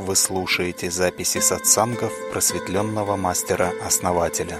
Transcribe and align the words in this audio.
Вы 0.00 0.16
слушаете 0.16 0.90
записи 0.90 1.38
сатсангов 1.40 2.12
просветленного 2.32 3.16
мастера-основателя. 3.16 4.58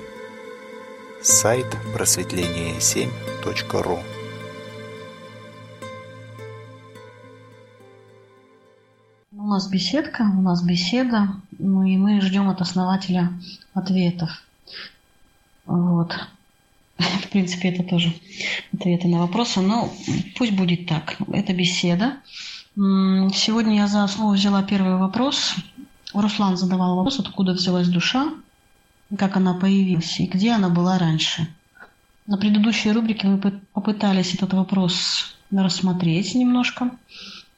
Сайт 1.22 1.64
просветление7.ру 1.94 4.00
У 9.32 9.42
нас 9.42 9.70
беседка, 9.70 10.30
у 10.30 10.42
нас 10.42 10.62
беседа, 10.62 11.28
ну 11.58 11.84
и 11.84 11.96
мы 11.96 12.20
ждем 12.20 12.50
от 12.50 12.60
основателя 12.60 13.32
ответов. 13.72 14.28
Вот. 15.64 16.12
В 16.98 17.28
принципе, 17.30 17.70
это 17.70 17.82
тоже 17.82 18.12
ответы 18.74 19.08
на 19.08 19.20
вопросы, 19.20 19.60
но 19.60 19.90
пусть 20.36 20.52
будет 20.52 20.86
так. 20.86 21.16
Это 21.32 21.54
беседа. 21.54 22.18
Сегодня 22.80 23.76
я 23.76 23.88
за 23.88 24.04
основу 24.04 24.32
взяла 24.32 24.62
первый 24.62 24.96
вопрос. 24.96 25.54
Руслан 26.14 26.56
задавал 26.56 26.96
вопрос, 26.96 27.20
откуда 27.20 27.52
взялась 27.52 27.88
душа, 27.88 28.32
как 29.18 29.36
она 29.36 29.52
появилась 29.52 30.18
и 30.18 30.26
где 30.26 30.52
она 30.52 30.70
была 30.70 30.98
раньше. 30.98 31.46
На 32.26 32.38
предыдущей 32.38 32.92
рубрике 32.92 33.26
мы 33.26 33.38
попытались 33.74 34.32
этот 34.32 34.54
вопрос 34.54 35.36
рассмотреть 35.50 36.34
немножко. 36.34 36.90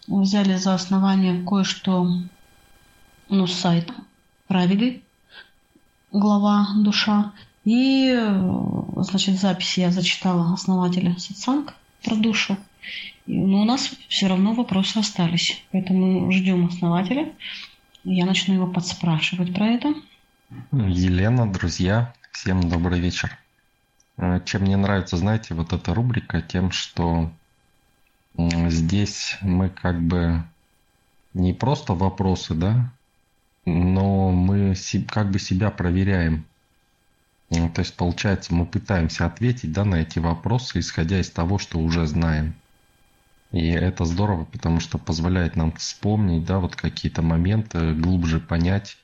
Взяли 0.09 0.57
за 0.57 0.75
основание 0.75 1.47
кое-что 1.47 2.09
ну, 3.29 3.47
с 3.47 3.53
сайта 3.53 3.95
Праведы, 4.49 5.05
глава 6.11 6.67
«Душа». 6.79 7.31
И, 7.65 8.13
значит, 8.97 9.39
запись 9.39 9.79
я 9.79 9.93
зачитала 9.93 10.53
основателя 10.53 11.17
Сатсанг 11.17 11.75
про 12.03 12.17
душу. 12.17 12.57
Но 13.27 13.63
у 13.63 13.65
нас 13.65 13.91
все 14.09 14.27
равно 14.27 14.53
вопросы 14.53 14.99
остались. 14.99 15.63
Поэтому 15.73 16.31
ждем 16.33 16.67
основателя. 16.67 17.33
Я 18.05 18.27
начну 18.27 18.55
его 18.55 18.67
подспрашивать 18.67 19.55
про 19.55 19.67
это. 19.69 19.95
Елена, 20.73 21.51
друзья, 21.51 22.13
всем 22.33 22.69
добрый 22.69 23.01
вечер. 23.01 23.39
Э, 24.17 24.41
чем 24.45 24.63
мне 24.63 24.77
нравится, 24.77 25.17
знаете, 25.17 25.55
вот 25.55 25.73
эта 25.73 25.95
рубрика, 25.95 26.43
тем, 26.43 26.73
что 26.73 27.31
здесь 28.37 29.37
мы 29.41 29.69
как 29.69 30.03
бы 30.03 30.43
не 31.35 31.53
просто 31.53 31.95
вопросы, 31.95 32.55
да, 32.55 32.91
но 33.65 34.31
мы 34.31 34.75
как 35.09 35.31
бы 35.31 35.39
себя 35.39 35.71
проверяем. 35.71 36.45
То 37.49 37.81
есть, 37.81 37.95
получается, 37.97 38.55
мы 38.55 38.65
пытаемся 38.65 39.27
ответить 39.27 39.73
да, 39.73 39.85
на 39.85 39.97
эти 39.97 40.19
вопросы, 40.19 40.81
исходя 40.81 41.21
из 41.21 41.31
того, 41.31 41.59
что 41.59 41.79
уже 41.79 42.07
знаем. 42.07 42.55
И 43.53 43.69
это 43.69 44.07
здорово, 44.07 44.45
потому 44.45 44.81
что 44.81 44.97
позволяет 44.97 45.57
нам 45.57 45.73
вспомнить, 45.73 46.45
да, 46.45 46.59
вот 46.59 46.75
какие-то 46.75 47.21
моменты, 47.21 47.95
глубже 47.95 48.41
понять, 48.41 48.97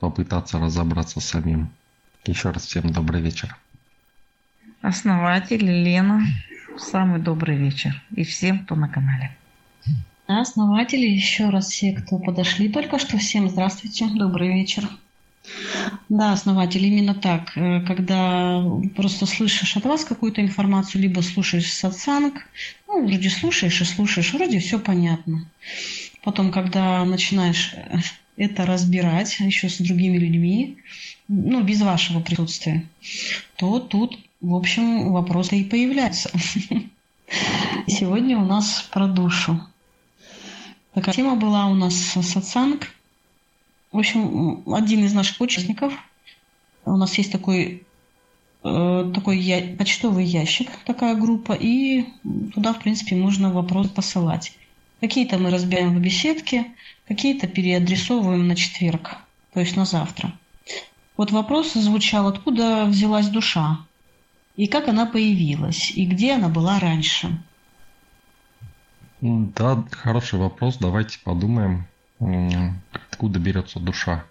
попытаться 0.00 0.58
разобраться 0.58 1.20
самим. 1.20 1.70
Еще 2.24 2.50
раз 2.50 2.66
всем 2.66 2.90
добрый 2.90 3.20
вечер. 3.20 3.56
Основатель 4.80 5.64
Лена, 5.64 6.22
самый 6.76 7.20
добрый 7.20 7.56
вечер. 7.56 8.02
И 8.10 8.24
всем, 8.24 8.64
кто 8.64 8.74
на 8.74 8.88
канале. 8.88 9.36
Основатели, 10.26 11.06
еще 11.06 11.50
раз 11.50 11.68
все, 11.68 11.92
кто 11.92 12.18
подошли 12.18 12.68
только 12.68 12.98
что, 12.98 13.18
всем 13.18 13.48
здравствуйте, 13.48 14.08
добрый 14.08 14.52
вечер. 14.52 14.88
Да, 16.08 16.32
основатель, 16.32 16.84
именно 16.86 17.14
так. 17.14 17.56
Э, 17.56 17.80
когда 17.80 18.62
просто 18.94 19.26
слышишь 19.26 19.76
от 19.76 19.84
вас 19.84 20.04
какую-то 20.04 20.40
информацию, 20.40 21.02
либо 21.02 21.20
слушаешь 21.20 21.72
сатсанг, 21.72 22.46
ну, 22.86 23.06
вроде 23.06 23.30
слушаешь 23.30 23.80
и 23.80 23.84
слушаешь, 23.84 24.32
вроде 24.32 24.58
все 24.60 24.78
понятно. 24.78 25.48
Потом, 26.22 26.52
когда 26.52 27.04
начинаешь 27.04 27.74
э, 27.74 27.98
это 28.36 28.66
разбирать 28.66 29.38
еще 29.40 29.68
с 29.68 29.78
другими 29.78 30.18
людьми, 30.18 30.78
ну, 31.28 31.62
без 31.62 31.80
вашего 31.80 32.20
присутствия, 32.20 32.84
то 33.56 33.80
тут, 33.80 34.18
в 34.40 34.54
общем, 34.54 35.12
вопросы 35.12 35.60
и 35.60 35.64
появляются. 35.64 36.30
Сегодня 37.86 38.38
у 38.38 38.44
нас 38.44 38.88
про 38.92 39.06
душу. 39.06 39.60
Такая 40.94 41.14
тема 41.14 41.36
была 41.36 41.66
у 41.66 41.74
нас 41.74 41.94
сатсанг– 41.94 42.88
в 43.92 43.98
общем, 43.98 44.62
один 44.72 45.04
из 45.04 45.12
наших 45.12 45.40
участников, 45.40 45.92
у 46.84 46.96
нас 46.96 47.16
есть 47.18 47.30
такой, 47.30 47.86
э, 48.64 49.12
такой 49.14 49.38
я, 49.38 49.76
почтовый 49.76 50.24
ящик, 50.24 50.70
такая 50.86 51.14
группа, 51.14 51.52
и 51.52 52.06
туда, 52.54 52.72
в 52.72 52.80
принципе, 52.80 53.16
можно 53.16 53.52
вопросы 53.52 53.90
посылать. 53.90 54.56
Какие-то 55.00 55.38
мы 55.38 55.50
разбираем 55.50 55.94
в 55.94 56.00
беседке, 56.00 56.66
какие-то 57.06 57.46
переадресовываем 57.46 58.48
на 58.48 58.56
четверг, 58.56 59.16
то 59.52 59.60
есть 59.60 59.76
на 59.76 59.84
завтра. 59.84 60.32
Вот 61.16 61.30
вопрос 61.30 61.74
звучал, 61.74 62.26
откуда 62.28 62.86
взялась 62.86 63.28
душа, 63.28 63.78
и 64.56 64.66
как 64.66 64.88
она 64.88 65.04
появилась, 65.04 65.90
и 65.90 66.06
где 66.06 66.32
она 66.32 66.48
была 66.48 66.78
раньше. 66.78 67.42
Да, 69.20 69.84
хороший 69.90 70.38
вопрос, 70.38 70.78
давайте 70.78 71.18
подумаем 71.22 71.86
откуда 72.92 73.38
берется 73.38 73.80
душа. 73.80 74.24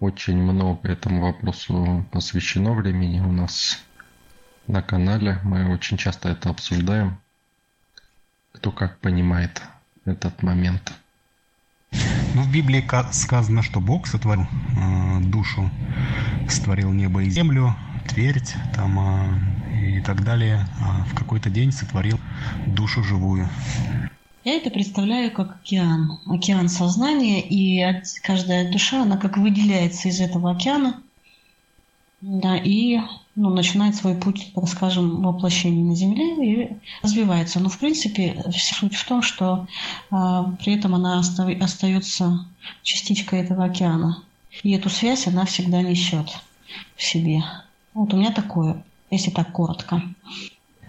Очень 0.00 0.36
много 0.36 0.88
этому 0.88 1.22
вопросу 1.22 2.06
посвящено 2.12 2.72
времени 2.72 3.20
у 3.20 3.32
нас 3.32 3.82
на 4.66 4.82
канале. 4.82 5.40
Мы 5.42 5.72
очень 5.72 5.96
часто 5.96 6.28
это 6.28 6.50
обсуждаем. 6.50 7.18
Кто 8.52 8.72
как 8.72 8.98
понимает 8.98 9.62
этот 10.04 10.42
момент. 10.42 10.92
Ну, 12.34 12.42
в 12.42 12.52
Библии 12.52 12.84
сказано, 13.12 13.62
что 13.62 13.80
Бог 13.80 14.06
сотворил 14.06 14.46
э, 14.76 15.20
душу, 15.20 15.70
сотворил 16.48 16.92
небо 16.92 17.22
и 17.22 17.30
землю, 17.30 17.74
твердь 18.08 18.54
там, 18.74 18.98
э, 18.98 19.98
и 19.98 20.00
так 20.02 20.22
далее. 20.22 20.66
А 20.82 21.04
в 21.04 21.14
какой-то 21.14 21.48
день 21.48 21.72
сотворил 21.72 22.20
душу 22.66 23.02
живую. 23.02 23.48
Я 24.46 24.58
это 24.58 24.70
представляю 24.70 25.32
как 25.32 25.56
океан, 25.56 26.20
океан 26.24 26.68
сознания, 26.68 27.40
и 27.40 27.84
каждая 28.22 28.70
душа, 28.70 29.02
она 29.02 29.16
как 29.16 29.38
выделяется 29.38 30.08
из 30.08 30.20
этого 30.20 30.52
океана, 30.52 31.02
да, 32.20 32.56
и 32.56 33.00
ну, 33.34 33.50
начинает 33.50 33.96
свой 33.96 34.14
путь, 34.14 34.52
так 34.54 34.68
скажем, 34.68 35.20
воплощения 35.22 35.82
на 35.82 35.96
Земле 35.96 36.36
и 36.46 36.76
развивается. 37.02 37.58
Но, 37.58 37.68
в 37.68 37.76
принципе, 37.76 38.40
суть 38.52 38.94
в 38.94 39.04
том, 39.04 39.20
что 39.20 39.66
а, 40.12 40.44
при 40.62 40.76
этом 40.78 40.94
она 40.94 41.18
оста- 41.18 41.58
остается 41.60 42.46
частичкой 42.84 43.40
этого 43.40 43.64
океана. 43.64 44.22
И 44.62 44.70
эту 44.70 44.90
связь 44.90 45.26
она 45.26 45.44
всегда 45.44 45.82
несет 45.82 46.30
в 46.94 47.02
себе. 47.02 47.42
Вот 47.94 48.14
у 48.14 48.16
меня 48.16 48.30
такое, 48.30 48.80
если 49.10 49.32
так 49.32 49.50
коротко. 49.50 50.00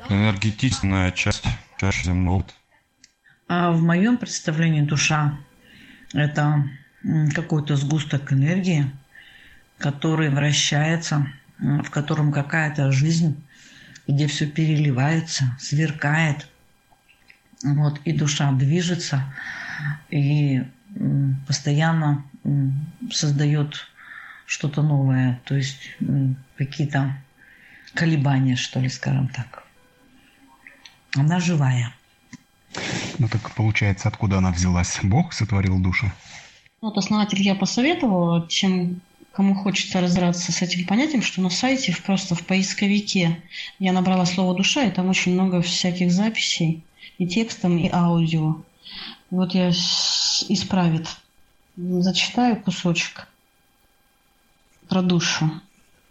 Энергетичная 0.10 1.12
часть 1.12 1.46
чаще 1.80 2.04
земного 2.04 2.46
а 3.48 3.72
в 3.72 3.82
моем 3.82 4.18
представлении 4.18 4.82
душа– 4.82 5.38
это 6.14 6.70
какой-то 7.34 7.76
сгусток 7.76 8.34
энергии, 8.34 8.92
который 9.78 10.30
вращается, 10.30 11.28
в 11.58 11.90
котором 11.90 12.32
какая-то 12.32 12.92
жизнь, 12.92 13.42
где 14.08 14.28
все 14.28 14.48
переливается, 14.48 15.56
сверкает. 15.60 16.48
Вот, 17.64 18.00
и 18.06 18.12
душа 18.12 18.52
движется 18.52 19.24
и 20.10 20.64
постоянно 21.48 22.24
создает 23.12 23.88
что-то 24.46 24.82
новое, 24.82 25.42
то 25.44 25.56
есть 25.56 25.96
какие-то 26.58 27.16
колебания, 27.94 28.56
что 28.56 28.80
ли, 28.80 28.90
скажем 28.90 29.28
так. 29.30 29.64
Она 31.16 31.40
живая. 31.40 31.94
Ну 33.18 33.28
так 33.28 33.54
получается, 33.56 34.08
откуда 34.08 34.38
она 34.38 34.52
взялась? 34.52 35.00
Бог 35.04 35.34
сотворил 35.34 35.80
душу? 35.80 36.12
Вот 36.82 36.98
основатель 36.98 37.42
я 37.42 37.56
посоветовал, 37.56 38.48
чем 38.48 39.02
кому 39.32 39.54
хочется 39.54 40.02
разобраться 40.02 40.52
с 40.52 40.62
этим 40.62 40.86
понятием, 40.88 41.22
что 41.22 41.42
на 41.42 41.50
сайте 41.50 41.96
просто 42.06 42.34
в 42.34 42.46
поисковике 42.46 43.42
я 43.78 43.94
набрала 43.94 44.26
слово 44.26 44.56
«душа», 44.56 44.84
и 44.84 44.92
там 44.92 45.10
очень 45.10 45.34
много 45.34 45.62
всяких 45.62 46.12
записей 46.12 46.84
и 47.20 47.28
текстом, 47.28 47.78
и 47.78 47.90
аудио. 47.92 48.62
Вот 49.30 49.54
я 49.54 49.70
исправит, 49.70 51.08
зачитаю 51.76 52.56
кусочек 52.58 53.28
про 54.88 55.02
душу. 55.02 55.52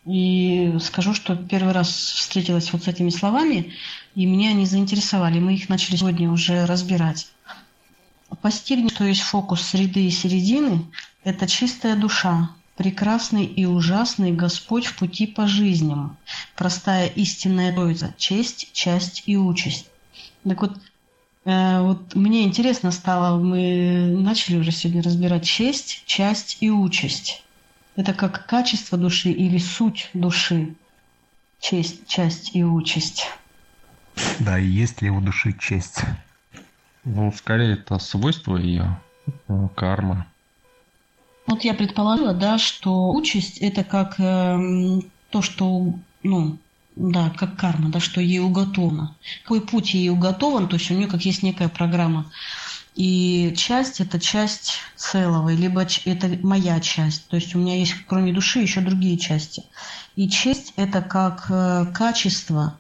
И 0.07 0.77
скажу, 0.81 1.15
что 1.15 1.35
первый 1.37 1.73
раз 1.73 1.89
встретилась 1.89 2.73
вот 2.73 2.85
с 2.85 2.89
этими 2.89 3.11
словами, 3.11 3.73
и 4.15 4.25
меня 4.25 4.51
они 4.51 4.65
заинтересовали. 4.65 5.41
Мы 5.41 5.55
их 5.55 5.69
начали 5.69 5.97
сегодня 5.97 6.31
уже 6.31 6.65
разбирать. 6.65 7.29
Постигни, 8.41 8.89
что 8.89 9.05
есть 9.05 9.23
фокус 9.23 9.63
среды 9.63 10.07
и 10.07 10.11
середины, 10.11 10.87
это 11.25 11.49
чистая 11.49 11.97
душа, 11.97 12.51
прекрасный 12.77 13.45
и 13.45 13.67
ужасный 13.67 14.33
Господь 14.33 14.87
в 14.87 14.97
пути 14.97 15.27
по 15.27 15.47
жизням, 15.47 16.17
простая 16.57 17.09
истинная 17.09 17.73
Троица, 17.73 18.15
честь, 18.17 18.71
часть 18.73 19.25
и 19.27 19.37
участь. 19.37 19.87
Так 20.45 20.61
вот, 20.61 20.79
Э, 21.47 21.81
вот 21.81 22.15
мне 22.15 22.43
интересно 22.43 22.91
стало, 22.91 23.39
мы 23.39 24.15
начали 24.19 24.59
уже 24.59 24.73
сегодня 24.73 25.03
разбирать 25.03 25.45
честь, 25.45 26.03
часть 26.05 26.59
и 26.61 26.71
участь. 26.71 27.45
Это 27.97 28.13
как 28.13 28.47
качество 28.47 28.99
души 28.99 29.31
или 29.31 29.59
суть 29.59 30.11
души? 30.13 30.75
Честь, 31.59 32.07
часть 32.07 32.55
и 32.55 32.63
участь. 32.63 33.27
Да, 34.39 34.59
и 34.59 34.67
есть 34.67 35.01
ли 35.03 35.11
у 35.11 35.21
души 35.21 35.55
честь? 35.59 36.01
Ну, 37.05 37.33
скорее, 37.33 37.75
это 37.75 37.99
свойство 37.99 38.57
ее, 38.57 39.01
карма. 39.75 40.27
Вот 41.47 41.65
я 41.65 41.75
предположила, 41.75 42.35
да, 42.35 42.59
что 42.59 43.11
участь 43.13 43.59
это 43.59 43.85
как 43.85 44.19
э, 44.19 45.01
то, 45.31 45.43
что, 45.43 45.95
ну, 46.23 46.59
да, 46.97 47.31
как 47.31 47.57
карма, 47.57 47.91
да, 47.91 48.01
что 48.01 48.21
ей 48.21 48.41
уготовано. 48.41 49.15
Какой 49.43 49.61
путь 49.61 49.95
ей 49.95 50.11
уготован, 50.11 50.69
то 50.69 50.77
есть 50.77 50.91
у 50.91 50.95
нее 50.95 51.07
как 51.07 51.23
есть 51.25 51.43
некая 51.43 51.69
программа. 51.69 52.27
И 52.97 53.53
часть– 53.55 54.01
это 54.01 54.19
часть 54.19 54.79
целого, 54.97 55.51
либо 55.51 55.87
это 56.07 56.39
моя 56.43 56.81
часть. 56.81 57.29
То 57.29 57.37
есть 57.37 57.55
у 57.55 57.59
меня 57.59 57.77
есть, 57.77 57.95
кроме 58.09 58.33
души, 58.33 58.61
еще 58.61 58.81
другие 58.81 59.19
части. 59.19 59.65
И 60.17 60.31
честь– 60.31 60.73
это 60.77 61.03
как 61.03 61.45
э, 61.51 61.93
качество, 61.93 62.79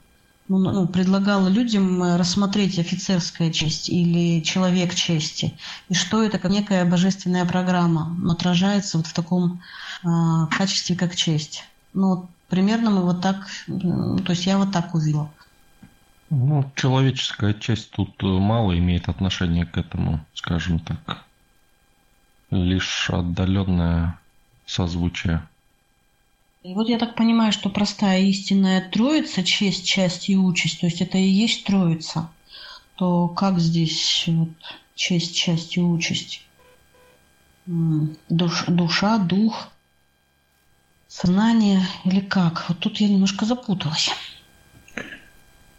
ну, 0.49 0.59
ну, 0.59 0.89
предлагала 0.89 1.49
людям 1.49 2.03
э, 2.03 2.17
рассмотреть 2.17 2.79
офицерская 2.79 3.53
честь 3.53 3.91
или 3.91 4.41
человек 4.41 4.95
чести, 4.95 5.59
и 5.91 5.95
что 5.95 6.23
это 6.23 6.39
как 6.39 6.51
некая 6.51 6.87
божественная 6.87 7.45
программа 7.45 8.17
отражается 8.33 8.97
вот 8.97 9.07
в 9.07 9.13
таком 9.13 9.61
э, 10.03 10.09
качестве, 10.57 10.97
как 10.97 11.15
честь. 11.15 11.65
Ну, 11.93 12.27
примерно 12.49 12.91
мы 12.91 13.03
вот 13.03 13.21
так, 13.21 13.47
то 13.67 14.31
есть 14.33 14.47
я 14.47 14.57
вот 14.57 14.73
так 14.73 14.95
увидела. 14.95 15.31
Ну, 16.29 16.71
человеческая 16.75 17.55
часть 17.55 17.91
тут 17.91 18.21
э, 18.23 18.27
мало 18.27 18.77
имеет 18.77 19.09
отношения 19.09 19.65
к 19.65 19.77
этому, 19.79 20.25
скажем 20.35 20.81
так. 20.81 21.25
Лишь 22.51 23.11
отдаленное 23.11 24.19
созвучие. 24.67 25.47
И 26.65 26.75
вот 26.75 26.89
я 26.89 26.99
так 26.99 27.15
понимаю, 27.15 27.53
что 27.53 27.71
простая 27.71 28.23
истинная 28.23 28.89
троица, 28.91 29.45
честь, 29.45 29.87
часть 29.87 30.29
и 30.29 30.37
участь, 30.37 30.81
то 30.81 30.87
есть 30.87 31.01
это 31.01 31.17
и 31.17 31.29
есть 31.29 31.65
троица, 31.65 32.29
то 32.97 33.29
как 33.29 33.61
здесь 33.61 34.25
вот, 34.27 34.49
честь, 34.97 35.37
часть 35.37 35.77
и 35.77 35.81
участь? 35.81 36.43
Душ, 37.67 38.65
душа, 38.67 39.19
дух, 39.19 39.69
сознание 41.07 41.87
или 42.05 42.19
как? 42.19 42.65
Вот 42.69 42.81
тут 42.81 42.97
я 42.97 43.09
немножко 43.09 43.45
запуталась. 43.45 44.11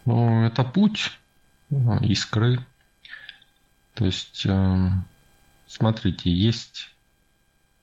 Ну, 0.07 0.45
это 0.45 0.63
путь 0.63 1.19
ну, 1.69 1.99
искры. 1.99 2.65
То 3.93 4.05
есть, 4.05 4.45
э, 4.45 4.89
смотрите, 5.67 6.31
есть 6.31 6.95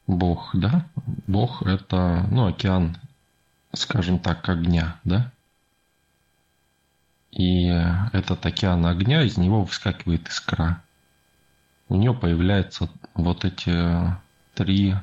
Бог, 0.06 0.48
да? 0.54 0.86
Бог– 1.26 1.60
это, 1.66 2.26
ну, 2.30 2.46
океан, 2.46 2.96
скажем 3.74 4.18
так, 4.18 4.48
огня, 4.48 4.98
да? 5.04 5.32
И 7.30 7.66
этот 7.66 8.46
океан 8.46 8.86
огня, 8.86 9.22
из 9.22 9.36
него 9.36 9.62
выскакивает 9.62 10.26
искра. 10.26 10.82
У 11.90 11.96
нее 11.96 12.14
появляются 12.14 12.88
вот 13.12 13.44
эти 13.44 14.16
три 14.54 14.94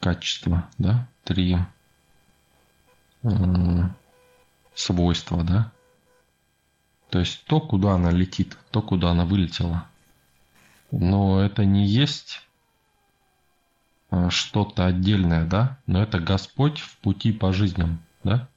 качества, 0.00 0.68
да? 0.76 1.06
Три 1.22 1.56
свойства, 4.74 5.44
да? 5.44 5.70
То 7.14 7.20
есть 7.20 7.44
то, 7.44 7.60
куда 7.60 7.92
она 7.92 8.10
летит, 8.10 8.58
то, 8.72 8.82
куда 8.82 9.12
она 9.12 9.24
вылетела. 9.24 9.86
Но 10.90 11.40
это 11.40 11.64
не 11.64 11.86
есть 11.86 12.42
а, 14.10 14.30
что-то 14.30 14.86
отдельное, 14.86 15.46
да? 15.46 15.78
Но 15.86 16.02
это 16.02 16.18
Господь 16.18 16.80
в 16.80 16.96
пути 16.96 17.30
по 17.30 17.52
жизням, 17.52 18.00
да? 18.24 18.48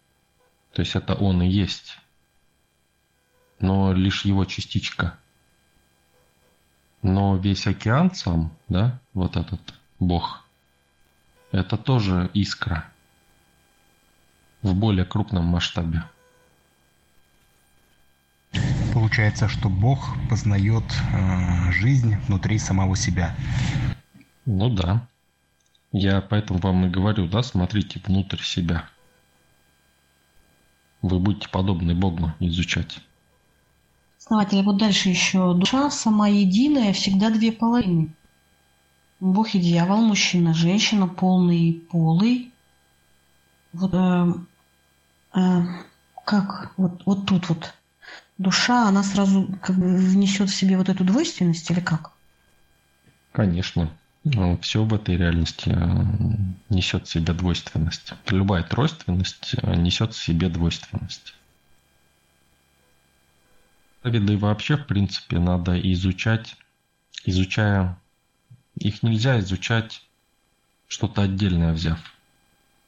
То 0.73 0.81
есть 0.81 0.95
это 0.95 1.13
Он 1.13 1.43
и 1.43 1.47
есть. 1.47 1.99
Но 3.59 3.93
лишь 3.93 4.25
его 4.25 4.43
частичка. 4.45 5.19
Но 7.03 7.37
весь 7.37 7.67
океан 7.67 8.11
сам, 8.15 8.51
да, 8.69 8.99
вот 9.13 9.37
этот 9.37 9.61
Бог, 9.99 10.43
это 11.51 11.77
тоже 11.77 12.31
искра 12.33 12.89
в 14.63 14.73
более 14.73 15.05
крупном 15.05 15.45
масштабе. 15.45 16.05
Получается, 18.97 19.47
что 19.47 19.69
Бог 19.69 20.15
познает 20.27 20.83
э, 21.13 21.71
жизнь 21.71 22.15
внутри 22.25 22.57
самого 22.57 22.95
себя. 22.95 23.35
Ну 24.47 24.71
да. 24.71 25.07
Я 25.91 26.19
поэтому 26.19 26.57
вам 26.57 26.87
и 26.87 26.89
говорю, 26.89 27.27
да, 27.27 27.43
смотрите 27.43 28.01
внутрь 28.03 28.41
себя. 28.41 28.89
Вы 31.03 31.19
будете 31.19 31.47
подобны 31.47 31.93
Богу 31.93 32.33
изучать. 32.39 32.99
Основатель, 34.17 34.63
вот 34.63 34.79
дальше 34.79 35.09
еще. 35.09 35.53
Душа 35.53 35.91
сама 35.91 36.27
единая, 36.29 36.91
всегда 36.91 37.29
две 37.29 37.51
половины. 37.51 38.09
Бог 39.19 39.53
и 39.53 39.59
дьявол, 39.59 40.01
мужчина, 40.01 40.55
женщина, 40.55 41.07
полный 41.07 41.69
и 41.69 41.73
полый. 41.73 42.51
Вот 43.73 43.93
э, 43.93 44.33
э, 45.35 45.61
как 46.25 46.73
вот, 46.77 47.03
вот 47.05 47.27
тут 47.27 47.47
вот 47.49 47.76
душа, 48.37 48.87
она 48.87 49.03
сразу 49.03 49.47
как 49.61 49.75
бы 49.75 49.95
внесет 49.95 50.49
в 50.49 50.55
себе 50.55 50.77
вот 50.77 50.89
эту 50.89 51.03
двойственность 51.03 51.69
или 51.71 51.79
как? 51.79 52.11
Конечно. 53.31 53.91
Ну, 54.23 54.57
Все 54.57 54.83
в 54.83 54.93
этой 54.93 55.15
реальности 55.15 55.69
э, 55.69 56.73
несет 56.73 57.07
в 57.07 57.11
себе 57.11 57.33
двойственность. 57.33 58.13
Любая 58.27 58.63
тройственность 58.63 59.55
э, 59.61 59.75
несет 59.75 60.13
в 60.13 60.21
себе 60.21 60.49
двойственность. 60.49 61.33
Виды 64.03 64.37
вообще, 64.37 64.75
в 64.77 64.85
принципе, 64.85 65.39
надо 65.39 65.79
изучать, 65.93 66.55
изучая... 67.25 67.97
Их 68.79 69.01
нельзя 69.01 69.39
изучать 69.39 70.03
что-то 70.87 71.23
отдельное 71.23 71.73
взяв. 71.73 71.99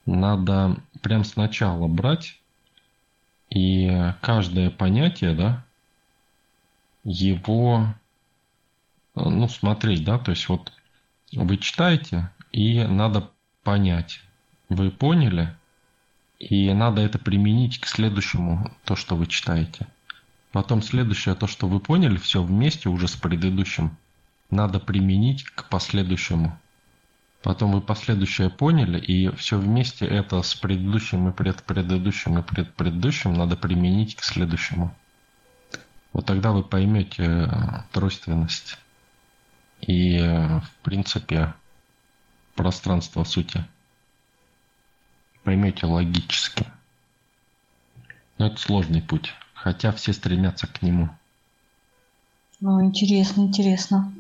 Надо 0.06 0.78
прям 1.02 1.24
сначала 1.24 1.88
брать 1.88 2.40
и 3.50 4.14
каждое 4.22 4.70
понятие, 4.70 5.34
да, 5.34 5.66
его, 7.04 7.94
э, 9.16 9.22
ну, 9.24 9.48
смотреть, 9.48 10.04
да, 10.04 10.20
то 10.20 10.32
есть 10.32 10.48
вот 10.50 10.72
вы 11.32 11.58
читаете, 11.58 12.32
и 12.52 12.84
надо 12.84 13.30
понять. 13.64 14.22
Вы 14.70 14.92
поняли, 14.92 15.56
и 16.38 16.72
надо 16.74 17.02
это 17.02 17.18
применить 17.18 17.80
к 17.80 17.88
следующему, 17.88 18.72
то, 18.84 18.96
что 18.96 19.16
вы 19.16 19.26
читаете. 19.28 19.88
Потом 20.52 20.82
следующее, 20.82 21.36
то, 21.36 21.48
что 21.48 21.68
вы 21.68 21.80
поняли, 21.80 22.18
все 22.18 22.42
вместе 22.42 22.90
уже 22.90 23.08
с 23.08 23.16
предыдущим, 23.16 23.98
надо 24.50 24.80
применить 24.80 25.44
к 25.44 25.70
последующему. 25.70 26.58
Потом 27.42 27.72
вы 27.72 27.82
последующее 27.82 28.50
поняли, 28.50 29.00
и 29.00 29.34
все 29.36 29.58
вместе 29.58 30.06
это 30.06 30.42
с 30.42 30.56
предыдущим 30.56 31.30
и 31.30 31.32
предпредыдущим 31.32 32.38
и 32.38 32.44
предпредыдущим 32.44 33.34
надо 33.34 33.56
применить 33.56 34.16
к 34.16 34.24
следующему. 34.24 34.94
Вот 36.12 36.26
тогда 36.26 36.52
вы 36.52 36.64
поймете 36.64 37.24
э, 37.24 37.48
тройственность 37.94 38.78
и, 39.80 40.20
в 40.20 40.70
принципе, 40.84 41.54
пространство 42.56 43.24
сути. 43.24 43.64
Поймете 45.44 45.86
логически. 45.86 46.66
Но 48.38 48.48
это 48.48 48.58
сложный 48.58 49.02
путь, 49.02 49.34
хотя 49.54 49.94
все 49.94 50.12
стремятся 50.12 50.68
к 50.68 50.82
нему. 50.82 51.10
Ну, 52.60 52.84
интересно, 52.84 53.42
интересно. 53.42 54.12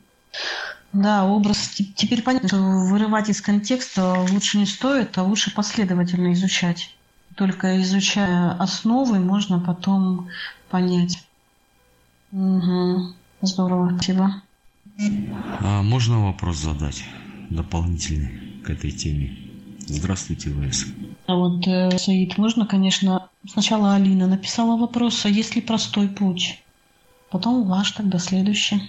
Да, 0.91 1.25
образ 1.25 1.69
теперь 1.96 2.24
понятно, 2.24 2.48
что 2.48 2.58
вырывать 2.58 3.29
из 3.29 3.41
контекста 3.41 4.25
лучше 4.31 4.58
не 4.58 4.65
стоит, 4.65 5.17
а 5.17 5.24
лучше 5.24 5.53
последовательно 5.53 6.34
изучать. 6.34 6.96
Только 7.36 7.79
изучая 7.81 8.51
основы, 8.53 9.19
можно 9.19 9.60
потом 9.60 10.29
понять. 10.69 11.24
Угу. 12.31 13.13
Здорово, 13.41 13.91
спасибо. 13.96 14.41
А 15.60 15.81
можно 15.84 16.25
вопрос 16.25 16.58
задать 16.58 17.03
дополнительный 17.50 18.62
к 18.65 18.69
этой 18.69 18.91
теме? 18.91 19.38
Здравствуйте, 19.79 20.50
ВС. 20.50 20.86
А 21.25 21.36
вот, 21.36 21.65
э, 21.67 21.98
Саид, 21.98 22.38
можно, 22.38 22.65
конечно, 22.65 23.29
сначала 23.48 23.96
Алина 23.96 24.27
написала 24.27 24.77
вопрос, 24.77 25.25
а 25.25 25.29
есть 25.29 25.55
ли 25.55 25.62
простой 25.62 26.08
путь? 26.08 26.62
Потом 27.31 27.67
ваш 27.67 27.91
тогда 27.91 28.19
следующий. 28.19 28.81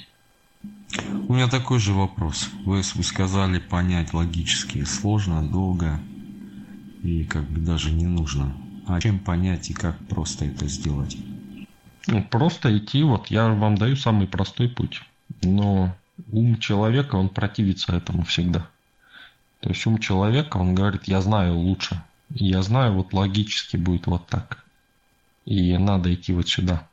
У 1.29 1.35
меня 1.35 1.49
такой 1.49 1.79
же 1.79 1.93
вопрос. 1.93 2.51
Вы, 2.65 2.83
сказали 2.83 3.59
понять 3.59 4.13
логически 4.13 4.85
сложно, 4.85 5.43
долго 5.43 6.01
и 7.03 7.25
как 7.25 7.49
бы 7.49 7.61
даже 7.61 7.91
не 7.93 8.07
нужно. 8.07 8.55
А 8.87 9.01
чем 9.01 9.19
понять 9.19 9.71
и 9.71 9.75
как 9.75 9.97
просто 10.09 10.47
это 10.47 10.67
сделать? 10.67 11.17
Ну, 12.07 12.25
просто 12.25 12.77
идти, 12.77 13.03
вот 13.03 13.29
я 13.29 13.49
вам 13.49 13.77
даю 13.77 13.95
самый 13.95 14.27
простой 14.27 14.69
путь. 14.69 15.03
Но 15.43 15.95
ум 16.33 16.59
человека, 16.59 17.17
он 17.17 17.29
противится 17.29 17.95
этому 17.95 18.25
всегда. 18.25 18.67
То 19.61 19.69
есть 19.69 19.87
ум 19.87 19.99
человека, 19.99 20.57
он 20.57 20.75
говорит, 20.75 21.05
я 21.05 21.21
знаю 21.21 21.57
лучше. 21.57 22.03
Я 22.31 22.63
знаю, 22.63 22.95
вот 22.95 23.13
логически 23.13 23.77
будет 23.77 24.07
вот 24.07 24.27
так. 24.27 24.65
И 25.45 25.77
надо 25.79 26.13
идти 26.13 26.33
вот 26.33 26.49
сюда. 26.49 26.89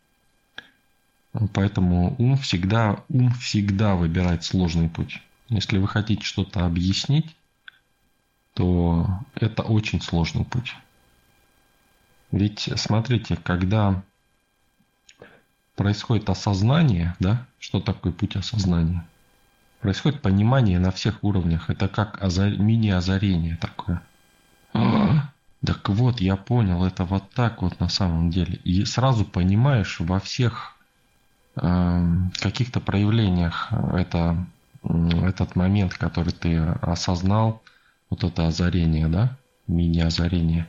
Поэтому 1.54 2.16
ум 2.18 2.38
всегда, 2.38 3.04
ум 3.10 3.32
всегда 3.34 3.96
выбирает 3.96 4.44
сложный 4.44 4.90
путь. 4.90 5.22
Если 5.50 5.78
вы 5.78 5.88
хотите 5.88 6.24
что-то 6.24 6.66
объяснить, 6.66 7.36
то 8.54 9.08
это 9.36 9.64
очень 9.64 10.02
сложный 10.02 10.46
путь. 10.46 10.76
Ведь 12.32 12.70
смотрите, 12.76 13.38
когда 13.38 14.04
происходит 15.76 16.30
осознание, 16.30 17.16
да, 17.20 17.46
что 17.60 17.80
такое 17.80 18.12
путь 18.12 18.36
осознания? 18.36 19.06
Происходит 19.80 20.22
понимание 20.22 20.80
на 20.80 20.92
всех 20.92 21.24
уровнях. 21.24 21.70
Это 21.70 21.88
как 21.88 22.22
озар... 22.22 22.58
мини-озарение 22.58 23.58
такое. 23.58 24.02
А, 24.74 25.30
так 25.64 25.88
вот, 25.90 26.20
я 26.20 26.36
понял, 26.36 26.84
это 26.84 27.06
вот 27.06 27.30
так 27.32 27.62
вот 27.62 27.80
на 27.80 27.88
самом 27.90 28.32
деле. 28.32 28.56
И 28.64 28.84
сразу 28.86 29.24
понимаешь 29.24 30.00
во 30.00 30.20
всех 30.20 30.77
каких-то 31.60 32.80
проявлениях 32.80 33.72
это, 33.72 34.46
этот 34.84 35.56
момент, 35.56 35.94
который 35.96 36.34
ты 36.34 36.58
осознал, 36.58 37.62
вот 38.10 38.24
это 38.24 38.48
озарение, 38.48 39.08
да, 39.08 39.38
мини-озарение, 39.68 40.68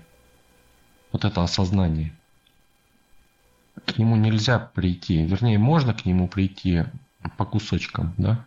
вот 1.13 1.25
это 1.25 1.43
осознание. 1.43 2.13
К 3.87 3.99
нему 3.99 4.17
нельзя 4.17 4.59
прийти, 4.59 5.25
вернее, 5.25 5.59
можно 5.59 5.95
к 5.95 6.05
нему 6.05 6.27
прийти 6.27 6.85
по 7.37 7.45
кусочкам, 7.45 8.15
да, 8.17 8.45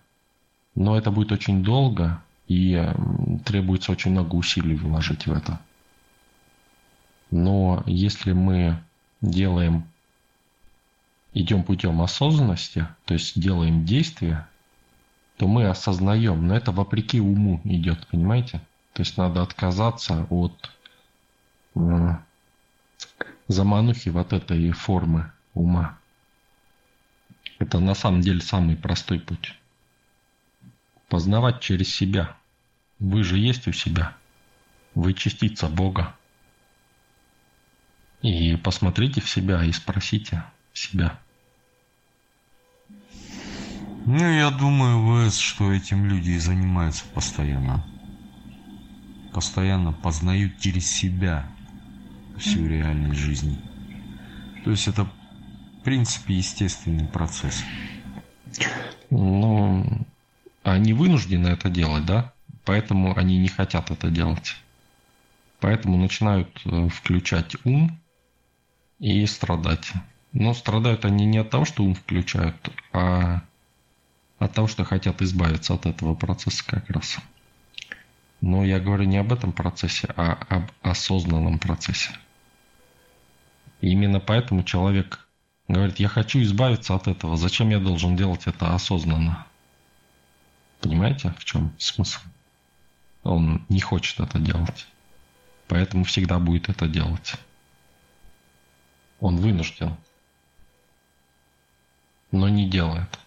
но 0.76 0.98
это 0.98 1.12
будет 1.12 1.32
очень 1.32 1.64
долго 1.64 2.22
и 2.48 2.92
требуется 3.46 3.92
очень 3.92 4.12
много 4.12 4.36
усилий 4.36 4.76
вложить 4.76 5.28
в 5.28 5.32
это. 5.32 5.60
Но 7.30 7.84
если 7.86 8.34
мы 8.34 8.78
делаем, 9.22 9.86
идем 11.34 11.64
путем 11.64 12.02
осознанности, 12.02 12.88
то 13.06 13.14
есть 13.14 13.40
делаем 13.40 13.86
действия, 13.86 14.48
то 15.38 15.48
мы 15.48 15.68
осознаем, 15.68 16.48
но 16.48 16.56
это 16.56 16.72
вопреки 16.72 17.20
уму 17.20 17.62
идет, 17.64 18.06
понимаете? 18.08 18.62
То 18.94 19.02
есть 19.02 19.18
надо 19.18 19.42
отказаться 19.42 20.28
от 20.30 20.72
э, 21.76 22.16
заманухи 23.48 24.10
вот 24.10 24.34
этой 24.34 24.72
формы 24.72 25.32
ума. 25.54 25.98
Это 27.60 27.80
на 27.80 27.96
самом 27.96 28.22
деле 28.22 28.42
самый 28.42 28.76
простой 28.76 29.20
путь. 29.20 29.58
Познавать 31.08 31.62
через 31.62 31.94
себя. 31.94 32.36
Вы 33.00 33.24
же 33.24 33.38
есть 33.38 33.68
у 33.68 33.72
себя. 33.72 34.16
Вы 34.96 35.14
частица 35.14 35.68
Бога. 35.70 36.16
И 38.22 38.56
посмотрите 38.58 39.22
в 39.22 39.30
себя 39.30 39.64
и 39.64 39.72
спросите 39.72 40.44
себя. 40.74 41.20
Ну, 44.06 44.18
я 44.18 44.50
думаю, 44.50 45.30
ВС, 45.30 45.38
что 45.38 45.72
этим 45.72 46.06
люди 46.06 46.32
и 46.32 46.40
занимаются 46.40 47.06
постоянно 47.14 47.86
постоянно 49.32 49.94
познают 49.94 50.60
через 50.60 50.92
себя 50.92 51.48
всю 52.38 52.68
реальность 52.68 53.20
жизни. 53.20 53.58
То 54.64 54.72
есть 54.72 54.88
это, 54.88 55.06
в 55.06 55.84
принципе, 55.84 56.36
естественный 56.36 57.08
процесс. 57.08 57.64
Ну, 59.10 60.06
они 60.64 60.94
вынуждены 60.94 61.48
это 61.48 61.70
делать, 61.70 62.06
да? 62.06 62.34
Поэтому 62.66 63.18
они 63.18 63.38
не 63.38 63.48
хотят 63.48 63.90
это 63.90 64.10
делать. 64.10 64.56
Поэтому 65.60 65.98
начинают 65.98 66.50
э, 66.66 66.90
включать 66.90 67.56
ум 67.66 68.00
и 69.00 69.26
страдать. 69.26 69.92
Но 70.34 70.54
страдают 70.54 71.06
они 71.06 71.26
не 71.26 71.40
от 71.40 71.50
того, 71.50 71.66
что 71.66 71.84
ум 71.84 71.94
включают, 71.94 72.56
а 72.94 73.42
от 74.40 74.54
того, 74.54 74.68
что 74.68 74.84
хотят 74.84 75.22
избавиться 75.22 75.74
от 75.74 75.86
этого 75.86 76.16
процесса 76.16 76.64
как 76.66 76.90
раз. 76.90 77.18
Но 78.40 78.64
я 78.64 78.80
говорю 78.80 79.04
не 79.04 79.18
об 79.18 79.34
этом 79.34 79.52
процессе, 79.52 80.08
а 80.16 80.38
об 80.50 80.72
осознанном 80.82 81.60
процессе. 81.60 82.12
И 83.82 83.90
именно 83.90 84.20
поэтому 84.20 84.64
человек 84.64 85.28
говорит, 85.68 86.00
я 86.00 86.08
хочу 86.08 86.42
избавиться 86.42 86.96
от 86.96 87.08
этого, 87.08 87.38
зачем 87.38 87.70
я 87.70 87.80
должен 87.80 88.16
делать 88.16 88.48
это 88.48 88.74
осознанно? 88.74 89.46
Понимаете, 90.80 91.34
в 91.38 91.46
чем 91.46 91.74
смысл? 91.78 92.20
Он 93.24 93.64
не 93.70 93.80
хочет 93.80 94.20
это 94.20 94.40
делать. 94.40 94.88
Поэтому 95.68 96.04
всегда 96.04 96.40
будет 96.40 96.70
это 96.70 96.88
делать. 96.88 97.36
Он 99.20 99.38
вынужден. 99.38 99.96
Но 102.32 102.48
не 102.50 102.70
делает. 102.70 103.20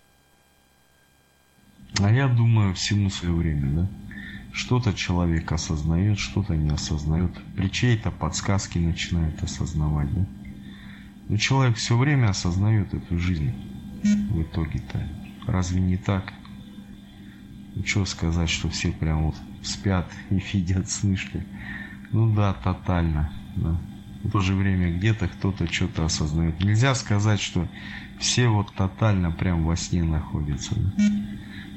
А 2.00 2.10
я 2.10 2.26
думаю, 2.28 2.74
всему 2.74 3.10
свое 3.10 3.34
время, 3.34 3.82
да? 3.82 3.88
Что-то 4.52 4.94
человек 4.94 5.50
осознает, 5.50 6.18
что-то 6.18 6.56
не 6.56 6.70
осознает. 6.70 7.32
При 7.56 7.68
чьей-то 7.68 8.10
подсказке 8.10 8.78
начинает 8.78 9.42
осознавать. 9.42 10.12
Да? 10.14 10.26
Но 11.28 11.36
человек 11.36 11.76
все 11.76 11.96
время 11.96 12.28
осознает 12.28 12.94
эту 12.94 13.18
жизнь 13.18 13.52
в 14.02 14.42
итоге-то. 14.42 15.06
Разве 15.46 15.80
не 15.80 15.96
так? 15.96 16.32
Ну, 17.74 17.84
что 17.84 18.04
сказать, 18.04 18.48
что 18.48 18.68
все 18.68 18.92
прям 18.92 19.26
вот 19.26 19.36
спят 19.62 20.08
и 20.30 20.36
видят 20.52 20.88
сны, 20.88 21.16
что? 21.16 21.40
Ну 22.12 22.32
да, 22.32 22.54
тотально. 22.54 23.32
Да. 23.56 23.76
В 24.22 24.30
то 24.30 24.40
же 24.40 24.54
время 24.54 24.96
где-то 24.96 25.28
кто-то 25.28 25.70
что-то 25.72 26.04
осознает. 26.04 26.62
Нельзя 26.62 26.94
сказать, 26.94 27.40
что 27.40 27.68
все 28.18 28.48
вот 28.48 28.74
тотально 28.74 29.30
прям 29.30 29.64
во 29.64 29.76
сне 29.76 30.02
находятся. 30.02 30.74
Да? 30.74 31.04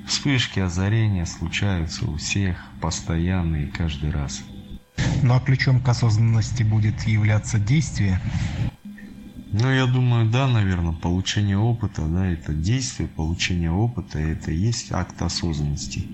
Вспышки 0.08 0.60
озарения 0.60 1.26
случаются 1.26 2.06
у 2.06 2.16
всех 2.16 2.58
постоянно 2.80 3.58
и 3.58 3.68
каждый 3.68 4.12
раз. 4.12 4.42
Ну 5.22 5.34
а 5.34 5.40
ключом 5.40 5.82
к 5.82 5.90
осознанности 5.90 6.64
будет 6.64 7.04
являться 7.04 7.60
действие? 7.60 8.22
Ну, 9.52 9.72
я 9.72 9.86
думаю, 9.86 10.30
да, 10.30 10.48
наверное, 10.48 10.94
получение 10.94 11.58
опыта, 11.58 12.06
да, 12.06 12.28
это 12.28 12.54
действие, 12.54 13.10
получение 13.10 13.72
опыта, 13.72 14.20
это 14.20 14.52
и 14.52 14.58
есть 14.58 14.92
акт 14.92 15.22
осознанности. 15.22 16.08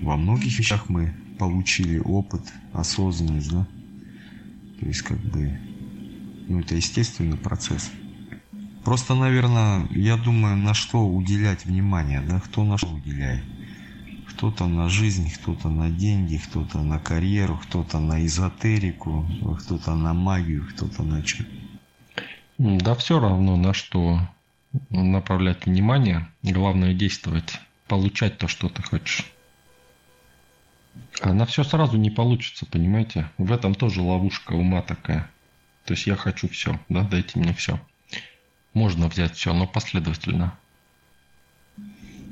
Во 0.00 0.16
многих 0.16 0.58
вещах 0.58 0.88
мы 0.88 1.14
получили 1.38 1.98
опыт, 1.98 2.42
осознанность, 2.72 3.50
да. 3.50 3.66
То 4.80 4.86
есть, 4.86 5.02
как 5.02 5.18
бы, 5.18 5.58
ну, 6.48 6.60
это 6.60 6.74
естественный 6.76 7.38
процесс. 7.38 7.90
Просто, 8.84 9.14
наверное, 9.14 9.86
я 9.90 10.16
думаю, 10.16 10.56
на 10.56 10.74
что 10.74 11.06
уделять 11.06 11.64
внимание, 11.64 12.20
да, 12.20 12.40
кто 12.40 12.64
на 12.64 12.78
что 12.78 12.88
уделяет. 12.88 13.44
Кто-то 14.28 14.66
на 14.66 14.88
жизнь, 14.88 15.30
кто-то 15.32 15.68
на 15.68 15.88
деньги, 15.90 16.36
кто-то 16.36 16.78
на 16.78 16.98
карьеру, 16.98 17.60
кто-то 17.62 18.00
на 18.00 18.24
эзотерику, 18.26 19.26
кто-то 19.60 19.94
на 19.94 20.14
магию, 20.14 20.66
кто-то 20.68 21.04
на 21.04 21.24
что. 21.24 21.44
Да 22.58 22.94
все 22.96 23.20
равно 23.20 23.56
на 23.56 23.72
что 23.72 24.20
направлять 24.90 25.66
внимание. 25.66 26.28
Главное 26.42 26.94
действовать, 26.94 27.60
получать 27.86 28.38
то, 28.38 28.48
что 28.48 28.68
ты 28.68 28.82
хочешь. 28.82 29.26
А 31.20 31.32
на 31.32 31.46
все 31.46 31.62
сразу 31.62 31.96
не 31.98 32.10
получится, 32.10 32.66
понимаете? 32.66 33.30
В 33.38 33.52
этом 33.52 33.74
тоже 33.74 34.02
ловушка 34.02 34.54
ума 34.54 34.82
такая. 34.82 35.30
То 35.84 35.94
есть 35.94 36.06
я 36.06 36.16
хочу 36.16 36.48
все, 36.48 36.80
да, 36.88 37.02
дайте 37.02 37.38
мне 37.38 37.52
все. 37.54 37.78
Можно 38.74 39.08
взять 39.08 39.34
все, 39.34 39.52
но 39.52 39.66
последовательно. 39.66 40.56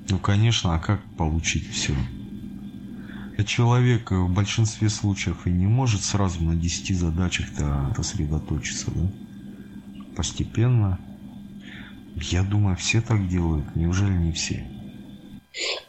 Ну, 0.09 0.19
конечно, 0.19 0.75
а 0.75 0.79
как 0.79 1.03
получить 1.17 1.71
все? 1.71 1.95
Человек 3.47 4.11
в 4.11 4.29
большинстве 4.29 4.91
случаев 4.91 5.47
и 5.47 5.51
не 5.51 5.67
может 5.67 6.03
сразу 6.03 6.43
на 6.43 6.55
10 6.55 6.99
задачах-то 6.99 7.93
сосредоточиться, 7.97 8.91
да? 8.91 9.09
Постепенно. 10.17 10.99
Я 12.17 12.43
думаю, 12.43 12.77
все 12.77 13.01
так 13.01 13.29
делают. 13.29 13.75
Неужели 13.77 14.13
не 14.13 14.33
все? 14.33 14.67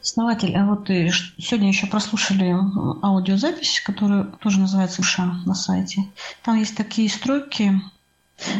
Основатель, 0.02 0.56
а 0.56 0.66
вот 0.66 0.88
сегодня 0.88 1.68
еще 1.68 1.88
прослушали 1.88 2.56
аудиозапись, 3.04 3.82
которая 3.82 4.24
тоже 4.24 4.60
называется 4.60 5.02
«Уша» 5.02 5.26
на 5.46 5.54
сайте. 5.54 6.04
Там 6.44 6.58
есть 6.58 6.76
такие 6.76 7.10
строки 7.10 7.82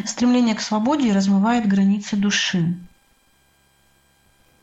Стремление 0.04 0.54
к 0.54 0.60
свободе 0.60 1.12
размывает 1.12 1.66
границы 1.66 2.16
души. 2.16 2.78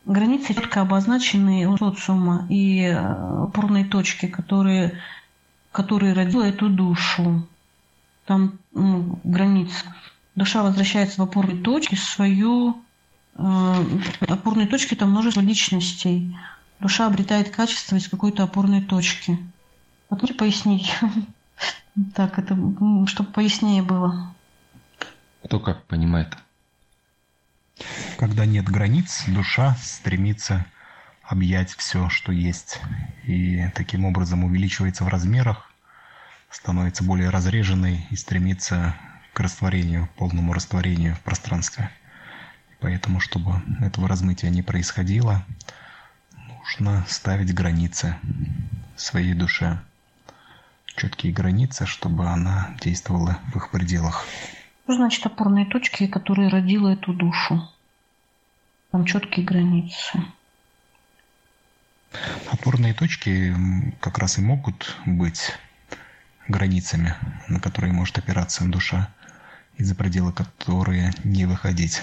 Границы 0.06 0.54
четко 0.54 0.80
обозначены 0.80 1.66
у 1.68 1.76
социума 1.76 2.46
и 2.48 2.84
опорные 2.84 3.84
э, 3.84 3.88
точки, 3.88 4.26
которые, 4.26 4.98
которые 5.72 6.14
родила 6.14 6.46
эту 6.46 6.68
душу. 6.68 7.46
Там 8.24 8.58
ну, 8.72 9.20
границ 9.24 9.70
душа 10.34 10.62
возвращается 10.62 11.20
в 11.20 11.24
опорные 11.24 11.62
точки, 11.62 11.96
свою 11.96 12.82
э, 13.34 13.84
опорные 14.26 14.66
точки 14.66 14.94
это 14.94 15.06
множество 15.06 15.40
личностей. 15.40 16.36
Душа 16.80 17.06
обретает 17.06 17.50
качество 17.50 17.96
из 17.96 18.08
какой-то 18.08 18.42
опорной 18.42 18.82
точки. 18.82 19.38
Вот 20.08 20.22
можете 20.22 20.38
пояснить? 20.38 20.92
Так, 22.14 22.38
это 22.38 22.56
чтобы 23.06 23.30
пояснее 23.32 23.82
было. 23.82 24.32
Кто 25.50 25.58
как 25.58 25.84
понимает? 25.86 26.38
Когда 28.18 28.46
нет 28.46 28.66
границ, 28.66 29.24
душа 29.26 29.74
стремится 29.82 30.64
объять 31.24 31.72
все, 31.72 32.08
что 32.08 32.30
есть. 32.30 32.78
И 33.24 33.68
таким 33.74 34.04
образом 34.04 34.44
увеличивается 34.44 35.02
в 35.02 35.08
размерах, 35.08 35.68
становится 36.50 37.02
более 37.02 37.30
разреженной 37.30 38.06
и 38.10 38.14
стремится 38.14 38.94
к 39.32 39.40
растворению, 39.40 40.08
полному 40.14 40.52
растворению 40.52 41.16
в 41.16 41.20
пространстве. 41.22 41.90
Поэтому, 42.78 43.18
чтобы 43.18 43.60
этого 43.80 44.06
размытия 44.06 44.50
не 44.50 44.62
происходило, 44.62 45.44
нужно 46.46 47.04
ставить 47.08 47.52
границы 47.52 48.14
своей 48.94 49.34
душе. 49.34 49.80
Четкие 50.94 51.32
границы, 51.32 51.86
чтобы 51.86 52.28
она 52.28 52.70
действовала 52.80 53.40
в 53.52 53.56
их 53.56 53.72
пределах. 53.72 54.24
Что 54.84 54.94
значит 54.94 55.24
опорные 55.26 55.66
точки, 55.66 56.06
которые 56.06 56.48
родила 56.48 56.92
эту 56.92 57.12
душу? 57.12 57.68
Там 58.90 59.04
четкие 59.04 59.46
границы. 59.46 60.24
Опорные 62.50 62.92
точки 62.92 63.54
как 64.00 64.18
раз 64.18 64.38
и 64.38 64.40
могут 64.40 64.96
быть 65.06 65.52
границами, 66.48 67.14
на 67.48 67.60
которые 67.60 67.92
может 67.92 68.18
опираться 68.18 68.64
душа, 68.64 69.08
и 69.76 69.84
за 69.84 69.94
пределы 69.94 70.32
которые 70.32 71.12
не 71.24 71.46
выходить. 71.46 72.02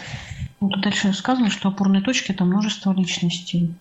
Вот 0.59 0.81
дальше 0.81 1.13
сказано, 1.13 1.49
что 1.49 1.69
опорные 1.69 2.01
точки– 2.01 2.31
это 2.33 2.45
множество 2.45 2.93
личностей. 2.93 3.75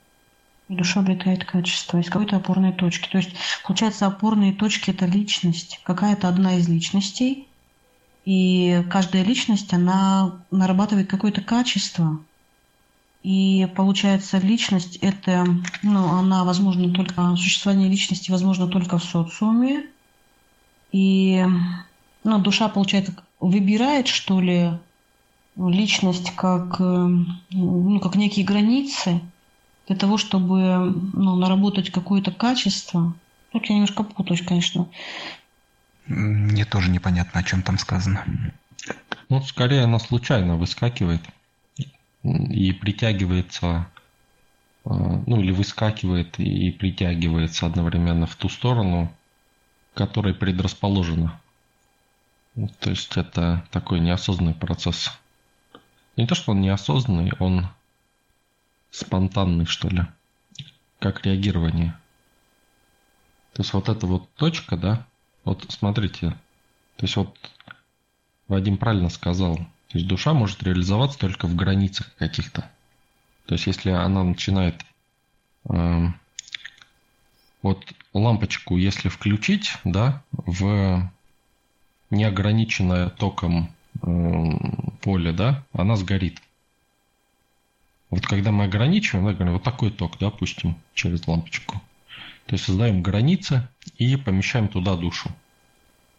И 0.69 0.75
душа 0.75 1.00
обретает 1.00 1.45
качество 1.45 1.99
из 1.99 2.07
какой-то 2.07 2.37
опорной 2.37 2.73
точки. 2.73 3.09
То 3.09 3.19
есть, 3.19 3.31
получается, 3.65 4.07
опорные 4.07 4.53
точки– 4.53 4.91
это 4.93 5.07
личность. 5.07 5.81
Какая-то 5.85 6.29
одна 6.29 6.57
из 6.57 6.69
личностей. 6.69 7.49
И 8.26 8.85
каждая 8.90 9.25
личность, 9.25 9.73
она 9.73 10.42
нарабатывает 10.50 11.09
какое-то 11.09 11.40
качество. 11.40 12.21
И 13.23 13.66
получается, 13.75 14.37
личность– 14.38 14.97
это, 15.00 15.47
ну, 15.83 16.06
она 16.12 16.45
возможно 16.45 16.92
только, 16.92 17.35
существование 17.37 17.88
личности 17.88 18.30
возможно 18.30 18.68
только 18.68 18.99
в 18.99 19.04
социуме. 19.04 19.87
И, 20.92 21.42
ну, 22.25 22.38
душа, 22.38 22.68
получается, 22.68 23.16
выбирает, 23.40 24.09
что 24.09 24.40
ли, 24.40 24.73
личность 25.56 26.33
как, 26.37 26.78
ну, 26.78 28.00
как 28.00 28.16
некие 28.16 28.45
границы– 28.45 29.23
для 29.87 29.97
того, 29.97 30.18
чтобы 30.18 30.95
ну, 31.12 31.37
наработать 31.37 31.90
какое-то 31.90 32.33
качество. 32.33 33.14
Тут 33.52 33.66
я 33.66 33.75
немножко 33.75 34.02
путаюсь, 34.02 34.42
конечно. 34.42 34.88
Мне 36.06 36.64
тоже 36.64 36.90
непонятно, 36.90 37.40
о 37.40 37.42
чем 37.42 37.62
там 37.62 37.78
сказано. 37.78 38.25
Ну, 39.28 39.42
скорее 39.42 39.82
она 39.82 39.98
случайно 39.98 40.56
выскакивает 40.56 41.22
и 42.22 42.72
притягивается, 42.72 43.88
э, 44.84 44.90
ну 44.90 45.40
или 45.40 45.50
выскакивает 45.50 46.38
и 46.38 46.70
притягивается 46.70 47.66
одновременно 47.66 48.26
в 48.26 48.36
ту 48.36 48.48
сторону, 48.48 49.12
которой 49.94 50.34
предрасположена. 50.34 51.40
То 52.80 52.90
есть 52.90 53.16
это 53.16 53.66
такой 53.70 54.00
неосознанный 54.00 54.54
процесс. 54.54 55.10
Не 56.16 56.26
то, 56.26 56.34
что 56.34 56.52
он 56.52 56.60
неосознанный, 56.60 57.32
он 57.40 57.68
спонтанный, 58.90 59.66
что 59.66 59.88
ли, 59.88 60.06
как 61.00 61.26
реагирование. 61.26 61.98
То 63.52 63.62
есть 63.62 63.73
вот 63.73 63.88
эта 63.88 64.06
вот 64.06 64.32
точка, 64.34 64.76
да, 64.76 65.06
вот 65.47 65.65
смотрите, 65.69 66.30
то 66.97 67.04
есть 67.04 67.15
вот 67.17 67.35
Вадим 68.49 68.76
правильно 68.76 69.09
сказал, 69.09 69.56
то 69.56 69.99
есть 69.99 70.09
душа 70.09 70.35
может 70.35 70.63
реализоваться 70.65 71.19
только 71.19 71.47
в 71.47 71.54
границах 71.54 72.13
каких-то. 72.17 72.69
То 73.47 73.54
есть 73.54 73.67
если 73.69 73.91
она 73.91 74.25
начинает 74.25 74.85
э, 75.71 76.06
вот 77.63 77.85
лампочку, 78.13 78.76
если 78.76 79.09
включить, 79.09 79.76
да, 79.85 80.25
в 80.32 81.09
неограниченное 82.11 83.11
током 83.11 83.73
э, 84.02 84.50
поле, 85.00 85.32
да, 85.32 85.65
она 85.73 85.95
сгорит. 85.95 86.43
Вот 88.11 88.26
когда 88.26 88.50
мы 88.50 88.65
ограничиваем, 88.65 89.26
да, 89.26 89.32
говорим, 89.32 89.54
вот 89.54 89.63
такой 89.63 89.93
ток, 89.93 90.19
допустим, 90.19 90.76
через 90.93 91.25
лампочку. 91.28 91.80
То 92.47 92.54
есть 92.54 92.65
создаем 92.65 93.02
границы 93.02 93.69
и 93.97 94.17
помещаем 94.17 94.69
туда 94.69 94.97
душу. 94.97 95.30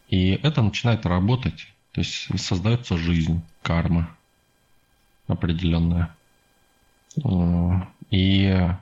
И 0.09 0.31
это 0.43 0.61
начинает 0.61 1.05
работать. 1.05 1.67
То 1.93 2.01
есть 2.01 2.27
создается 2.39 2.97
жизнь, 2.97 3.41
карма 3.61 4.15
определенная. 5.27 6.15
И 8.09 8.45
э, 8.49 8.75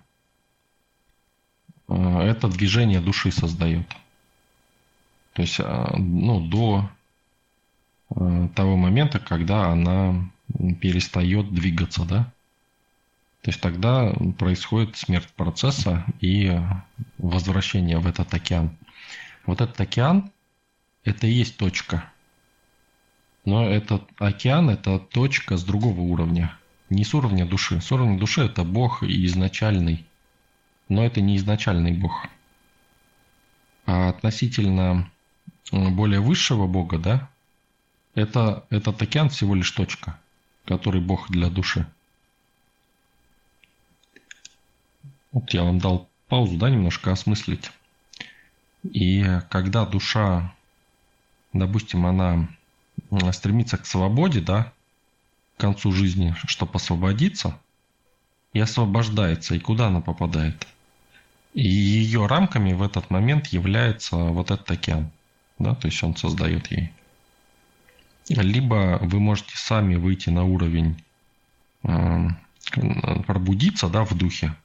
это 1.88 2.48
движение 2.48 3.00
души 3.00 3.32
создает. 3.32 3.88
То 5.34 5.42
есть 5.42 5.60
э, 5.60 5.88
ну, 5.98 6.48
до 6.48 6.90
э, 8.12 8.50
того 8.56 8.76
момента, 8.76 9.20
когда 9.20 9.72
она 9.72 10.30
перестает 10.82 11.54
двигаться, 11.54 12.06
да, 12.06 12.32
то 13.46 13.50
есть 13.50 13.62
тогда 13.62 14.12
происходит 14.40 14.98
смерть 14.98 15.28
процесса 15.36 16.04
и 16.20 16.60
возвращение 17.20 18.00
в 18.00 18.08
этот 18.08 18.34
океан. 18.34 18.76
Вот 19.46 19.62
этот 19.62 19.80
океан– 19.80 20.32
это 21.04 21.28
и 21.28 21.32
есть 21.32 21.56
точка. 21.56 22.12
Но 23.46 23.70
этот 23.70 24.02
океан– 24.18 24.70
это 24.72 24.98
точка 24.98 25.58
с 25.58 25.64
другого 25.64 26.02
уровня. 26.02 26.58
Не 26.90 27.04
с 27.04 27.14
уровня 27.14 27.46
души. 27.46 27.82
С 27.82 27.92
уровня 27.92 28.18
души– 28.18 28.42
это 28.46 28.64
Бог 28.64 29.04
изначальный. 29.04 30.08
Но 30.90 31.06
это 31.06 31.22
не 31.22 31.38
изначальный 31.38 31.94
Бог. 31.94 32.26
А 33.86 34.10
относительно 34.10 35.08
более 35.72 36.20
высшего 36.20 36.66
Бога, 36.66 36.98
да, 36.98 37.30
это, 38.16 38.66
этот 38.72 39.00
океан 39.04 39.30
всего 39.30 39.54
лишь 39.54 39.70
точка, 39.70 40.20
который 40.66 41.00
Бог 41.00 41.30
для 41.30 41.52
души. 41.52 41.86
Вот 45.36 45.54
я 45.54 45.64
вам 45.66 45.80
дал 45.80 46.08
паузу, 46.30 46.56
да, 46.56 46.70
немножко 46.70 47.12
осмыслить. 47.12 47.70
И 48.84 49.22
когда 49.50 49.86
душа, 49.86 50.56
допустим, 51.52 52.06
она 52.06 52.48
стремится 53.34 53.78
к 53.78 53.86
свободе, 53.86 54.40
да, 54.40 54.72
к 55.58 55.60
концу 55.60 55.92
жизни, 55.92 56.34
чтобы 56.48 56.72
освободиться, 56.76 57.60
и 58.54 58.62
освобождается, 58.62 59.56
и 59.56 59.60
куда 59.60 59.88
она 59.88 60.00
попадает? 60.00 60.66
И 61.54 61.68
ее 61.68 62.28
рамками 62.28 62.72
в 62.72 62.82
этот 62.82 63.10
момент 63.10 63.48
является 63.48 64.16
вот 64.16 64.52
этот 64.52 64.72
океан, 64.72 65.12
да, 65.60 65.76
то 65.76 65.88
есть 65.88 66.02
он 66.02 66.16
создает 66.16 66.72
ей. 66.72 66.94
Либо 68.30 69.00
вы 69.02 69.20
можете 69.20 69.58
сами 69.58 69.96
выйти 69.96 70.30
на 70.30 70.46
уровень 70.46 71.04
э, 71.84 72.30
пробудиться, 73.28 73.90
да, 73.90 74.06
в 74.06 74.16
духе, 74.16 74.56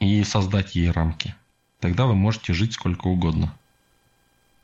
и 0.00 0.24
создать 0.24 0.74
ей 0.74 0.90
рамки. 0.90 1.34
Тогда 1.78 2.06
вы 2.06 2.14
можете 2.14 2.52
жить 2.52 2.74
сколько 2.74 3.06
угодно. 3.06 3.54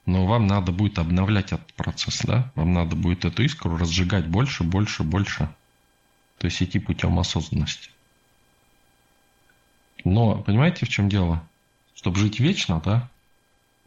Но 0.07 0.27
вам 0.27 0.47
надо 0.47 0.73
будет 0.73 0.99
обновлять 0.99 1.53
этот 1.53 1.73
процесс, 1.75 2.23
да? 2.23 2.51
Вам 2.55 2.73
надо 2.73 2.97
будет 2.97 3.25
эту 3.25 3.43
искру 3.43 3.77
разжигать 3.77 4.27
больше, 4.27 4.65
больше, 4.65 5.03
больше. 5.03 5.49
То 6.39 6.47
есть 6.47 6.63
идти 6.63 6.79
путем 6.79 7.19
осознанности. 7.19 7.91
Но 10.05 10.43
понимаете, 10.43 10.87
в 10.87 10.89
чем 10.89 11.09
дело? 11.09 11.47
Чтобы 11.95 12.19
жить 12.19 12.41
вечно, 12.41 12.81
да? 12.85 13.09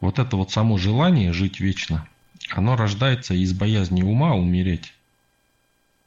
Вот 0.00 0.18
это 0.18 0.36
вот 0.36 0.50
само 0.50 0.78
желание 0.78 1.32
жить 1.32 1.60
вечно, 1.60 2.08
оно 2.50 2.76
рождается 2.76 3.34
из 3.34 3.52
боязни 3.52 4.02
ума 4.02 4.34
умереть. 4.34 4.92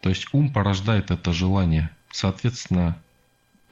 То 0.02 0.10
есть 0.10 0.28
ум 0.34 0.52
порождает 0.52 1.12
это 1.12 1.32
желание. 1.32 1.90
Соответственно, 2.12 2.98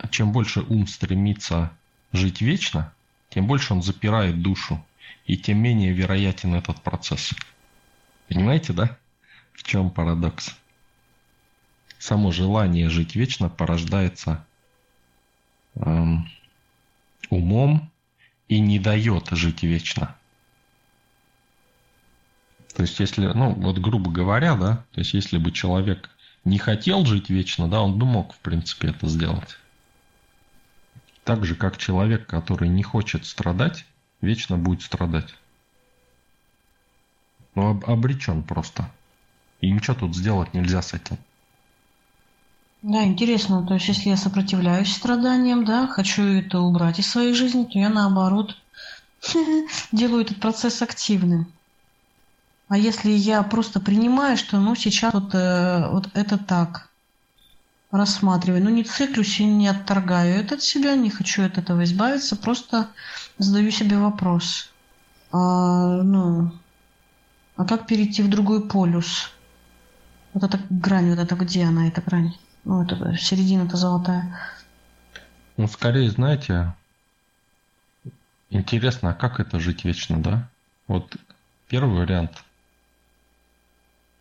чем 0.10 0.32
больше 0.32 0.62
ум 0.62 0.88
стремится 0.88 1.72
жить 2.12 2.42
вечно, 2.42 2.94
тем 3.30 3.48
больше 3.48 3.74
он 3.74 3.82
запирает 3.82 4.42
душу, 4.42 4.84
и 5.26 5.38
тем 5.38 5.60
менее 5.60 5.94
вероятен 5.94 6.56
этот 6.56 6.82
процесс. 6.82 7.34
Понимаете, 8.28 8.74
да? 8.74 8.98
В 9.54 9.64
чем 9.64 9.92
парадокс? 9.92 10.56
Само 12.00 12.32
желание 12.32 12.90
жить 12.90 13.16
вечно 13.16 13.50
порождается 13.50 14.46
эм, 15.76 16.28
умом 17.30 17.92
и 18.48 18.60
не 18.60 18.80
дает 18.80 19.30
жить 19.32 19.64
вечно. 19.64 20.16
То 22.76 22.84
есть, 22.84 23.00
если, 23.00 23.28
ну, 23.28 23.54
вот 23.54 23.78
грубо 23.78 24.10
говоря, 24.12 24.56
да, 24.56 24.86
то 24.92 25.00
есть, 25.00 25.14
если 25.14 25.38
бы 25.38 25.52
человек 25.52 26.10
не 26.44 26.58
хотел 26.58 27.06
жить 27.06 27.30
вечно, 27.30 27.68
да, 27.68 27.82
он 27.82 28.00
бы 28.00 28.06
мог, 28.06 28.34
в 28.34 28.40
принципе, 28.40 28.90
это 28.90 29.08
сделать. 29.08 29.58
Так 31.24 31.46
же, 31.46 31.56
как 31.56 31.78
человек, 31.78 32.26
который 32.28 32.70
не 32.70 32.84
хочет 32.84 33.26
страдать, 33.26 33.86
вечно 34.22 34.58
будет 34.58 34.82
страдать. 34.82 35.34
Ну, 37.56 37.72
об, 37.72 37.90
обречен 37.90 38.44
просто. 38.44 38.90
И 39.60 39.70
ничего 39.72 39.96
тут 39.96 40.16
сделать 40.16 40.54
нельзя 40.54 40.82
с 40.82 40.94
этим. 40.94 41.18
Да, 42.82 43.04
интересно. 43.04 43.66
То 43.68 43.76
есть, 43.76 43.88
если 43.88 44.10
я 44.10 44.18
сопротивляюсь 44.18 44.96
страданиям, 44.96 45.66
да, 45.66 45.88
хочу 45.88 46.24
это 46.24 46.60
убрать 46.60 46.98
из 46.98 47.08
своей 47.08 47.34
жизни, 47.34 47.66
то 47.66 47.78
я 47.78 47.90
наоборот 47.90 48.56
делаю 49.92 50.24
этот 50.24 50.40
процесс 50.40 50.82
активным. 50.82 51.52
А 52.68 52.78
если 52.78 53.12
я 53.12 53.44
просто 53.44 53.82
принимаю, 53.82 54.38
что 54.38 54.58
ну 54.58 54.76
сейчас 54.76 55.14
вот, 55.14 55.36
э, 55.36 55.90
вот 55.92 56.10
это 56.14 56.38
так, 56.38 56.90
рассматриваю, 57.92 58.64
ну 58.64 58.70
не 58.70 58.84
циклюсь 58.84 59.40
и 59.40 59.46
не 59.46 59.68
отторгаю 59.68 60.36
это 60.36 60.56
от 60.56 60.64
себя, 60.64 60.96
не 60.96 61.10
хочу 61.10 61.44
от 61.44 61.58
этого 61.58 61.84
избавиться, 61.84 62.36
просто 62.36 62.88
задаю 63.38 63.72
себе 63.72 63.98
вопрос. 63.98 64.70
А, 65.32 66.02
ну, 66.02 66.52
а 67.56 67.66
как 67.66 67.88
перейти 67.88 68.24
в 68.24 68.30
другой 68.30 68.68
полюс? 68.68 69.32
Вот 70.34 70.44
эта 70.44 70.60
грань, 70.70 71.10
вот 71.10 71.20
это 71.20 71.36
где 71.36 71.66
она, 71.66 71.88
эта 71.88 72.02
грань? 72.02 72.34
Ну, 72.64 72.84
это 72.84 73.18
середина-то 73.18 73.76
золотая. 73.76 74.40
Ну, 75.58 75.68
скорее, 75.68 76.10
знаете, 76.10 76.74
интересно, 78.50 79.12
а 79.12 79.14
как 79.14 79.40
это 79.40 79.60
жить 79.60 79.84
вечно, 79.84 80.22
да? 80.22 80.48
Вот 80.88 81.16
первый 81.68 82.00
вариант. 82.00 82.44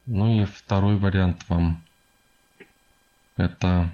Ну 0.06 0.42
и 0.42 0.44
второй 0.44 0.96
вариант 0.96 1.44
вам. 1.48 1.82
Это, 3.40 3.90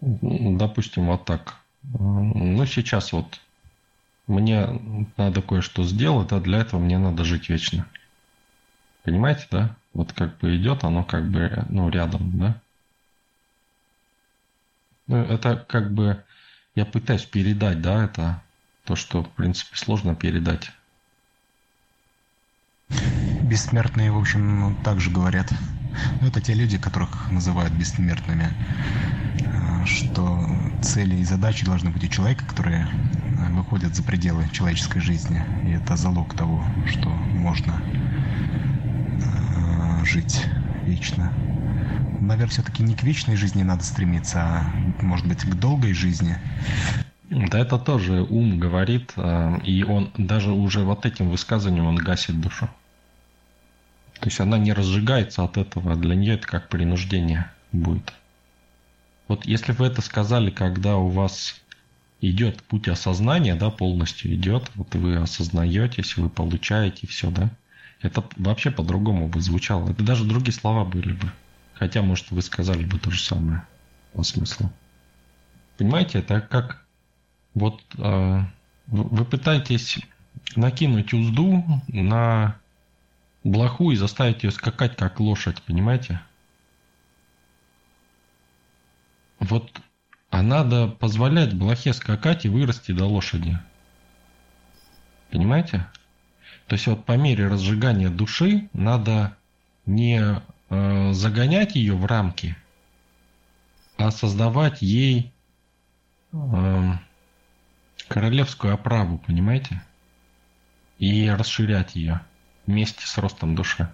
допустим, 0.00 1.06
вот 1.06 1.26
так. 1.26 1.56
Ну, 1.82 2.64
сейчас 2.64 3.12
вот 3.12 3.40
мне 4.26 4.66
надо 5.16 5.42
кое-что 5.42 5.84
сделать, 5.84 6.32
а 6.32 6.40
для 6.40 6.60
этого 6.60 6.80
мне 6.80 6.98
надо 6.98 7.24
жить 7.24 7.50
вечно. 7.50 7.86
Понимаете, 9.02 9.46
да? 9.50 9.76
Вот 9.92 10.12
как 10.14 10.38
бы 10.38 10.56
идет 10.56 10.84
оно 10.84 11.04
как 11.04 11.30
бы, 11.30 11.64
ну, 11.68 11.90
рядом, 11.90 12.38
да? 12.38 12.60
Ну, 15.06 15.22
это 15.22 15.56
как 15.68 15.92
бы 15.92 16.24
я 16.74 16.86
пытаюсь 16.86 17.24
передать, 17.24 17.80
да, 17.82 18.04
это 18.04 18.42
то, 18.84 18.96
что, 18.96 19.22
в 19.22 19.30
принципе, 19.30 19.76
сложно 19.76 20.14
передать. 20.16 20.72
Бессмертные, 23.42 24.10
в 24.10 24.18
общем, 24.18 24.76
также 24.82 25.10
говорят. 25.10 25.52
Ну, 26.20 26.28
это 26.28 26.40
те 26.40 26.54
люди, 26.54 26.78
которых 26.78 27.30
называют 27.30 27.72
бессмертными, 27.72 28.50
э, 29.38 29.86
что 29.86 30.48
цели 30.82 31.16
и 31.16 31.24
задачи 31.24 31.64
должны 31.64 31.90
быть 31.90 32.04
у 32.04 32.08
человека, 32.08 32.44
которые 32.44 32.86
э, 32.86 33.52
выходят 33.52 33.94
за 33.94 34.02
пределы 34.02 34.48
человеческой 34.52 35.00
жизни. 35.00 35.42
И 35.64 35.70
это 35.70 35.96
залог 35.96 36.34
того, 36.34 36.64
что 36.86 37.08
можно 37.08 37.80
э, 39.20 40.04
жить 40.04 40.46
вечно 40.86 41.32
наверное, 42.20 42.50
все-таки 42.50 42.82
не 42.82 42.94
к 42.94 43.02
вечной 43.02 43.36
жизни 43.36 43.62
надо 43.62 43.84
стремиться, 43.84 44.40
а, 44.40 44.66
может 45.02 45.26
быть, 45.26 45.42
к 45.42 45.54
долгой 45.54 45.92
жизни. 45.92 46.36
Да, 47.30 47.58
это 47.58 47.78
тоже 47.78 48.22
ум 48.22 48.58
говорит, 48.58 49.12
а, 49.16 49.58
и 49.64 49.82
он 49.82 50.10
даже 50.16 50.52
уже 50.52 50.80
вот 50.80 51.06
этим 51.06 51.30
высказыванием 51.30 51.86
он 51.86 51.96
гасит 51.96 52.40
душу. 52.40 52.68
То 54.20 54.28
есть 54.28 54.40
она 54.40 54.58
не 54.58 54.72
разжигается 54.72 55.44
от 55.44 55.56
этого, 55.56 55.94
для 55.96 56.14
нее 56.14 56.34
это 56.34 56.46
как 56.46 56.68
принуждение 56.68 57.50
будет. 57.72 58.12
Вот 59.28 59.44
если 59.44 59.72
вы 59.72 59.86
это 59.86 60.00
сказали, 60.00 60.50
когда 60.50 60.96
у 60.96 61.08
вас 61.08 61.60
идет 62.20 62.62
путь 62.62 62.88
осознания, 62.88 63.54
да, 63.54 63.70
полностью 63.70 64.34
идет, 64.34 64.70
вот 64.74 64.94
вы 64.94 65.16
осознаетесь, 65.16 66.16
вы 66.16 66.30
получаете 66.30 67.06
все, 67.06 67.30
да, 67.30 67.50
это 68.00 68.24
вообще 68.36 68.70
по-другому 68.70 69.28
бы 69.28 69.40
звучало. 69.40 69.90
Это 69.90 70.02
даже 70.02 70.24
другие 70.24 70.52
слова 70.52 70.84
были 70.84 71.12
бы. 71.12 71.30
Хотя, 71.74 72.02
может, 72.02 72.30
вы 72.30 72.40
сказали 72.42 72.84
бы 72.84 72.98
то 72.98 73.10
же 73.10 73.22
самое 73.22 73.66
по 74.12 74.22
смыслу. 74.22 74.70
Понимаете, 75.76 76.20
это 76.20 76.40
как 76.40 76.84
вот 77.54 77.82
э, 77.98 78.40
вы 78.86 79.24
пытаетесь 79.24 79.98
накинуть 80.54 81.12
узду 81.12 81.64
на 81.88 82.56
блоху 83.46 83.90
и 83.90 83.96
заставить 83.96 84.42
ее 84.42 84.50
скакать 84.50 84.96
как 84.96 85.20
лошадь, 85.20 85.62
понимаете? 85.62 86.20
Вот 89.38 89.70
а 90.30 90.42
надо 90.42 90.88
позволять 90.88 91.54
блохе 91.54 91.92
скакать 91.92 92.44
и 92.44 92.48
вырасти 92.48 92.92
до 92.92 93.06
лошади. 93.06 93.58
Понимаете? 95.30 95.86
То 96.66 96.74
есть 96.74 96.86
вот 96.88 97.04
по 97.04 97.16
мере 97.16 97.46
разжигания 97.46 98.10
души 98.10 98.68
надо 98.72 99.36
не 99.86 100.42
Э, 100.68 101.12
загонять 101.12 101.76
ее 101.76 101.94
в 101.94 102.04
рамки, 102.06 102.56
а 103.96 104.10
создавать 104.10 104.82
ей 104.82 105.32
э, 106.32 106.92
королевскую 108.08 108.74
оправу, 108.74 109.18
понимаете? 109.18 109.80
И 110.98 111.28
расширять 111.30 111.94
ее 111.94 112.20
вместе 112.66 113.06
с 113.06 113.18
ростом 113.18 113.54
души. 113.54 113.88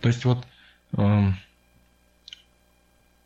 То 0.00 0.08
есть 0.08 0.24
вот 0.24 0.46
э, 0.96 1.32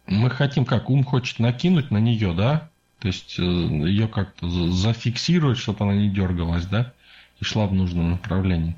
мы 0.06 0.30
хотим 0.30 0.64
как 0.64 0.90
ум 0.90 1.04
хочет 1.04 1.38
накинуть 1.38 1.90
на 1.90 1.98
нее, 1.98 2.34
да? 2.34 2.70
То 2.98 3.08
есть 3.08 3.38
э, 3.38 3.42
ее 3.42 4.08
как-то 4.08 4.48
зафиксировать, 4.70 5.58
чтобы 5.58 5.84
она 5.84 5.94
не 5.94 6.10
дергалась, 6.10 6.66
да? 6.66 6.92
И 7.40 7.44
шла 7.44 7.66
в 7.66 7.72
нужном 7.72 8.10
направлении. 8.10 8.76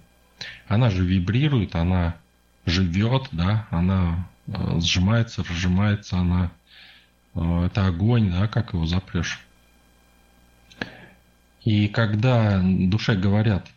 Она 0.66 0.90
же 0.90 1.04
вибрирует, 1.04 1.74
она 1.74 2.16
живет, 2.66 3.28
да, 3.32 3.66
она 3.70 4.28
э, 4.46 4.80
сжимается, 4.80 5.42
разжимается, 5.42 6.18
она 6.18 6.50
э, 7.34 7.64
это 7.66 7.86
огонь, 7.86 8.30
да, 8.30 8.46
как 8.46 8.74
его 8.74 8.86
запрешь. 8.86 9.40
И 11.68 11.86
когда 11.86 12.62
душе 12.62 13.14
говорят, 13.14 13.68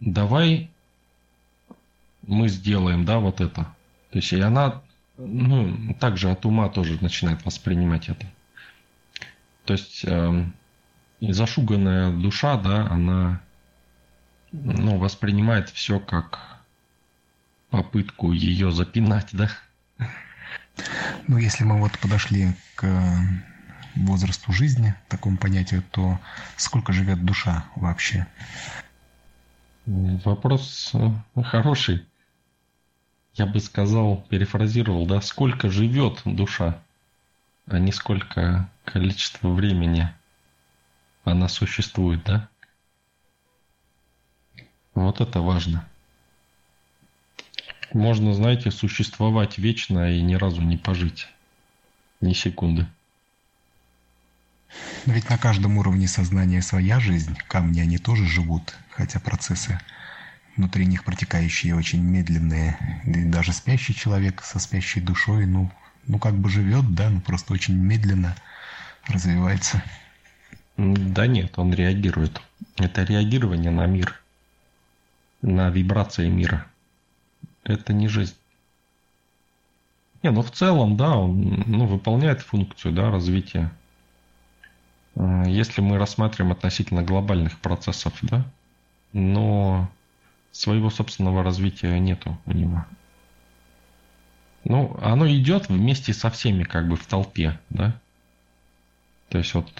давай 0.00 0.70
мы 2.22 2.48
сделаем, 2.48 3.04
да, 3.04 3.18
вот 3.18 3.42
это. 3.42 3.66
То 4.12 4.18
есть 4.18 4.32
и 4.32 4.40
она, 4.40 4.80
ну, 5.18 5.94
также 6.00 6.30
от 6.30 6.46
ума 6.46 6.70
тоже 6.70 6.96
начинает 7.02 7.44
воспринимать 7.44 8.08
это. 8.08 8.26
То 9.66 9.74
есть 9.74 10.06
э, 10.06 10.44
зашуганная 11.20 12.12
душа, 12.12 12.56
да, 12.56 12.86
она 12.86 13.42
ну, 14.50 14.96
воспринимает 14.96 15.68
все 15.68 16.00
как 16.00 16.62
попытку 17.68 18.32
ее 18.32 18.72
запинать, 18.72 19.28
да? 19.32 19.50
Ну, 21.28 21.36
если 21.36 21.64
мы 21.64 21.78
вот 21.78 21.98
подошли 21.98 22.54
к 22.74 22.86
возрасту 23.96 24.52
жизни, 24.52 24.94
такому 25.08 25.36
понятию, 25.36 25.82
то 25.90 26.18
сколько 26.56 26.92
живет 26.92 27.24
душа 27.24 27.64
вообще? 27.76 28.26
Вопрос 29.86 30.92
э, 30.94 31.42
хороший. 31.42 32.06
Я 33.34 33.46
бы 33.46 33.60
сказал, 33.60 34.24
перефразировал, 34.28 35.06
да, 35.06 35.20
сколько 35.20 35.68
живет 35.68 36.22
душа, 36.24 36.80
а 37.66 37.78
не 37.78 37.92
сколько 37.92 38.70
количество 38.84 39.48
времени 39.48 40.08
она 41.24 41.48
существует, 41.48 42.22
да? 42.24 42.48
Вот 44.94 45.20
это 45.20 45.40
важно. 45.40 45.88
Можно, 47.92 48.34
знаете, 48.34 48.70
существовать 48.70 49.58
вечно 49.58 50.12
и 50.12 50.20
ни 50.20 50.34
разу 50.34 50.62
не 50.62 50.76
пожить. 50.76 51.28
Ни 52.20 52.32
секунды. 52.32 52.86
Но 55.06 55.12
ведь 55.12 55.28
на 55.30 55.38
каждом 55.38 55.78
уровне 55.78 56.08
сознания 56.08 56.62
своя 56.62 57.00
жизнь. 57.00 57.36
Камни, 57.48 57.80
они 57.80 57.98
тоже 57.98 58.26
живут, 58.26 58.74
хотя 58.90 59.20
процессы 59.20 59.78
внутри 60.56 60.86
них 60.86 61.04
протекающие 61.04 61.74
очень 61.74 62.02
медленные. 62.02 63.02
И 63.04 63.24
даже 63.24 63.52
спящий 63.52 63.94
человек 63.94 64.42
со 64.42 64.58
спящей 64.58 65.00
душой, 65.00 65.46
ну, 65.46 65.70
ну 66.06 66.18
как 66.18 66.34
бы 66.34 66.48
живет, 66.48 66.94
да, 66.94 67.10
но 67.10 67.20
просто 67.20 67.52
очень 67.52 67.76
медленно 67.76 68.36
развивается. 69.06 69.82
Да 70.76 71.26
нет, 71.26 71.58
он 71.58 71.72
реагирует. 71.72 72.40
Это 72.76 73.04
реагирование 73.04 73.70
на 73.70 73.86
мир– 73.86 74.20
на 75.44 75.68
вибрации 75.70 76.28
мира. 76.28 76.66
Это 77.64 77.92
не 77.92 78.08
жизнь. 78.08 78.34
Не, 80.22 80.30
ну 80.30 80.42
в 80.42 80.50
целом, 80.50 80.96
да, 80.96 81.16
он 81.16 81.64
ну, 81.66 81.86
выполняет 81.86 82.40
функцию 82.40 82.94
да, 82.94 83.10
развития. 83.10 83.70
А, 85.16 85.44
если 85.44 85.80
мы 85.80 85.98
рассматриваем 85.98 86.52
относительно 86.52 87.02
глобальных 87.02 87.58
процессов, 87.58 88.12
да, 88.22 88.44
но 89.12 89.90
своего 90.52 90.90
собственного 90.90 91.42
развития 91.42 91.98
нету 91.98 92.38
у 92.46 92.52
него. 92.52 92.84
Ну, 94.64 94.96
оно 95.02 95.28
идет 95.28 95.68
вместе 95.68 96.12
со 96.14 96.30
всеми, 96.30 96.64
как 96.64 96.88
бы 96.88 96.96
в 96.96 97.06
толпе, 97.06 97.58
да? 97.70 98.00
То 99.28 99.38
есть 99.38 99.52
вот 99.54 99.70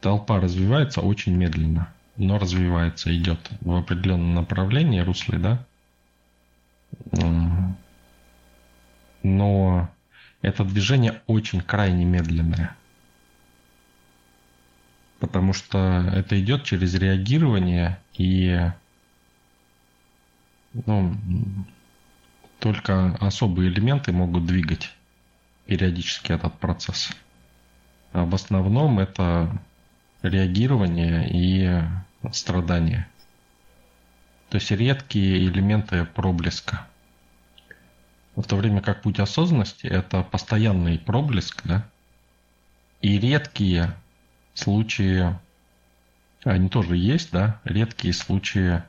толпа 0.00 0.40
развивается 0.40 1.00
очень 1.02 1.36
медленно, 1.36 1.92
но 2.16 2.38
развивается, 2.38 3.14
идет 3.16 3.50
в 3.60 3.74
определенном 3.74 4.34
направлении, 4.34 5.00
русле, 5.00 5.38
да? 5.38 5.64
Но 9.22 9.88
это 10.40 10.64
движение 10.64 11.22
очень 11.26 11.60
крайне 11.60 12.04
медленное. 12.04 12.76
Потому 15.22 15.52
что 15.52 15.78
это 16.12 16.40
идет 16.40 16.64
через 16.64 16.94
реагирование 16.94 18.00
и 18.14 18.72
ну, 20.84 21.14
только 22.58 23.14
особые 23.20 23.70
элементы 23.70 24.10
могут 24.10 24.46
двигать 24.46 24.90
периодически 25.66 26.32
этот 26.32 26.58
процесс. 26.58 27.12
А 28.12 28.24
в 28.24 28.34
основном 28.34 28.98
это 28.98 29.62
реагирование 30.22 31.30
и 31.30 31.80
страдание. 32.32 33.06
То 34.50 34.56
есть 34.56 34.72
редкие 34.72 35.46
элементы 35.46 36.04
проблеска. 36.04 36.88
В 38.34 38.42
то 38.42 38.56
время 38.56 38.80
как 38.80 39.02
путь 39.02 39.20
осознанности– 39.20 39.86
это 39.88 40.24
постоянный 40.24 40.98
проблеск, 40.98 41.60
да? 41.62 41.88
И 43.02 43.20
редкие 43.20 43.94
случаи, 44.54 45.34
они 46.44 46.68
тоже 46.68 46.96
есть, 46.96 47.32
да? 47.32 47.60
Редкие 47.64 48.14
случаи, 48.14 48.82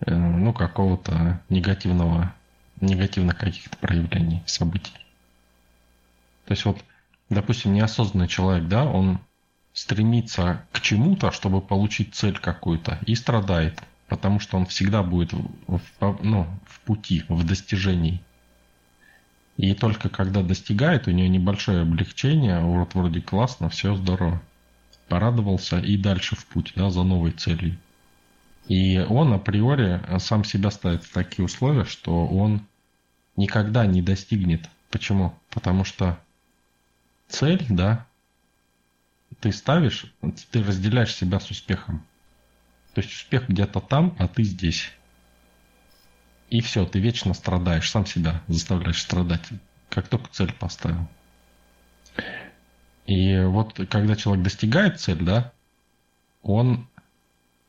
э, 0.00 0.14
ну, 0.14 0.52
какого-то 0.52 1.40
негативного 1.48 2.34
негативных 2.82 3.38
каких-то 3.38 3.76
проявлений, 3.78 4.42
событий. 4.44 4.92
То 6.44 6.52
есть 6.52 6.64
вот, 6.64 6.84
допустим, 7.30 7.72
неосознанный 7.72 8.28
человек, 8.28 8.68
да, 8.68 8.84
он 8.84 9.20
стремится 9.72 10.66
к 10.72 10.80
чему-то, 10.80 11.30
чтобы 11.30 11.60
получить 11.62 12.14
цель 12.14 12.38
какую-то, 12.38 12.98
и 13.06 13.14
страдает, 13.14 13.80
потому 14.08 14.40
что 14.40 14.58
он 14.58 14.66
всегда 14.66 15.02
будет 15.02 15.32
в, 15.32 15.80
ну, 16.22 16.46
в 16.66 16.80
пути, 16.80 17.24
в 17.28 17.46
достижении. 17.46 18.20
И 19.56 19.74
только 19.74 20.08
когда 20.08 20.42
достигает, 20.42 21.06
у 21.06 21.10
него 21.10 21.28
небольшое 21.28 21.82
облегчение, 21.82 22.60
вот 22.60 22.94
вроде 22.94 23.20
классно, 23.20 23.68
все 23.68 23.94
здорово. 23.94 24.42
Порадовался 25.08 25.78
и 25.78 25.96
дальше 25.96 26.36
в 26.36 26.46
путь, 26.46 26.72
да, 26.76 26.90
за 26.90 27.02
новой 27.02 27.32
целью. 27.32 27.78
И 28.68 28.98
он 28.98 29.32
априори 29.32 30.00
сам 30.18 30.44
себя 30.44 30.70
ставит 30.70 31.04
в 31.04 31.12
такие 31.12 31.44
условия, 31.44 31.84
что 31.84 32.26
он 32.26 32.66
никогда 33.36 33.86
не 33.86 34.02
достигнет. 34.02 34.68
Почему? 34.90 35.34
Потому 35.50 35.84
что 35.84 36.18
цель, 37.28 37.64
да, 37.68 38.06
ты 39.40 39.52
ставишь, 39.52 40.06
ты 40.50 40.62
разделяешь 40.62 41.14
себя 41.14 41.40
с 41.40 41.50
успехом. 41.50 42.04
То 42.94 43.00
есть 43.00 43.12
успех 43.12 43.48
где-то 43.48 43.80
там, 43.80 44.14
а 44.18 44.28
ты 44.28 44.44
здесь. 44.44 44.92
И 46.50 46.60
все, 46.60 46.84
ты 46.84 47.00
вечно 47.00 47.32
страдаешь, 47.32 47.90
сам 47.90 48.04
себя 48.04 48.42
заставляешь 48.46 49.00
страдать, 49.00 49.48
как 49.88 50.08
только 50.08 50.28
цель 50.30 50.52
поставил. 50.52 51.08
И 53.06 53.40
вот 53.40 53.80
когда 53.90 54.16
человек 54.16 54.44
достигает 54.44 55.00
цель, 55.00 55.22
да, 55.22 55.52
он, 56.42 56.86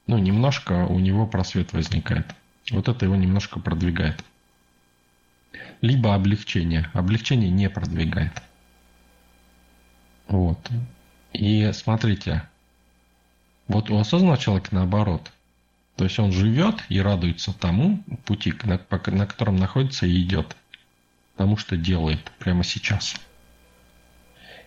ну, 0.08 0.18
немножко 0.18 0.86
у 0.86 1.00
него 1.00 1.28
просвет 1.28 1.74
возникает. 1.74 2.28
Вот 2.72 2.88
это 2.88 3.06
его 3.06 3.16
немножко 3.16 3.60
продвигает 3.60 4.24
либо 5.84 6.16
облегчение. 6.16 6.90
Облегчение 6.94 7.50
не 7.50 7.70
продвигает. 7.70 8.42
Вот. 10.30 10.58
И 11.34 11.70
смотрите, 11.74 12.48
вот 13.68 13.90
у 13.90 13.98
осознанного 13.98 14.38
человека 14.38 14.70
наоборот. 14.72 15.32
То 15.98 16.06
есть 16.06 16.18
он 16.20 16.32
живет 16.32 16.76
и 16.88 17.02
радуется 17.02 17.52
тому 17.54 18.02
пути, 18.26 18.54
на, 18.64 18.80
на 19.08 19.28
котором 19.28 19.58
находится 19.58 20.06
и 20.06 20.22
идет. 20.22 20.56
Тому, 21.36 21.58
что 21.58 21.76
делает 21.76 22.32
прямо 22.40 22.64
сейчас. 22.64 23.16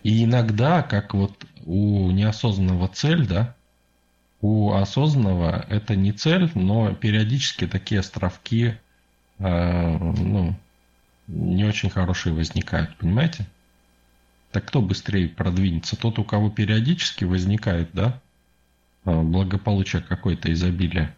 И 0.07 0.23
иногда, 0.23 0.83
как 0.83 1.13
вот 1.13 1.45
у 1.65 2.11
неосознанного 2.11 2.87
цель, 2.87 3.27
да, 3.27 3.53
у 4.39 4.71
осознанного 4.71 5.65
это 5.67 5.97
не 5.97 6.13
цель, 6.13 6.49
но 6.55 6.93
периодически 6.95 7.67
такие 7.67 7.99
островки, 7.99 8.77
э, 9.39 9.97
ну, 9.97 10.55
не 11.27 11.65
очень 11.65 11.89
хорошие 11.89 12.33
возникают, 12.33 12.95
понимаете? 12.95 13.47
Так 14.53 14.63
кто 14.63 14.81
быстрее 14.81 15.27
продвинется? 15.27 15.97
Тот, 15.97 16.19
у 16.19 16.23
кого 16.23 16.49
периодически 16.49 17.25
возникает, 17.25 17.89
да, 17.91 18.21
а, 19.03 19.21
благополучие 19.21 20.01
какое-то 20.01 20.53
изобилие. 20.53 21.13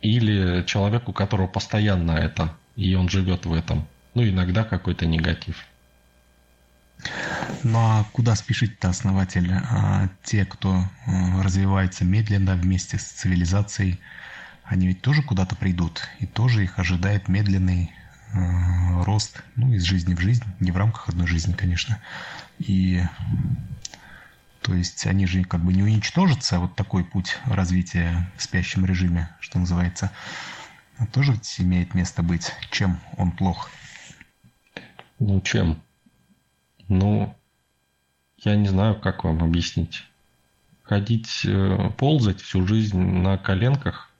Или 0.00 0.64
человек, 0.64 1.06
у 1.06 1.12
которого 1.12 1.48
постоянно 1.48 2.12
это, 2.12 2.56
и 2.76 2.94
он 2.94 3.10
живет 3.10 3.44
в 3.44 3.52
этом. 3.52 3.86
Ну, 4.14 4.26
иногда 4.26 4.64
какой-то 4.64 5.04
негатив. 5.04 5.66
Ну 7.62 7.78
а 7.78 8.04
куда 8.12 8.34
спешить-то 8.36 8.88
основатель? 8.88 9.52
А 9.52 10.08
те, 10.22 10.44
кто 10.44 10.84
э, 11.06 11.42
развивается 11.42 12.04
медленно 12.04 12.54
вместе 12.54 12.98
с 12.98 13.04
цивилизацией, 13.04 14.00
они 14.64 14.88
ведь 14.88 15.02
тоже 15.02 15.22
куда-то 15.22 15.56
придут, 15.56 16.08
и 16.20 16.26
тоже 16.26 16.64
их 16.64 16.78
ожидает 16.78 17.28
медленный 17.28 17.92
Э, 18.32 19.02
рост, 19.04 19.42
ну, 19.56 19.72
из 19.72 19.82
жизни 19.82 20.14
в 20.14 20.20
жизнь, 20.20 20.44
не 20.58 20.70
в 20.70 20.76
рамках 20.76 21.08
одной 21.10 21.26
жизни, 21.26 21.52
конечно. 21.52 22.00
И 22.58 23.02
то 24.62 24.74
есть 24.74 25.06
они 25.06 25.26
же 25.26 25.44
как 25.44 25.62
бы 25.62 25.72
не 25.72 25.82
уничтожатся, 25.82 26.58
вот 26.58 26.74
такой 26.74 27.04
путь 27.04 27.38
развития 27.44 28.30
в 28.36 28.42
спящем 28.42 28.86
режиме, 28.86 29.28
что 29.40 29.58
называется, 29.58 30.12
тоже 31.12 31.32
ведь 31.32 31.60
имеет 31.60 31.94
место 31.94 32.22
быть. 32.22 32.52
Чем 32.70 33.00
он 33.16 33.32
плох? 33.32 33.70
Ну, 35.18 35.40
чем? 35.42 35.82
Ну, 36.88 37.34
я 38.38 38.56
не 38.56 38.68
знаю, 38.68 39.00
как 39.00 39.24
вам 39.24 39.42
объяснить. 39.42 40.04
Ходить, 40.82 41.44
э, 41.44 41.90
ползать 41.96 42.40
всю 42.40 42.66
жизнь 42.66 43.00
на 43.00 43.38
коленках 43.38 44.10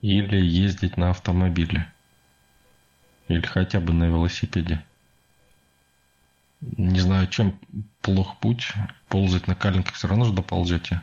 или 0.00 0.36
ездить 0.44 0.96
на 0.96 1.10
автомобиле– 1.10 1.90
или 3.28 3.42
хотя 3.42 3.80
бы 3.80 3.92
на 3.92 4.04
велосипеде. 4.04 4.84
Не 6.60 7.00
знаю, 7.00 7.26
чем 7.28 7.58
плох 8.00 8.38
путь. 8.38 8.72
Ползать 9.08 9.46
на 9.46 9.54
коленках 9.54 9.94
все 9.94 10.08
равно 10.08 10.24
же 10.24 10.32
доползете. 10.32 11.00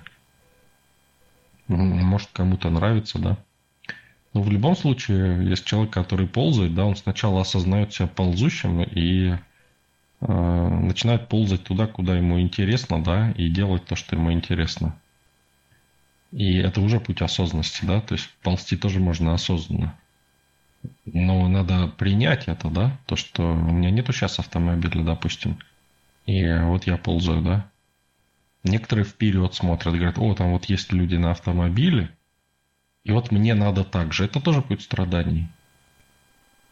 Может, 1.68 2.30
кому-то 2.34 2.70
нравится, 2.70 3.20
да. 3.20 3.38
Но 4.34 4.42
в 4.42 4.50
любом 4.50 4.76
случае, 4.76 5.48
есть 5.48 5.66
человек, 5.66 5.94
который 5.94 6.28
ползает, 6.28 6.74
да, 6.74 6.86
он 6.86 6.96
сначала 6.96 7.42
осознает 7.42 7.94
себя 7.94 8.08
ползущим 8.08 8.82
и 8.82 9.38
начинает 10.28 11.28
ползать 11.28 11.64
туда, 11.64 11.88
куда 11.88 12.16
ему 12.16 12.40
интересно, 12.40 13.04
да, 13.04 13.32
и 13.32 13.50
делать 13.50 13.86
то, 13.86 13.96
что 13.96 14.16
ему 14.16 14.32
интересно. 14.32 14.98
И 16.32 16.58
это 16.58 16.82
уже 16.82 17.00
путь 17.00 17.22
осознанности, 17.22 17.86
да, 17.86 18.02
то 18.02 18.16
есть 18.16 18.30
ползти 18.42 18.76
тоже 18.76 19.00
можно 19.00 19.34
осознанно. 19.34 19.96
Но 21.06 21.48
надо 21.48 21.88
принять 21.88 22.48
это, 22.48 22.70
да, 22.70 22.98
то, 23.06 23.16
что 23.16 23.54
у 23.54 23.72
меня 23.72 23.92
нету 23.92 24.14
сейчас 24.14 24.40
автомобиля, 24.40 25.04
допустим, 25.04 25.60
и 26.26 26.44
вот 26.62 26.88
я 26.88 26.98
ползаю, 26.98 27.42
да. 27.42 27.70
Некоторые 28.64 29.06
вперед 29.06 29.54
смотрят, 29.54 29.94
говорят, 29.94 30.18
о, 30.18 30.34
там 30.34 30.52
вот 30.52 30.66
есть 30.66 30.92
люди 30.94 31.16
на 31.16 31.32
автомобиле, 31.32 32.10
и 33.04 33.12
вот 33.12 33.32
мне 33.32 33.54
надо 33.54 33.84
так 33.84 34.14
же. 34.14 34.26
Это 34.26 34.40
тоже 34.40 34.62
будет 34.62 34.82
страданий. 34.82 35.48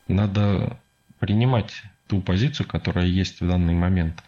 Надо 0.08 0.80
принимать 1.20 1.84
ту 2.12 2.20
позицию, 2.20 2.68
которая 2.68 3.06
есть 3.06 3.40
в 3.40 3.48
данный 3.48 3.74
момент. 3.74 4.22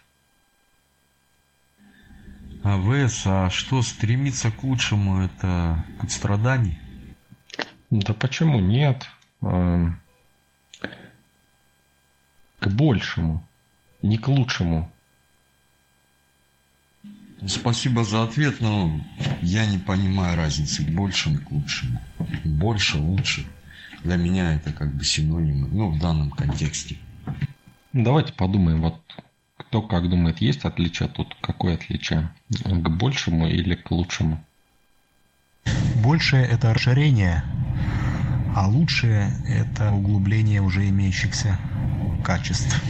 А 2.62 2.80
ВС, 2.80 3.24
а 3.26 3.50
что 3.50 3.82
стремиться 3.82 4.50
к 4.50 4.64
лучшему, 4.64 5.22
это 5.22 5.84
путь 6.00 6.10
страданий? 6.10 6.78
Да 7.90 8.14
почему 8.14 8.58
нет? 8.58 9.06
Эм, 9.42 10.00
к 12.58 12.68
большему, 12.68 13.46
не 14.00 14.16
к 14.16 14.28
лучшему. 14.28 14.90
Спасибо 17.46 18.02
за 18.02 18.22
ответ, 18.22 18.62
но 18.62 18.98
я 19.42 19.66
не 19.66 19.76
понимаю 19.76 20.38
разницы 20.38 20.86
к 20.86 20.88
большему 20.88 21.36
и 21.36 21.40
к 21.42 21.50
лучшему. 21.50 22.00
Больше, 22.44 22.96
лучше. 22.96 23.44
Для 24.02 24.16
меня 24.16 24.54
это 24.54 24.72
как 24.72 24.94
бы 24.94 25.04
синонимы, 25.04 25.68
ну, 25.68 25.90
в 25.90 25.98
данном 25.98 26.30
контексте. 26.30 26.96
Давайте 27.94 28.34
подумаем, 28.34 28.82
вот 28.82 29.00
кто 29.56 29.80
как 29.80 30.10
думает, 30.10 30.42
есть 30.42 30.64
отличие 30.64 31.08
тут? 31.08 31.34
Какое 31.40 31.74
отличие? 31.74 32.30
К 32.50 32.88
большему 32.90 33.48
или 33.48 33.74
к 33.74 33.90
лучшему? 33.90 34.44
Большее– 36.02 36.44
это 36.50 36.74
расширение 36.74 37.42
а 38.54 38.68
лучшее– 38.68 39.32
это 39.48 39.92
углубление 39.92 40.62
уже 40.62 40.88
имеющихся 40.88 41.58
качеств. 42.24 42.80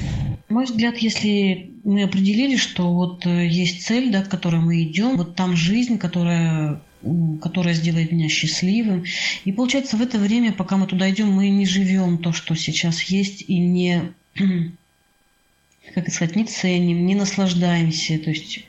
мой 0.48 0.66
взгляд, 0.66 0.98
если 0.98 1.70
мы 1.84 2.02
определили, 2.02 2.56
что 2.56 2.92
вот 2.92 3.26
э, 3.26 3.46
есть 3.46 3.84
цель, 3.84 4.12
да, 4.12 4.22
к 4.22 4.28
которой 4.28 4.60
мы 4.60 4.82
идем, 4.82 5.16
вот 5.16 5.34
там 5.34 5.56
жизнь, 5.56 5.98
которая 5.98 6.80
которая 7.42 7.74
сделает 7.74 8.12
меня 8.12 8.30
счастливым. 8.30 9.04
И 9.44 9.52
получается, 9.52 9.98
в 9.98 10.00
это 10.00 10.16
время, 10.18 10.52
пока 10.52 10.78
мы 10.78 10.86
туда 10.86 11.10
идем, 11.10 11.30
мы 11.30 11.50
не 11.50 11.66
живем 11.66 12.16
то, 12.16 12.32
что 12.32 12.54
сейчас 12.54 13.02
есть, 13.02 13.44
и 13.46 13.58
не, 13.58 14.14
как 15.94 16.12
сказать, 16.12 16.36
не 16.36 16.44
ценим, 16.44 17.06
не 17.06 17.14
наслаждаемся. 17.14 18.18
То 18.18 18.30
есть 18.30 18.64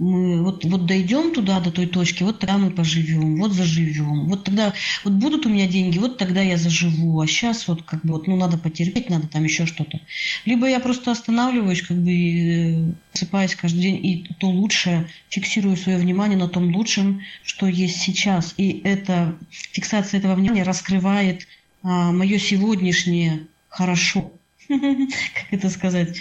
мы 0.00 0.42
вот, 0.42 0.64
вот 0.64 0.86
дойдем 0.86 1.34
туда, 1.34 1.60
до 1.60 1.70
той 1.70 1.86
точки, 1.86 2.22
вот 2.22 2.38
тогда 2.38 2.56
мы 2.56 2.70
поживем, 2.70 3.36
вот 3.36 3.52
заживем. 3.52 4.28
Вот 4.30 4.44
тогда, 4.44 4.72
вот 5.04 5.12
будут 5.12 5.44
у 5.44 5.50
меня 5.50 5.66
деньги, 5.66 5.98
вот 5.98 6.16
тогда 6.16 6.40
я 6.40 6.56
заживу. 6.56 7.20
А 7.20 7.26
сейчас 7.26 7.68
вот 7.68 7.82
как 7.82 8.02
бы 8.02 8.14
вот, 8.14 8.26
ну, 8.26 8.36
надо 8.36 8.56
потерпеть, 8.56 9.10
надо 9.10 9.28
там 9.28 9.44
еще 9.44 9.66
что-то. 9.66 10.00
Либо 10.46 10.66
я 10.66 10.80
просто 10.80 11.10
останавливаюсь, 11.10 11.82
как 11.82 11.98
бы 11.98 12.12
э, 12.12 12.92
просыпаюсь 13.12 13.54
каждый 13.54 13.82
день, 13.82 14.06
и 14.06 14.26
то 14.38 14.48
лучшее, 14.48 15.06
фиксирую 15.28 15.76
свое 15.76 15.98
внимание 15.98 16.38
на 16.38 16.48
том 16.48 16.74
лучшем, 16.74 17.20
что 17.42 17.66
есть 17.66 17.98
сейчас. 17.98 18.54
И 18.56 18.80
эта 18.84 19.36
фиксация 19.50 20.18
этого 20.18 20.34
внимания 20.34 20.62
раскрывает 20.62 21.46
а, 21.82 22.10
мое 22.10 22.38
сегодняшнее 22.38 23.48
хорошо. 23.68 24.32
Как 24.68 25.46
это 25.50 25.68
сказать? 25.68 26.16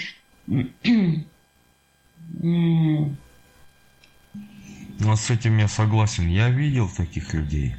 Ну, 5.01 5.15
с 5.15 5.29
этим 5.29 5.57
я 5.59 5.67
согласен. 5.67 6.27
Я 6.27 6.49
видел 6.49 6.89
таких 6.89 7.33
людей. 7.33 7.75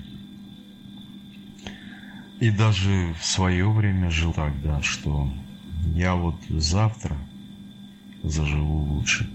И 2.41 2.51
даже 2.51 3.15
в 3.21 3.25
свое 3.25 3.69
время 3.69 4.11
жил 4.11 4.33
так, 4.33 4.63
да, 4.63 4.81
что 4.83 5.31
я 5.95 6.15
вот 6.15 6.37
завтра 6.49 7.17
заживу 8.23 8.95
лучше. 8.95 9.29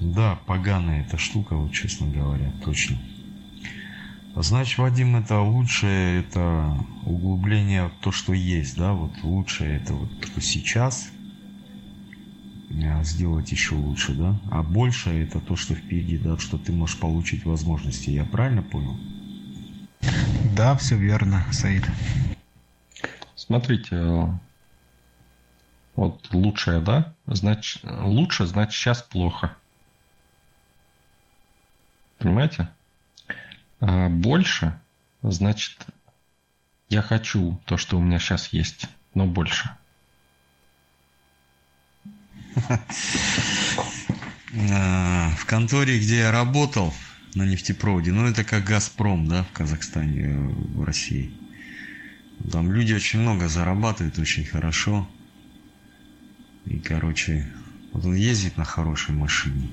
Да, 0.00 0.38
поганая 0.46 1.00
эта 1.04 1.16
штука, 1.18 1.56
вот 1.56 1.72
честно 1.72 2.06
говоря, 2.06 2.52
точно. 2.64 2.98
Значит, 4.36 4.78
Вадим, 4.78 5.16
это 5.16 5.40
лучшее, 5.40 6.20
это 6.20 6.76
углубление 7.04 7.88
в 7.88 8.02
то, 8.02 8.10
что 8.10 8.32
есть, 8.32 8.76
да, 8.76 8.92
вот 8.92 9.12
лучшее 9.22 9.76
это 9.76 9.94
вот 9.94 10.10
сейчас, 10.40 11.10
сделать 13.02 13.50
еще 13.52 13.74
лучше, 13.74 14.14
да? 14.14 14.38
А 14.50 14.62
больше 14.62 15.10
это 15.10 15.40
то, 15.40 15.56
что 15.56 15.74
впереди, 15.74 16.18
да, 16.18 16.38
что 16.38 16.58
ты 16.58 16.72
можешь 16.72 16.98
получить 16.98 17.44
возможности. 17.44 18.10
Я 18.10 18.24
правильно 18.24 18.62
понял? 18.62 18.98
Да, 20.56 20.76
все 20.76 20.96
верно, 20.96 21.44
Саид. 21.52 21.88
Смотрите, 23.36 24.38
вот 25.96 26.32
лучшее, 26.32 26.80
да? 26.80 27.14
Значит, 27.26 27.82
лучше, 27.84 28.46
значит, 28.46 28.74
сейчас 28.74 29.02
плохо. 29.02 29.56
Понимаете? 32.18 32.68
А 33.80 34.08
больше, 34.08 34.80
значит, 35.22 35.86
я 36.88 37.02
хочу 37.02 37.60
то, 37.66 37.76
что 37.76 37.98
у 37.98 38.00
меня 38.00 38.18
сейчас 38.18 38.48
есть, 38.48 38.86
но 39.14 39.26
больше. 39.26 39.70
В 44.52 45.46
конторе, 45.46 45.98
где 45.98 46.18
я 46.18 46.30
работал 46.30 46.94
на 47.34 47.44
нефтепроводе, 47.44 48.12
ну 48.12 48.26
это 48.26 48.44
как 48.44 48.64
Газпром, 48.64 49.26
да, 49.26 49.42
в 49.42 49.52
Казахстане, 49.52 50.22
э, 50.22 50.36
в 50.36 50.84
России. 50.84 51.30
Там 52.50 52.72
люди 52.72 52.92
очень 52.92 53.20
много 53.20 53.48
зарабатывают, 53.48 54.18
очень 54.18 54.44
хорошо. 54.44 55.08
И, 56.66 56.78
короче, 56.78 57.52
вот 57.92 58.04
он 58.04 58.14
ездит 58.14 58.56
на 58.56 58.64
хорошей 58.64 59.14
машине. 59.14 59.68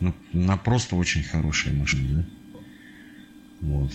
Ну, 0.00 0.14
на 0.32 0.56
просто 0.56 0.96
очень 0.96 1.22
хорошей 1.22 1.72
машине, 1.72 2.08
да? 2.14 2.60
Вот. 3.60 3.92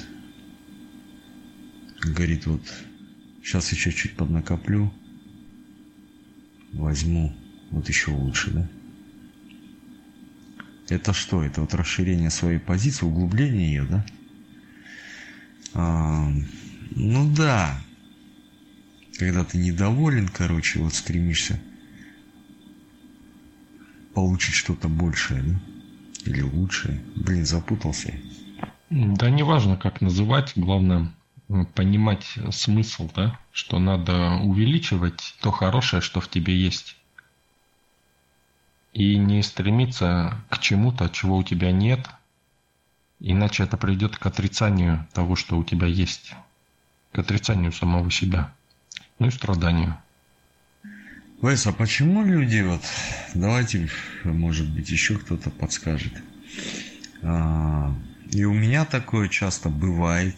Говорит, 2.01 2.45
вот, 2.45 2.61
сейчас 3.43 3.71
еще 3.71 3.91
чуть 3.91 4.15
поднакоплю, 4.15 4.91
возьму 6.73 7.35
вот 7.71 7.87
еще 7.89 8.11
лучше, 8.11 8.51
да? 8.51 8.67
Это 10.89 11.13
что? 11.13 11.43
Это 11.43 11.61
вот 11.61 11.73
расширение 11.73 12.29
своей 12.29 12.59
позиции, 12.59 13.05
углубление 13.05 13.67
ее, 13.67 13.83
да? 13.85 14.05
А, 15.73 16.31
ну 16.91 17.33
да. 17.33 17.81
Когда 19.17 19.43
ты 19.43 19.57
недоволен, 19.57 20.27
короче, 20.27 20.79
вот 20.79 20.93
стремишься 20.93 21.59
получить 24.13 24.55
что-то 24.55 24.87
большее, 24.87 25.41
да? 25.41 25.59
Или 26.25 26.41
лучшее. 26.41 27.03
Блин, 27.15 27.45
запутался. 27.45 28.13
Да 28.89 29.29
неважно, 29.29 29.77
как 29.77 30.01
называть, 30.01 30.53
главное 30.55 31.13
понимать 31.75 32.25
смысл, 32.51 33.09
да? 33.15 33.39
Что 33.51 33.79
надо 33.79 34.35
увеличивать 34.43 35.35
то 35.41 35.51
хорошее, 35.51 36.01
что 36.01 36.19
в 36.21 36.29
тебе 36.29 36.55
есть 36.55 36.95
и 38.95 39.17
не 39.17 39.43
стремиться 39.43 40.41
к 40.49 40.59
чему-то, 40.59 41.09
чего 41.09 41.35
у 41.35 41.43
тебя 41.43 41.73
нет, 41.73 42.07
иначе 43.19 43.63
это 43.63 43.75
приведет 43.75 44.17
к 44.17 44.25
отрицанию 44.25 45.05
того, 45.11 45.35
что 45.35 45.57
у 45.57 45.65
тебя 45.65 45.85
есть, 45.85 46.31
к 47.11 47.19
отрицанию 47.19 47.73
самого 47.73 48.09
себя, 48.09 48.53
ну 49.19 49.27
и 49.27 49.31
страданию. 49.31 49.97
Вайс, 51.41 51.67
а 51.67 51.73
почему 51.73 52.23
люди 52.23 52.61
вот, 52.61 52.81
давайте, 53.33 53.89
может 54.23 54.73
быть, 54.73 54.89
еще 54.89 55.17
кто-то 55.17 55.49
подскажет. 55.49 56.13
А, 57.21 57.93
и 58.31 58.45
у 58.45 58.53
меня 58.53 58.85
такое 58.85 59.27
часто 59.27 59.67
бывает. 59.67 60.37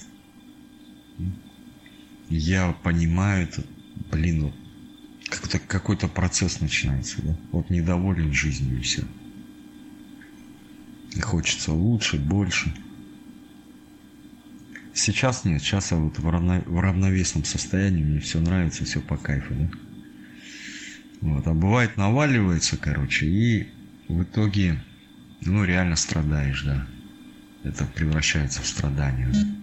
Я 2.27 2.75
понимаю 2.81 3.43
это, 3.43 3.63
блин, 4.09 4.45
вот 4.45 4.66
как-то 5.29 5.59
какой-то 5.59 6.07
процесс 6.07 6.61
начинается, 6.61 7.21
да? 7.21 7.35
Вот 7.51 7.69
недоволен 7.69 8.33
жизнью 8.33 8.79
и 8.79 8.81
все. 8.81 9.03
И 11.15 11.19
хочется 11.19 11.73
лучше, 11.73 12.17
больше. 12.17 12.73
Сейчас 14.93 15.45
нет, 15.45 15.61
сейчас 15.61 15.91
я 15.91 15.97
вот 15.97 16.17
в, 16.17 16.29
равно, 16.29 16.61
в 16.65 16.79
равновесном 16.79 17.43
состоянии, 17.43 18.03
мне 18.03 18.19
все 18.19 18.39
нравится, 18.39 18.83
все 18.85 18.99
по 18.99 19.17
кайфу, 19.17 19.53
да? 19.53 19.69
Вот, 21.21 21.47
а 21.47 21.53
бывает 21.53 21.97
наваливается, 21.97 22.77
короче, 22.77 23.25
и 23.25 23.67
в 24.07 24.23
итоге, 24.23 24.81
ну, 25.41 25.63
реально 25.63 25.95
страдаешь, 25.95 26.63
да. 26.63 26.87
Это 27.63 27.85
превращается 27.85 28.61
в 28.61 28.67
страдание, 28.67 29.27
да? 29.27 29.56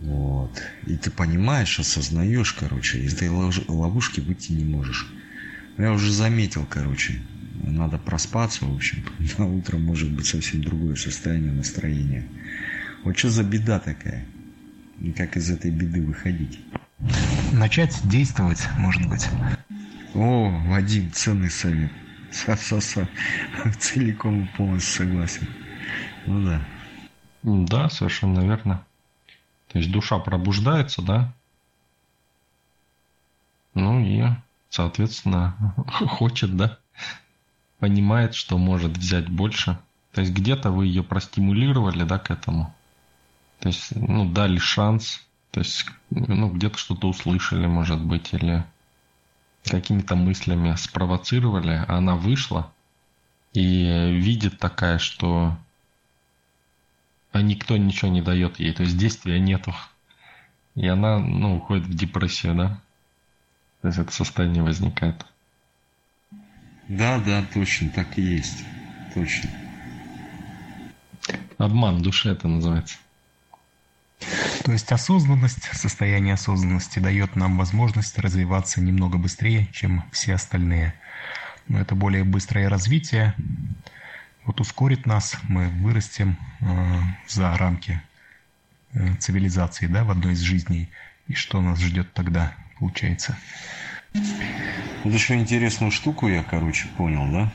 Вот. 0.00 0.62
И 0.86 0.96
ты 0.96 1.10
понимаешь, 1.10 1.78
осознаешь, 1.80 2.52
короче, 2.52 3.00
из 3.00 3.14
этой 3.14 3.28
ловушки 3.28 4.20
выйти 4.20 4.52
не 4.52 4.64
можешь. 4.64 5.10
Я 5.76 5.92
уже 5.92 6.12
заметил, 6.12 6.66
короче, 6.68 7.20
надо 7.62 7.98
проспаться, 7.98 8.64
в 8.64 8.74
общем. 8.74 9.04
На 9.38 9.46
утро 9.46 9.78
может 9.78 10.12
быть 10.12 10.26
совсем 10.26 10.62
другое 10.62 10.94
состояние 10.96 11.52
настроения. 11.52 12.26
Вот 13.04 13.18
что 13.18 13.30
за 13.30 13.42
беда 13.42 13.78
такая? 13.78 14.26
И 15.00 15.12
как 15.12 15.36
из 15.36 15.50
этой 15.50 15.70
беды 15.70 16.02
выходить? 16.02 16.60
Начать 17.52 17.96
действовать, 18.04 18.66
может 18.78 19.06
быть. 19.08 19.26
О, 20.14 20.50
Вадим, 20.66 21.12
ценный 21.12 21.50
совет. 21.50 21.92
Са-са-са. 22.32 23.08
Целиком 23.78 24.44
и 24.44 24.56
полностью 24.56 25.06
согласен. 25.06 25.46
Ну 26.26 26.44
да. 26.44 26.68
Да, 27.42 27.88
совершенно 27.88 28.40
верно. 28.40 28.84
То 29.68 29.78
есть 29.78 29.90
душа 29.90 30.18
пробуждается, 30.18 31.02
да? 31.02 31.32
Ну 33.74 34.00
и, 34.00 34.24
соответственно, 34.70 35.74
хочет, 35.86 36.56
да? 36.56 36.78
Понимает, 37.78 38.34
что 38.34 38.58
может 38.58 38.96
взять 38.96 39.28
больше. 39.28 39.78
То 40.12 40.22
есть 40.22 40.32
где-то 40.32 40.70
вы 40.70 40.86
ее 40.86 41.02
простимулировали, 41.04 42.02
да, 42.04 42.18
к 42.18 42.30
этому. 42.30 42.74
То 43.60 43.68
есть, 43.68 43.94
ну, 43.94 44.30
дали 44.30 44.58
шанс. 44.58 45.24
То 45.50 45.60
есть, 45.60 45.86
ну, 46.10 46.50
где-то 46.50 46.78
что-то 46.78 47.08
услышали, 47.08 47.66
может 47.66 48.00
быть, 48.00 48.32
или 48.32 48.64
какими-то 49.64 50.16
мыслями 50.16 50.74
спровоцировали, 50.76 51.84
а 51.86 51.98
она 51.98 52.16
вышла 52.16 52.72
и 53.52 54.12
видит 54.12 54.58
такая, 54.58 54.98
что 54.98 55.56
а 57.32 57.42
никто 57.42 57.76
ничего 57.76 58.10
не 58.10 58.22
дает 58.22 58.58
ей, 58.58 58.72
то 58.72 58.82
есть 58.82 58.96
действия 58.96 59.38
нету. 59.38 59.74
И 60.74 60.86
она, 60.86 61.18
ну, 61.18 61.56
уходит 61.56 61.86
в 61.86 61.94
депрессию, 61.94 62.54
да? 62.54 62.80
То 63.82 63.88
есть 63.88 63.98
это 63.98 64.12
состояние 64.12 64.62
возникает. 64.62 65.26
Да, 66.88 67.18
да, 67.18 67.44
точно, 67.52 67.90
так 67.90 68.18
и 68.18 68.22
есть. 68.22 68.64
Точно. 69.14 69.50
Обман 71.58 72.02
души 72.02 72.30
это 72.30 72.48
называется. 72.48 72.96
То 74.64 74.72
есть 74.72 74.90
осознанность, 74.90 75.64
состояние 75.74 76.34
осознанности 76.34 76.98
дает 76.98 77.36
нам 77.36 77.56
возможность 77.58 78.18
развиваться 78.18 78.80
немного 78.80 79.18
быстрее, 79.18 79.68
чем 79.72 80.04
все 80.12 80.34
остальные. 80.34 80.94
Но 81.68 81.80
это 81.80 81.94
более 81.94 82.24
быстрое 82.24 82.68
развитие, 82.68 83.34
вот 84.48 84.62
ускорит 84.62 85.04
нас, 85.04 85.36
мы 85.46 85.68
вырастем 85.68 86.38
э, 86.60 86.64
за 87.28 87.54
рамки 87.58 88.00
э, 88.94 89.14
цивилизации, 89.16 89.86
да, 89.86 90.04
в 90.04 90.10
одной 90.10 90.32
из 90.32 90.40
жизней. 90.40 90.88
И 91.26 91.34
что 91.34 91.60
нас 91.60 91.78
ждет 91.78 92.14
тогда, 92.14 92.54
получается? 92.78 93.36
Вот 95.04 95.12
еще 95.12 95.34
интересную 95.34 95.92
штуку 95.92 96.28
я, 96.28 96.42
короче, 96.42 96.88
понял, 96.96 97.30
да? 97.30 97.52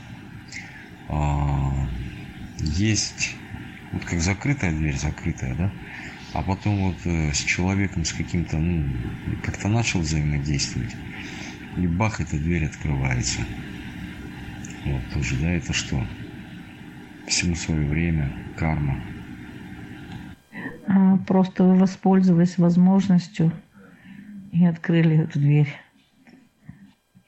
А, 1.08 1.88
есть 2.60 3.34
вот 3.90 4.04
как 4.04 4.20
закрытая 4.20 4.70
дверь, 4.70 4.96
закрытая, 4.96 5.54
да? 5.56 5.72
А 6.32 6.42
потом 6.42 6.92
вот 6.92 7.06
э, 7.06 7.32
с 7.32 7.38
человеком, 7.38 8.04
с 8.04 8.12
каким-то, 8.12 8.56
ну, 8.56 8.88
как-то 9.42 9.66
начал 9.66 9.98
взаимодействовать. 9.98 10.94
И 11.76 11.88
бах, 11.88 12.20
эта 12.20 12.38
дверь 12.38 12.66
открывается. 12.66 13.40
Вот 14.84 15.02
тоже, 15.12 15.34
да, 15.38 15.50
это 15.50 15.72
что? 15.72 16.06
Всему 17.26 17.54
свое 17.54 17.88
время, 17.88 18.32
карма. 18.56 19.00
А, 20.86 21.16
просто 21.18 21.64
вы 21.64 21.78
воспользовались 21.78 22.58
возможностью 22.58 23.52
и 24.52 24.64
открыли 24.64 25.24
эту 25.24 25.38
дверь. 25.38 25.74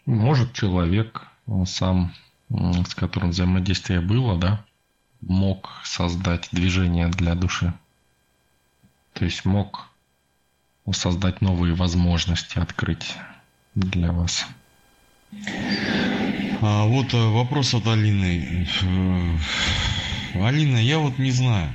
Может, 0.05 0.53
человек 0.53 1.26
сам, 1.64 2.12
с 2.49 2.94
которым 2.94 3.30
взаимодействие 3.30 4.01
было, 4.01 4.38
да, 4.38 4.64
мог 5.20 5.70
создать 5.84 6.49
движение 6.53 7.09
для 7.09 7.34
души. 7.34 7.72
То 9.14 9.24
есть 9.24 9.44
мог 9.44 9.88
создать 10.92 11.40
новые 11.40 11.74
возможности, 11.74 12.59
открыть 12.59 13.16
для 13.74 14.12
вас. 14.12 14.47
А 16.62 16.86
вот 16.86 17.12
э, 17.12 17.16
вопрос 17.16 17.74
от 17.74 17.86
Алины. 17.86 18.66
Э, 18.82 19.36
Алина, 20.42 20.78
я 20.78 20.98
вот 20.98 21.18
не 21.18 21.30
знаю. 21.30 21.70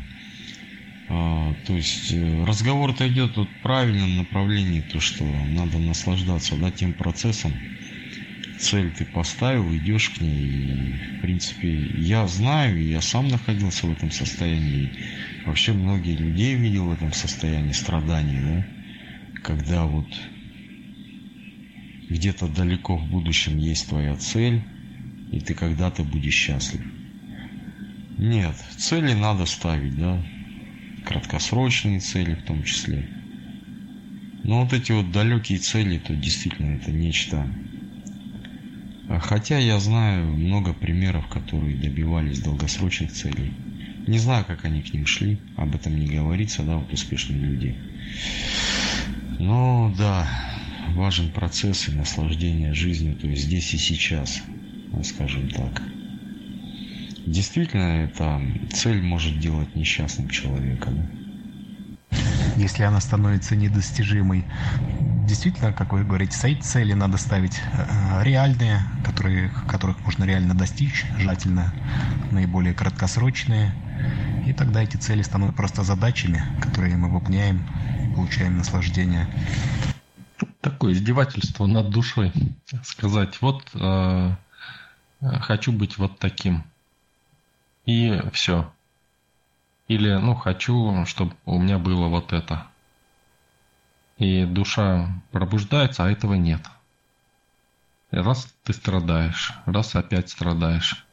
А, 1.08 1.54
то 1.68 1.74
есть 1.74 2.12
э, 2.12 2.46
разговор-то 2.46 3.08
идет 3.08 3.38
вот 3.38 3.48
в 3.48 3.62
правильном 3.62 4.18
направлении, 4.18 4.82
то 4.82 5.00
что 5.00 5.24
надо 5.24 5.78
наслаждаться 5.78 6.56
да, 6.56 6.72
тем 6.72 6.94
процессом. 6.94 7.54
Цель 8.60 8.92
ты 8.92 9.06
поставил, 9.06 9.76
идешь 9.76 10.10
к 10.10 10.22
ней. 10.22 10.46
И, 10.46 11.18
в 11.18 11.22
принципе, 11.22 11.70
я 11.98 12.28
знаю, 12.28 12.84
я 12.84 13.02
сам 13.02 13.28
находился 13.28 13.86
в 13.86 13.92
этом 13.92 14.10
состоянии. 14.10 14.90
Вообще 15.46 15.74
многие 15.74 16.16
людей 16.16 16.56
видел 16.56 16.86
в 16.86 16.94
этом 16.94 17.14
состоянии 17.14 17.74
страданий, 17.74 18.40
да, 18.40 18.66
когда 19.44 19.86
вот 19.86 20.08
где-то 22.12 22.48
далеко 22.48 22.98
в 22.98 23.10
будущем 23.10 23.58
есть 23.58 23.88
твоя 23.88 24.16
цель, 24.18 24.62
и 25.32 25.40
ты 25.40 25.54
когда-то 25.54 26.04
будешь 26.04 26.34
счастлив. 26.34 26.86
Нет, 28.18 28.56
цели 28.78 29.14
надо 29.14 29.46
ставить, 29.46 29.98
да, 29.98 30.22
краткосрочные 31.06 32.02
цели 32.02 32.36
в 32.36 32.44
том 32.44 32.64
числе. 32.64 33.10
Но 34.44 34.64
вот 34.64 34.74
эти 34.74 34.92
вот 34.92 35.12
далекие 35.12 35.60
цели, 35.60 36.00
то 36.00 36.14
действительно 36.14 36.76
это 36.76 36.92
нечто. 36.92 37.48
А 39.08 39.20
хотя 39.20 39.58
я 39.58 39.80
знаю 39.80 40.36
много 40.36 40.74
примеров, 40.74 41.28
которые 41.28 41.78
добивались 41.78 42.40
долгосрочных 42.40 43.12
целей. 43.12 43.54
Не 44.08 44.18
знаю, 44.18 44.44
как 44.46 44.66
они 44.66 44.82
к 44.82 44.94
ним 44.94 45.06
шли, 45.06 45.38
об 45.56 45.76
этом 45.76 45.98
не 45.98 46.08
говорится, 46.08 46.64
да, 46.64 46.78
вот 46.78 46.92
успешных 46.92 47.42
людей. 47.42 47.78
Но 49.40 49.94
да, 49.98 50.28
важен 50.90 51.32
процесс 51.32 51.88
и 51.88 51.92
наслаждение 51.92 52.74
жизнью, 52.74 53.16
то 53.16 53.28
есть 53.28 53.44
здесь 53.44 53.74
и 53.74 53.78
сейчас, 53.78 54.42
скажем 55.04 55.50
так. 55.50 55.82
Действительно, 57.26 58.06
эта 58.06 58.42
цель 58.74 59.02
может 59.02 59.40
делать 59.40 59.76
несчастным 59.76 60.30
человека. 60.30 60.90
Да? 60.90 61.06
Если 62.58 62.84
она 62.84 63.00
становится 63.00 63.56
недостижимой, 63.56 64.46
действительно, 65.28 65.72
как 65.72 65.94
вы 65.94 66.04
говорите, 66.04 66.36
стоит 66.36 66.64
цели 66.64 66.94
надо 66.94 67.18
ставить 67.18 67.60
э, 67.74 68.24
реальные, 68.24 68.82
которые, 69.06 69.50
которых 69.68 70.04
можно 70.04 70.26
реально 70.26 70.54
достичь, 70.54 71.06
желательно 71.18 71.74
наиболее 72.32 72.74
краткосрочные. 72.74 73.74
И 74.46 74.54
тогда 74.54 74.84
эти 74.84 74.98
цели 74.98 75.22
становятся 75.22 75.58
просто 75.58 75.84
задачами, 75.84 76.44
которые 76.62 76.98
мы 76.98 77.10
выполняем 77.10 77.62
и 78.04 78.14
получаем 78.14 78.58
наслаждение 78.58 79.28
такое 80.62 80.94
издевательство 80.94 81.66
над 81.66 81.90
душой. 81.90 82.32
Сказать, 82.84 83.42
вот 83.42 83.64
э, 83.74 84.36
хочу 85.22 85.72
быть 85.72 85.98
вот 85.98 86.20
таким. 86.20 86.64
И 87.86 88.22
все. 88.34 88.72
Или, 89.88 90.14
ну, 90.14 90.36
хочу, 90.36 91.06
чтобы 91.06 91.36
у 91.46 91.60
меня 91.60 91.78
было 91.78 92.08
вот 92.08 92.34
это. 92.34 92.68
И 94.18 94.46
душа 94.46 95.10
пробуждается, 95.32 96.06
а 96.06 96.12
этого 96.12 96.36
нет. 96.36 96.62
Раз 98.12 98.54
ты 98.64 98.74
страдаешь, 98.74 99.54
раз 99.66 99.96
опять 99.96 100.30
страдаешь. 100.30 101.06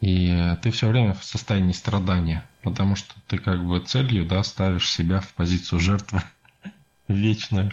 И 0.00 0.54
ты 0.62 0.70
все 0.70 0.88
время 0.88 1.14
в 1.14 1.24
состоянии 1.24 1.72
страдания, 1.72 2.46
потому 2.62 2.94
что 2.94 3.14
ты 3.26 3.38
как 3.38 3.64
бы 3.64 3.80
целью, 3.80 4.26
да, 4.26 4.42
ставишь 4.42 4.90
себя 4.90 5.20
в 5.20 5.32
позицию 5.32 5.80
жертвы 5.80 6.22
вечную. 7.08 7.72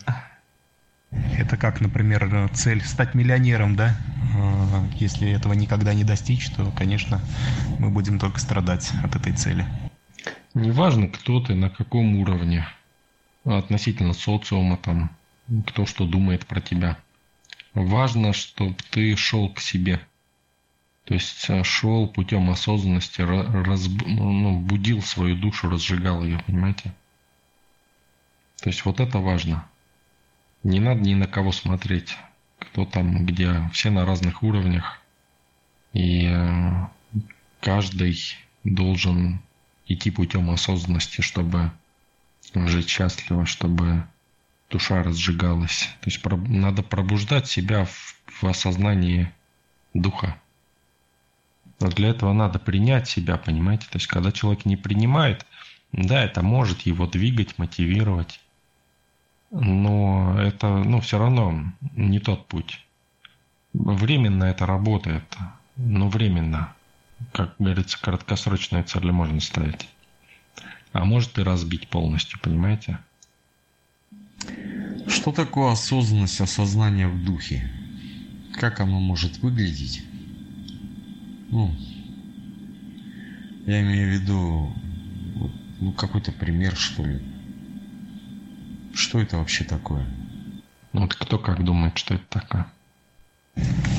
Это 1.12 1.58
как, 1.58 1.82
например, 1.82 2.50
цель 2.54 2.82
стать 2.84 3.14
миллионером, 3.16 3.76
да? 3.76 3.98
А, 4.36 4.86
если 4.96 5.30
этого 5.30 5.54
никогда 5.54 5.94
не 5.94 6.04
достичь, 6.04 6.50
то, 6.52 6.72
конечно, 6.72 7.22
мы 7.80 7.90
будем 7.90 8.20
только 8.20 8.40
страдать 8.40 8.92
от 9.04 9.16
этой 9.16 9.34
цели. 9.34 9.66
Неважно, 10.54 11.08
кто 11.08 11.42
ты, 11.42 11.54
на 11.54 11.70
каком 11.70 12.16
уровне, 12.18 12.66
относительно 13.44 14.14
социума, 14.14 14.78
там, 14.78 15.12
кто 15.68 15.86
что 15.86 16.06
думает 16.06 16.46
про 16.46 16.62
тебя. 16.62 16.98
Важно, 17.74 18.34
чтобы 18.34 18.76
ты 18.90 19.16
шел 19.16 19.50
к 19.50 19.60
себе. 19.60 20.02
То 21.06 21.14
есть 21.14 21.50
э, 21.50 21.64
шел 21.64 22.08
путем 22.08 22.50
осознанности, 22.50 23.22
раз, 23.22 23.88
ну, 24.06 24.60
будил 24.60 25.02
свою 25.02 25.36
душу, 25.36 25.70
разжигал 25.70 26.24
ее, 26.24 26.40
понимаете? 26.46 26.94
То 28.62 28.70
есть 28.70 28.86
вот 28.86 29.00
это 29.00 29.18
важно. 29.20 29.66
Не 30.64 30.80
надо 30.80 31.02
ни 31.02 31.16
на 31.16 31.28
кого 31.28 31.52
смотреть, 31.52 32.18
кто 32.60 32.86
там, 32.86 33.26
где. 33.26 33.70
Все 33.74 33.90
на 33.90 34.06
разных 34.06 34.44
уровнях. 34.44 35.02
И 35.94 36.28
э, 36.28 36.88
каждый 37.60 38.18
должен 38.64 39.42
идти 39.88 40.12
путем 40.12 40.50
осознанности, 40.52 41.22
чтобы 41.22 41.72
жить 42.54 42.90
счастливо, 42.90 43.46
чтобы 43.46 44.06
душа 44.70 45.04
разжигалась. 45.04 45.90
То 46.02 46.10
есть 46.10 46.24
надо 46.48 46.84
пробуждать 46.84 47.48
себя 47.48 47.86
в, 47.86 48.16
в 48.28 48.44
осознании 48.44 49.32
духа. 49.94 50.40
Но 51.80 51.90
для 51.90 52.10
этого 52.10 52.32
надо 52.34 52.60
принять 52.60 53.10
себя, 53.10 53.38
понимаете? 53.38 53.88
То 53.88 53.98
есть 53.98 54.08
когда 54.08 54.32
человек 54.32 54.66
не 54.66 54.78
принимает, 54.78 55.46
да, 55.92 56.24
это 56.24 56.44
может 56.44 56.82
его 56.82 57.08
двигать, 57.08 57.58
мотивировать 57.58 58.40
но 59.52 60.42
это, 60.42 60.68
ну, 60.78 61.02
все 61.02 61.20
равно 61.20 61.74
не 61.96 62.20
тот 62.20 62.48
путь. 62.48 62.86
Временно 63.74 64.46
это 64.46 64.66
работает, 64.66 65.24
но 65.76 66.10
временно. 66.10 66.74
Как 67.34 67.56
говорится, 67.60 68.02
краткосрочные 68.02 68.84
цели 68.84 69.12
можно 69.12 69.40
ставить. 69.40 69.88
А 70.94 71.06
может 71.06 71.38
и 71.38 71.44
разбить 71.44 71.88
полностью, 71.88 72.40
понимаете? 72.40 73.00
Что 75.08 75.32
такое 75.32 75.72
осознанность, 75.72 76.42
осознание 76.42 77.08
в 77.08 77.24
духе? 77.24 77.70
Как 78.56 78.80
оно 78.80 79.00
может 79.00 79.38
выглядеть? 79.40 80.04
Ну, 81.50 81.76
я 83.68 83.82
имею 83.82 84.10
в 84.10 84.22
виду 84.22 84.74
ну, 85.80 85.92
какой-то 85.92 86.32
пример, 86.32 86.76
что 86.76 87.04
ли. 87.04 87.22
Что 88.94 89.20
это 89.20 89.38
вообще 89.38 89.64
такое? 89.64 90.06
Ну, 90.94 91.02
вот 91.02 91.16
кто 91.16 91.38
как 91.38 91.64
думает, 91.64 91.98
что 91.98 92.16
это 92.16 92.26
такое? 92.30 92.68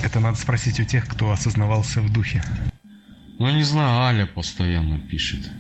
Это 0.03 0.21
надо 0.21 0.37
спросить 0.37 0.81
у 0.81 0.85
тех, 0.85 1.07
кто 1.07 1.31
осознавался 1.31 2.01
в 2.01 2.13
духе. 2.13 2.43
Ну, 3.39 3.51
не 3.51 3.63
знаю, 3.63 4.03
Аля 4.03 4.27
постоянно 4.27 4.99
пишет. 4.99 5.51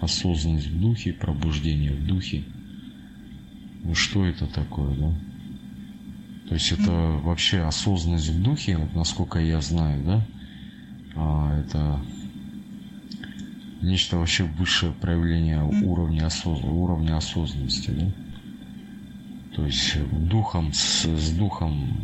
Осознанность 0.00 0.68
в 0.68 0.80
духе, 0.80 1.12
пробуждение 1.12 1.92
в 1.92 2.06
духе. 2.06 2.44
Ну, 3.82 3.94
что 3.94 4.24
это 4.24 4.46
такое, 4.46 4.94
да? 4.94 5.14
То 6.48 6.54
есть 6.54 6.72
это 6.72 6.90
вообще 7.22 7.60
осознанность 7.60 8.28
в 8.28 8.42
духе, 8.42 8.76
вот 8.78 8.94
насколько 8.94 9.38
я 9.38 9.60
знаю, 9.60 10.02
да? 10.04 10.26
А, 11.16 11.60
это 11.60 12.00
нечто 13.82 14.16
вообще 14.16 14.44
высшее 14.44 14.92
проявление 14.92 15.62
уровня, 15.62 16.26
осоз... 16.26 16.60
уровня 16.62 17.16
осознанности, 17.16 17.90
да? 17.90 18.06
То 19.58 19.66
есть 19.66 19.98
духом, 20.12 20.72
с, 20.72 21.04
с 21.04 21.32
духом, 21.32 21.98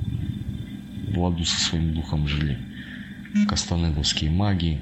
в 1.07 1.17
ладу 1.21 1.45
со 1.45 1.61
своим 1.61 1.95
духом 1.95 2.27
жили 2.27 2.59
кастанедовские 3.47 4.33
маги, 4.33 4.81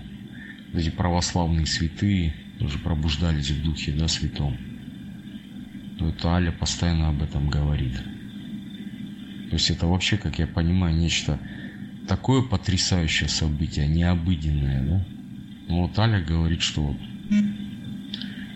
эти 0.72 0.88
православные 0.88 1.66
святые 1.66 2.34
тоже 2.58 2.78
пробуждались 2.78 3.50
в 3.50 3.62
духе, 3.62 3.92
да, 3.92 4.08
святом. 4.08 4.56
То 5.98 6.08
это 6.08 6.28
Аля 6.30 6.50
постоянно 6.50 7.10
об 7.10 7.22
этом 7.22 7.50
говорит. 7.50 7.94
То 9.50 9.52
есть 9.52 9.68
это 9.68 9.86
вообще, 9.86 10.16
как 10.16 10.38
я 10.38 10.46
понимаю, 10.46 10.96
нечто 10.96 11.38
такое 12.08 12.40
потрясающее 12.40 13.28
событие, 13.28 13.86
необыденное, 13.86 14.82
да? 14.82 15.06
Ну 15.68 15.82
вот 15.82 15.98
Аля 15.98 16.24
говорит, 16.24 16.62
что 16.62 16.80
вот, 16.80 16.96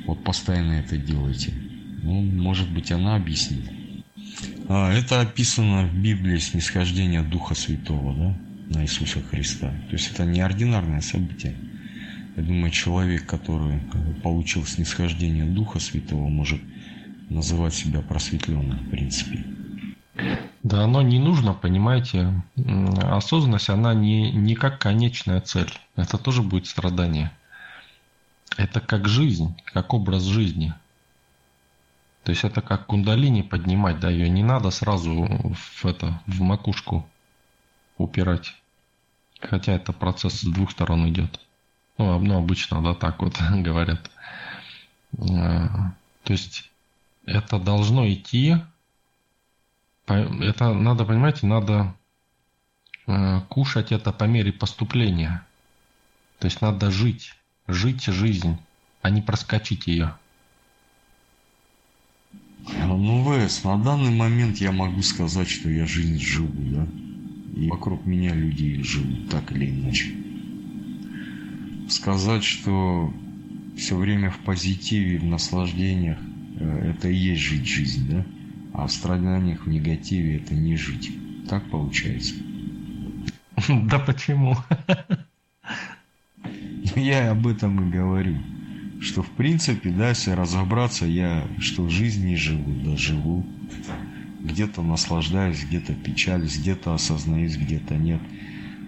вот 0.06 0.24
постоянно 0.24 0.72
это 0.72 0.96
делайте. 0.96 1.52
Ну, 2.02 2.22
может 2.22 2.70
быть, 2.72 2.90
она 2.90 3.16
объяснит. 3.16 3.75
А, 4.68 4.92
это 4.92 5.20
описано 5.20 5.86
в 5.86 5.94
Библии 5.94 6.38
снисхождение 6.38 7.22
Духа 7.22 7.54
Святого, 7.54 8.14
да, 8.14 8.74
на 8.78 8.82
Иисуса 8.82 9.20
Христа. 9.22 9.68
То 9.88 9.92
есть 9.92 10.10
это 10.10 10.24
неординарное 10.24 11.00
событие. 11.00 11.56
Я 12.36 12.42
думаю, 12.42 12.70
человек, 12.70 13.26
который 13.26 13.80
получил 14.22 14.66
снисхождение 14.66 15.44
Духа 15.44 15.78
Святого, 15.78 16.28
может 16.28 16.60
называть 17.30 17.74
себя 17.74 18.00
просветленным, 18.00 18.78
в 18.78 18.90
принципе. 18.90 19.44
Да, 20.62 20.84
оно 20.84 21.02
не 21.02 21.18
нужно, 21.18 21.54
понимаете. 21.54 22.42
Осознанность, 23.02 23.68
она 23.68 23.94
не, 23.94 24.32
не 24.32 24.54
как 24.54 24.80
конечная 24.80 25.40
цель. 25.40 25.72
Это 25.94 26.18
тоже 26.18 26.42
будет 26.42 26.66
страдание. 26.66 27.30
Это 28.56 28.80
как 28.80 29.06
жизнь, 29.08 29.54
как 29.72 29.94
образ 29.94 30.24
жизни. 30.24 30.74
То 32.26 32.32
есть 32.32 32.42
это 32.42 32.60
как 32.60 32.86
кундалини 32.86 33.42
поднимать, 33.42 34.00
да, 34.00 34.10
ее 34.10 34.28
не 34.28 34.42
надо 34.42 34.72
сразу 34.72 35.54
в, 35.54 35.86
это, 35.86 36.20
в 36.26 36.40
макушку 36.40 37.08
упирать. 37.98 38.56
Хотя 39.40 39.74
это 39.74 39.92
процесс 39.92 40.40
с 40.40 40.44
двух 40.44 40.72
сторон 40.72 41.08
идет. 41.08 41.38
Ну, 41.98 42.18
ну 42.18 42.38
обычно, 42.38 42.82
да, 42.82 42.94
так 42.94 43.22
вот 43.22 43.40
говорят. 43.50 44.10
А, 45.20 45.92
то 46.24 46.32
есть 46.32 46.68
это 47.26 47.60
должно 47.60 48.12
идти, 48.12 48.56
это 50.06 50.74
надо, 50.74 51.04
понимаете, 51.04 51.46
надо 51.46 51.94
а, 53.06 53.42
кушать 53.42 53.92
это 53.92 54.10
по 54.10 54.24
мере 54.24 54.52
поступления. 54.52 55.46
То 56.40 56.46
есть 56.46 56.60
надо 56.60 56.90
жить, 56.90 57.36
жить 57.68 58.02
жизнь, 58.02 58.58
а 59.00 59.10
не 59.10 59.22
проскочить 59.22 59.86
ее. 59.86 60.16
Ну, 62.74 63.24
ВС, 63.24 63.64
на 63.64 63.78
данный 63.78 64.10
момент 64.10 64.58
я 64.58 64.72
могу 64.72 65.02
сказать, 65.02 65.48
что 65.48 65.70
я 65.70 65.86
жизнь 65.86 66.18
живу, 66.18 66.52
да? 66.56 66.86
И 67.54 67.68
вокруг 67.68 68.04
меня 68.04 68.34
люди 68.34 68.82
живут 68.82 69.30
так 69.30 69.52
или 69.52 69.70
иначе. 69.70 70.12
Сказать, 71.88 72.42
что 72.42 73.12
все 73.76 73.96
время 73.96 74.30
в 74.30 74.38
позитиве, 74.38 75.18
в 75.18 75.24
наслаждениях, 75.24 76.18
э, 76.58 76.90
это 76.90 77.08
и 77.08 77.14
есть 77.14 77.42
жить 77.42 77.66
жизнь, 77.66 78.10
да? 78.10 78.26
А 78.74 78.86
в 78.86 78.92
страданиях, 78.92 79.64
в 79.64 79.68
негативе 79.68 80.36
это 80.36 80.54
не 80.54 80.76
жить. 80.76 81.12
Так 81.48 81.70
получается. 81.70 82.34
Да 83.68 83.98
почему? 84.00 84.56
Я 86.96 87.30
об 87.30 87.46
этом 87.46 87.88
и 87.88 87.92
говорю 87.92 88.36
что 89.00 89.22
в 89.22 89.30
принципе, 89.30 89.90
да, 89.90 90.10
если 90.10 90.30
разобраться, 90.30 91.06
я 91.06 91.46
что 91.58 91.84
в 91.84 91.90
жизни 91.90 92.34
живу, 92.34 92.72
да, 92.84 92.96
живу. 92.96 93.44
Где-то 94.40 94.82
наслаждаюсь, 94.82 95.64
где-то 95.64 95.94
печалюсь, 95.94 96.58
где-то 96.58 96.94
осознаюсь, 96.94 97.56
где-то 97.56 97.96
нет. 97.96 98.20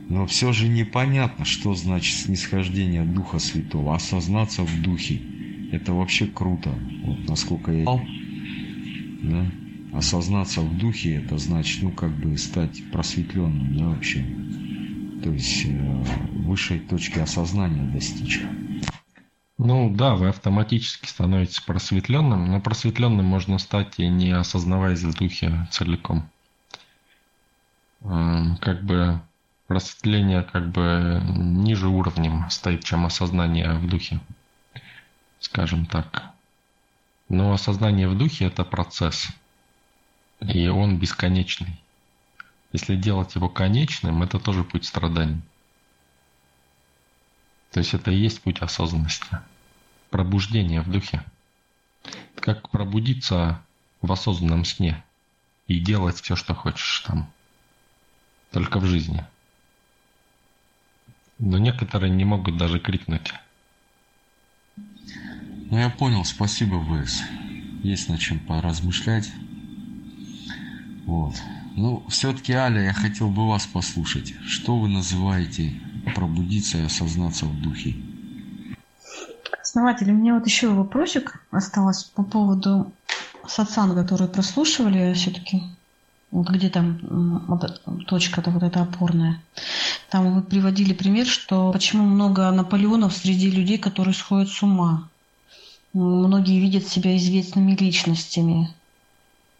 Но 0.09 0.27
все 0.27 0.53
же 0.53 0.69
непонятно, 0.69 1.45
что 1.45 1.75
значит 1.75 2.17
снисхождение 2.17 3.05
Духа 3.05 3.39
Святого. 3.39 3.95
Осознаться 3.95 4.63
в 4.63 4.83
Духе. 4.83 5.21
Это 5.73 5.93
вообще 5.93 6.27
круто. 6.27 6.71
Вот 7.05 7.29
насколько 7.29 7.73
я... 7.73 7.85
Да? 9.23 9.51
Осознаться 9.93 10.61
в 10.61 10.79
Духе, 10.79 11.17
это 11.17 11.39
значит, 11.39 11.83
ну, 11.83 11.91
как 11.91 12.17
бы 12.17 12.37
стать 12.39 12.83
просветленным, 12.91 13.77
да, 13.77 13.89
вообще. 13.89 14.25
То 15.23 15.33
есть 15.33 15.67
э, 15.67 16.05
высшей 16.33 16.79
точки 16.79 17.19
осознания 17.19 17.83
достичь. 17.93 18.41
Ну 19.59 19.91
да, 19.93 20.15
вы 20.15 20.29
автоматически 20.29 21.07
становитесь 21.07 21.59
просветленным, 21.59 22.47
но 22.47 22.61
просветленным 22.61 23.27
можно 23.27 23.59
стать 23.59 23.99
и 23.99 24.09
не 24.09 24.31
осознаваясь 24.31 25.03
в 25.03 25.17
духе 25.17 25.67
целиком. 25.73 26.31
Эм, 28.03 28.57
как 28.59 28.85
бы 28.85 29.21
просветление 29.67 30.43
как 30.43 30.71
бы 30.71 31.21
ниже 31.37 31.89
уровнем 31.89 32.49
стоит, 32.51 32.85
чем 32.85 33.05
осознание 33.05 33.75
в 33.75 33.89
духе, 33.89 34.21
скажем 35.41 35.87
так. 35.87 36.31
Но 37.29 37.53
осознание 37.53 38.09
в 38.09 38.17
духе 38.17 38.47
это 38.47 38.65
процесс, 38.65 39.29
и 40.41 40.69
он 40.69 40.99
бесконечный. 40.99 41.83
Если 42.73 42.95
делать 42.95 43.35
его 43.35 43.49
конечным, 43.49 44.23
это 44.23 44.39
тоже 44.39 44.63
путь 44.63 44.85
страданий. 44.85 45.43
То 47.71 47.81
есть 47.81 47.95
это 47.95 48.11
и 48.11 48.17
есть 48.17 48.43
путь 48.43 48.61
осознанности. 48.61 49.39
Пробуждение 50.11 50.81
в 50.81 50.91
духе. 50.91 51.23
Как 52.37 52.71
пробудиться 52.71 53.63
в 54.01 54.11
осознанном 54.11 54.65
сне 54.65 55.05
и 55.67 55.79
делать 55.79 56.21
все, 56.21 56.37
что 56.37 56.55
хочешь 56.55 57.01
там. 57.07 57.31
Только 58.53 58.79
в 58.79 58.87
жизни. 58.87 59.25
Но 61.39 61.59
некоторые 61.59 62.11
не 62.11 62.25
могут 62.25 62.57
даже 62.57 62.81
крикнуть. 62.81 63.35
Ну 65.71 65.79
я 65.79 65.91
понял, 65.91 66.25
спасибо, 66.25 66.83
ВС. 66.83 67.23
Есть 67.83 68.09
над 68.09 68.21
чем 68.21 68.41
поразмышлять. 68.41 69.31
Вот. 71.05 71.35
Ну, 71.77 72.05
все-таки, 72.09 72.53
Аля, 72.55 72.83
я 72.83 72.93
хотел 72.93 73.31
бы 73.31 73.47
вас 73.47 73.67
послушать. 73.67 74.35
Что 74.47 74.79
вы 74.79 74.89
называете 74.89 75.81
пробудиться 76.15 76.79
и 76.79 76.87
осознаться 76.87 77.47
в 77.47 77.61
духе. 77.61 77.97
Основатель, 79.63 80.11
у 80.11 80.15
меня 80.15 80.35
вот 80.35 80.47
еще 80.47 80.69
вопросик 80.69 81.43
осталось 81.51 82.05
по 82.05 82.23
поводу 82.23 82.93
сатсанга, 83.47 84.03
который 84.03 84.29
прослушивали 84.29 85.13
все-таки. 85.15 85.63
Вот 86.31 86.51
где 86.51 86.69
там 86.69 87.47
точка-то 88.07 88.51
вот 88.51 88.63
эта 88.63 88.83
опорная. 88.83 89.41
Там 90.11 90.35
вы 90.35 90.43
приводили 90.43 90.93
пример, 90.93 91.27
что 91.27 91.73
почему 91.73 92.05
много 92.05 92.51
Наполеонов 92.51 93.15
среди 93.15 93.51
людей, 93.51 93.79
которые 93.79 94.15
сходят 94.15 94.51
с 94.51 94.63
ума. 94.63 95.09
Многие 95.95 96.61
видят 96.61 96.87
себя 96.87 97.17
известными 97.17 97.73
личностями, 97.73 98.69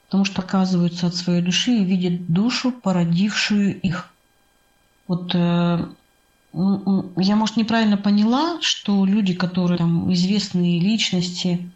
потому 0.07 0.25
что 0.25 0.43
оказываются 0.43 1.07
от 1.07 1.15
своей 1.15 1.43
души 1.43 1.73
и 1.73 1.85
видят 1.85 2.27
душу, 2.27 2.71
породившую 2.71 3.81
их. 3.81 4.11
Вот 5.07 5.35
э, 5.35 5.87
я, 7.17 7.37
может, 7.37 7.57
неправильно 7.57 7.97
поняла, 7.97 8.61
что 8.61 9.05
люди, 9.05 9.33
которые 9.33 9.79
там 9.79 10.13
известные 10.13 10.81
личности, 10.81 11.71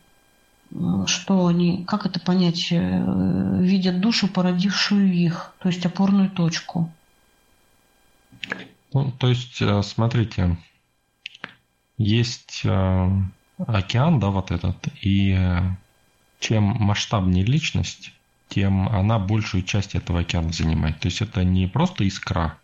что 1.07 1.47
они, 1.47 1.85
как 1.85 2.07
это 2.07 2.19
понять, 2.19 2.73
э, 2.73 3.59
видят 3.61 4.01
душу, 4.01 4.27
породившую 4.27 5.13
их, 5.13 5.55
то 5.59 5.69
есть 5.69 5.85
опорную 5.87 6.31
точку. 6.31 6.91
Ну, 8.93 9.13
то 9.13 9.29
есть, 9.29 9.61
э, 9.61 9.83
смотрите, 9.83 10.57
есть 11.99 12.63
э, 12.65 13.11
океан, 13.59 14.19
да, 14.19 14.31
вот 14.31 14.51
этот, 14.51 14.89
и 15.03 15.39
чем 16.41 16.65
масштабнее 16.65 17.45
личность, 17.45 18.13
тем 18.49 18.89
она 18.89 19.19
большую 19.19 19.63
часть 19.63 19.95
этого 19.95 20.21
океана 20.21 20.53
занимает. 20.53 20.99
То 20.99 21.07
есть 21.07 21.21
это 21.21 21.45
не 21.45 21.69
просто 21.69 22.05
искра, 22.05 22.59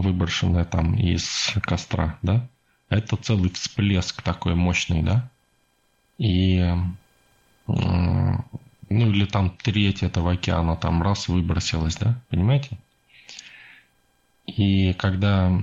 выброшенная 0.00 0.64
там 0.64 0.94
из 0.94 1.54
костра, 1.62 2.18
да, 2.22 2.46
это 2.88 3.16
целый 3.16 3.50
всплеск 3.50 4.22
такой 4.22 4.54
мощный, 4.54 5.02
да, 5.02 5.30
и 6.18 6.72
ну 7.66 8.44
или 8.88 9.24
там 9.24 9.50
треть 9.50 10.02
этого 10.02 10.32
океана 10.32 10.76
там 10.76 11.02
раз 11.02 11.28
выбросилась, 11.28 11.96
да, 11.96 12.20
понимаете? 12.28 12.78
И 14.46 14.92
когда 14.92 15.60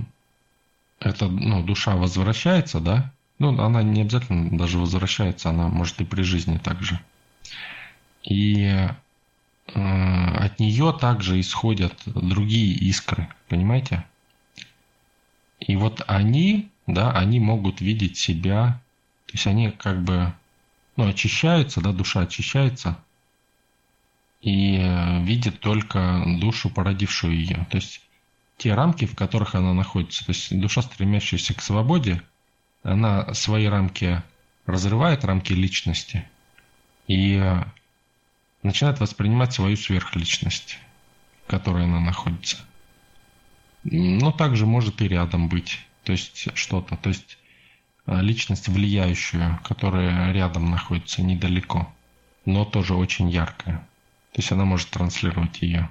эта 0.99 1.27
ну, 1.27 1.63
душа 1.63 1.95
возвращается, 1.95 2.79
да, 2.79 3.11
ну 3.39 3.57
она 3.61 3.81
не 3.83 4.01
обязательно 4.01 4.57
даже 4.57 4.77
возвращается, 4.79 5.49
она 5.49 5.69
может 5.69 6.01
и 6.01 6.05
при 6.05 6.23
жизни 6.23 6.57
также. 6.57 6.99
И 8.23 8.61
э, 8.65 8.89
от 9.73 10.59
нее 10.59 10.95
также 10.99 11.39
исходят 11.39 11.93
другие 12.05 12.73
искры, 12.73 13.29
понимаете? 13.47 14.05
И 15.67 15.75
вот 15.77 16.03
они, 16.07 16.69
да, 16.87 17.11
они 17.11 17.39
могут 17.39 17.79
видеть 17.79 18.17
себя, 18.17 18.81
то 19.27 19.33
есть 19.33 19.47
они 19.47 19.71
как 19.71 20.03
бы, 20.03 20.33
ну, 20.97 21.07
очищаются, 21.07 21.79
да, 21.79 21.93
душа 21.93 22.21
очищается, 22.21 22.97
и 24.41 24.77
э, 24.77 25.23
видит 25.23 25.61
только 25.61 26.21
душу, 26.39 26.69
породившую 26.69 27.33
ее. 27.33 27.65
То 27.69 27.77
есть 27.77 28.01
те 28.57 28.73
рамки, 28.73 29.05
в 29.05 29.15
которых 29.15 29.55
она 29.55 29.73
находится. 29.73 30.25
То 30.25 30.31
есть 30.33 30.59
душа, 30.59 30.81
стремящаяся 30.81 31.53
к 31.53 31.61
свободе, 31.61 32.21
она 32.83 33.33
свои 33.33 33.65
рамки 33.67 34.21
разрывает, 34.65 35.23
рамки 35.23 35.53
личности, 35.53 36.27
и 37.07 37.35
э, 37.35 37.63
начинает 38.63 38.99
воспринимать 38.99 39.53
свою 39.53 39.77
сверхличность, 39.77 40.77
в 41.45 41.49
которой 41.49 41.85
она 41.85 42.01
находится. 42.01 42.57
Но 43.83 44.31
также 44.31 44.65
может 44.65 45.01
и 45.01 45.07
рядом 45.07 45.49
быть. 45.49 45.79
То 46.03 46.11
есть 46.11 46.47
что-то. 46.55 46.97
То 46.97 47.09
есть 47.09 47.37
э, 48.05 48.21
личность 48.21 48.67
влияющую, 48.67 49.59
которая 49.63 50.31
рядом 50.31 50.71
находится 50.71 51.21
недалеко, 51.21 51.91
но 52.45 52.65
тоже 52.65 52.95
очень 52.95 53.29
яркая. 53.29 53.77
То 54.33 54.41
есть 54.41 54.51
она 54.51 54.65
может 54.65 54.89
транслировать 54.89 55.61
ее. 55.61 55.89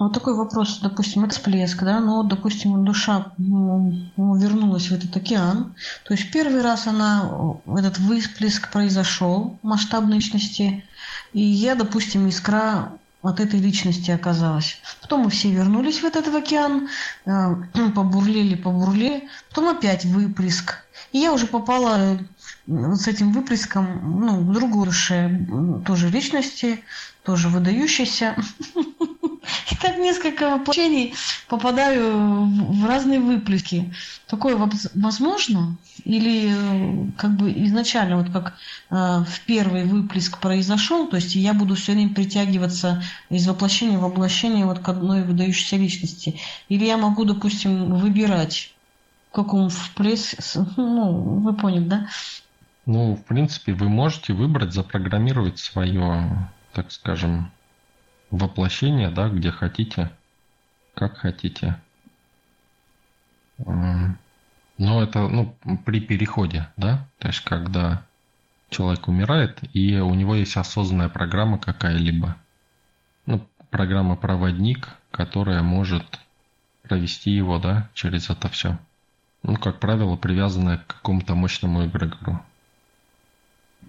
А 0.00 0.04
вот 0.04 0.14
такой 0.14 0.34
вопрос, 0.34 0.78
допустим, 0.82 1.28
всплеск, 1.28 1.82
да, 1.82 2.00
ну, 2.00 2.22
допустим, 2.22 2.86
душа 2.86 3.32
ну, 3.36 4.08
вернулась 4.16 4.88
в 4.88 4.92
этот 4.92 5.14
океан, 5.14 5.74
то 6.06 6.14
есть 6.14 6.32
первый 6.32 6.62
раз 6.62 6.86
она, 6.86 7.58
этот 7.66 7.98
всплеск 7.98 8.72
произошел 8.72 9.58
масштабной 9.62 10.16
личности, 10.16 10.84
и 11.34 11.42
я, 11.42 11.74
допустим, 11.74 12.26
искра 12.28 12.92
от 13.22 13.40
этой 13.40 13.60
личности 13.60 14.10
оказалась. 14.10 14.80
Потом 15.00 15.22
мы 15.22 15.30
все 15.30 15.50
вернулись 15.50 16.00
в 16.00 16.04
этот 16.04 16.28
океан, 16.34 16.88
э, 17.26 17.30
побурлили, 17.94 18.54
побурлили, 18.54 19.28
потом 19.50 19.68
опять 19.68 20.04
выплеск. 20.04 20.78
И 21.12 21.18
я 21.18 21.32
уже 21.32 21.46
попала 21.46 22.18
э, 22.66 22.94
с 22.94 23.08
этим 23.08 23.32
выплеском 23.32 24.20
ну, 24.20 24.40
в 24.40 24.52
другую 24.52 24.86
душе, 24.86 25.46
тоже 25.84 26.08
личности, 26.08 26.82
тоже 27.22 27.48
выдающейся. 27.48 28.36
И 29.70 29.76
так 29.80 29.98
несколько 29.98 30.50
воплощений 30.50 31.14
попадаю 31.48 32.44
в 32.44 32.86
разные 32.86 33.20
выплески. 33.20 33.92
Такое 34.26 34.56
возможно? 34.94 35.76
Или 36.04 36.52
э, 36.52 37.10
как 37.16 37.36
бы 37.36 37.52
изначально, 37.52 38.16
вот 38.16 38.30
как 38.30 38.54
э, 38.90 38.94
в 38.94 39.40
первый 39.46 39.84
выплеск 39.84 40.38
произошел, 40.38 41.08
то 41.08 41.16
есть 41.16 41.34
я 41.34 41.54
буду 41.54 41.74
все 41.74 41.92
время 41.92 42.14
притягиваться 42.14 43.02
из 43.28 43.46
воплощения 43.46 43.98
в 43.98 44.02
воплощение 44.02 44.66
вот 44.66 44.78
к 44.78 44.88
одной 44.88 45.22
выдающейся 45.22 45.76
личности? 45.76 46.40
Или 46.68 46.86
я 46.86 46.96
могу, 46.96 47.24
допустим, 47.24 47.94
выбирать, 47.96 48.72
в 49.30 49.34
каком 49.34 49.68
вплеск, 49.68 50.36
ну, 50.76 51.12
вы 51.40 51.54
поняли, 51.54 51.84
да? 51.84 52.08
Ну, 52.86 53.14
в 53.14 53.24
принципе, 53.24 53.72
вы 53.72 53.88
можете 53.88 54.32
выбрать, 54.32 54.72
запрограммировать 54.72 55.58
свое, 55.58 56.50
так 56.72 56.90
скажем, 56.90 57.52
воплощение, 58.30 59.10
да, 59.10 59.28
где 59.28 59.50
хотите, 59.50 60.10
как 60.94 61.18
хотите. 61.18 61.80
Но 63.58 65.02
это 65.02 65.28
ну, 65.28 65.54
при 65.84 66.00
переходе, 66.00 66.68
да, 66.76 67.06
то 67.18 67.28
есть 67.28 67.40
когда 67.40 68.02
человек 68.70 69.08
умирает, 69.08 69.58
и 69.74 69.98
у 69.98 70.14
него 70.14 70.34
есть 70.34 70.56
осознанная 70.56 71.08
программа 71.08 71.58
какая-либо. 71.58 72.36
Ну, 73.26 73.46
программа-проводник, 73.68 74.88
которая 75.10 75.62
может 75.62 76.20
провести 76.82 77.30
его, 77.30 77.58
да, 77.58 77.88
через 77.94 78.30
это 78.30 78.48
все. 78.48 78.78
Ну, 79.42 79.56
как 79.56 79.80
правило, 79.80 80.16
привязанная 80.16 80.78
к 80.78 80.86
какому-то 80.86 81.34
мощному 81.34 81.86
эгрегору. 81.86 82.42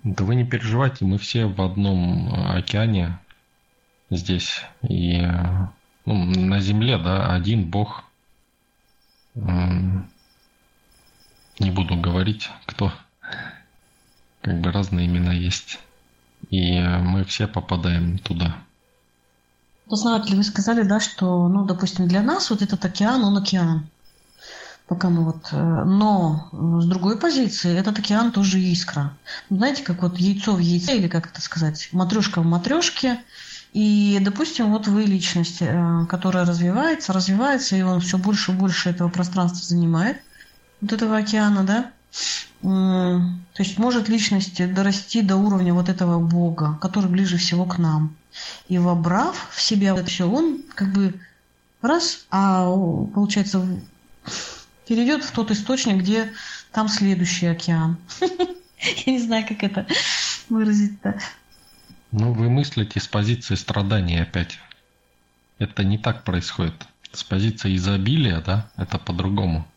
Да 0.04 0.24
вы 0.24 0.36
не 0.36 0.46
переживайте, 0.46 1.06
мы 1.06 1.18
все 1.18 1.46
в 1.46 1.62
одном 1.62 2.34
океане 2.34 3.20
здесь. 4.12 4.62
И 4.88 5.20
ну, 6.05 6.14
на 6.26 6.59
Земле, 6.59 6.97
да, 6.97 7.34
один 7.34 7.70
Бог. 7.70 8.03
Не 9.34 10.05
буду 11.72 11.95
говорить, 11.95 12.49
кто. 12.66 12.91
Как 14.41 14.59
бы 14.59 14.72
разные 14.72 15.07
имена 15.07 15.34
есть. 15.34 15.80
И 16.49 16.80
мы 16.80 17.24
все 17.24 17.47
попадаем 17.47 18.18
туда. 18.20 18.55
Познаватели, 19.88 20.36
вы 20.36 20.43
сказали, 20.43 20.84
да, 20.84 20.99
что, 20.99 21.47
ну, 21.47 21.66
допустим, 21.66 22.07
для 22.07 22.22
нас 22.22 22.49
вот 22.49 22.62
этот 22.62 22.84
океан, 22.86 23.24
он 23.24 23.38
океан. 23.38 23.88
Пока 24.88 25.09
мы 25.09 25.24
вот... 25.24 25.49
Э, 25.51 25.84
но 25.84 26.49
с 26.82 26.86
другой 26.86 27.18
позиции, 27.18 27.78
этот 27.78 27.99
океан 27.99 28.32
тоже 28.32 28.59
искра. 28.59 29.14
Знаете, 29.49 29.84
как 29.84 30.01
вот 30.01 30.18
яйцо 30.18 30.55
в 30.55 30.59
яйце, 30.59 30.97
или 30.97 31.07
как 31.07 31.28
это 31.28 31.41
сказать, 31.41 31.89
матрешка 31.91 32.41
в 32.41 32.45
матрешке, 32.45 33.20
и, 33.74 34.19
допустим, 34.22 34.72
вот 34.72 34.88
вы 34.88 35.03
личность, 35.03 35.61
э, 35.61 36.05
которая 36.09 36.45
развивается, 36.45 37.13
развивается, 37.13 37.76
и 37.76 37.82
он 37.82 38.01
все 38.01 38.17
больше 38.17 38.51
и 38.51 38.55
больше 38.55 38.89
этого 38.89 39.09
пространства 39.09 39.65
занимает, 39.65 40.22
вот 40.82 40.93
этого 40.93 41.17
океана, 41.17 41.63
да, 41.63 41.91
то 42.61 43.63
есть 43.63 43.80
может 43.80 44.07
личность 44.07 44.74
дорасти 44.74 45.22
до 45.22 45.36
уровня 45.36 45.74
вот 45.74 45.89
этого 45.89 46.19
Бога, 46.19 46.78
который 46.80 47.09
ближе 47.09 47.38
всего 47.38 47.65
к 47.65 47.80
нам. 47.80 48.15
И 48.67 48.78
вобрав 48.78 49.49
в 49.51 49.61
себя 49.61 49.95
это 49.95 50.05
все, 50.05 50.30
он 50.30 50.61
как 50.76 50.93
бы 50.93 51.19
раз, 51.82 52.26
а 52.30 52.65
получается 53.13 53.65
перейдет 54.88 55.24
в 55.24 55.32
тот 55.32 55.49
источник, 55.51 55.97
где 55.97 56.32
там 56.72 56.88
следующий 56.88 57.47
океан. 57.47 57.97
Я 59.05 59.13
не 59.13 59.19
знаю, 59.19 59.45
как 59.47 59.63
это 59.63 59.88
выразить-то. 60.49 61.19
Ну, 62.12 62.34
вы 62.34 62.49
мыслите 62.49 62.99
с 62.99 63.07
позиции 63.07 63.55
страдания 63.55 64.24
опять. 64.24 64.59
Это 65.59 65.84
не 65.84 65.97
так 65.97 66.24
происходит. 66.24 66.88
С 67.12 67.24
позиции 67.24 67.76
изобилия, 67.76 68.41
да, 68.41 68.70
это 68.76 68.97
по-другому. 68.97 69.68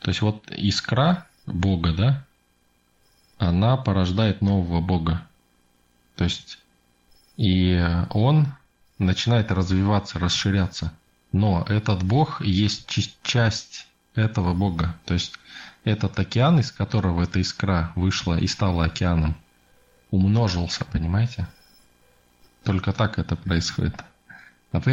То 0.00 0.10
есть 0.10 0.20
вот 0.20 0.50
искра 0.50 1.26
Бога, 1.46 1.92
да, 1.92 2.24
она 3.38 3.76
порождает 3.76 4.40
нового 4.42 4.80
Бога. 4.80 5.26
То 6.16 6.24
есть 6.24 6.58
и 7.36 7.82
он 8.10 8.48
начинает 8.98 9.50
развиваться, 9.50 10.18
расширяться. 10.18 10.92
Но 11.32 11.64
этот 11.68 12.02
Бог 12.02 12.42
есть 12.42 12.86
часть 13.22 13.86
этого 14.14 14.54
Бога. 14.54 14.96
То 15.04 15.14
есть 15.14 15.34
этот 15.84 16.18
океан, 16.18 16.58
из 16.60 16.72
которого 16.72 17.22
эта 17.22 17.40
искра 17.40 17.92
вышла 17.94 18.38
и 18.38 18.46
стала 18.46 18.86
океаном, 18.86 19.36
умножился, 20.10 20.84
понимаете? 20.84 21.46
Только 22.64 22.92
так 22.92 23.18
это 23.18 23.36
происходит. 23.36 24.04
А 24.72 24.80
вы 24.80 24.92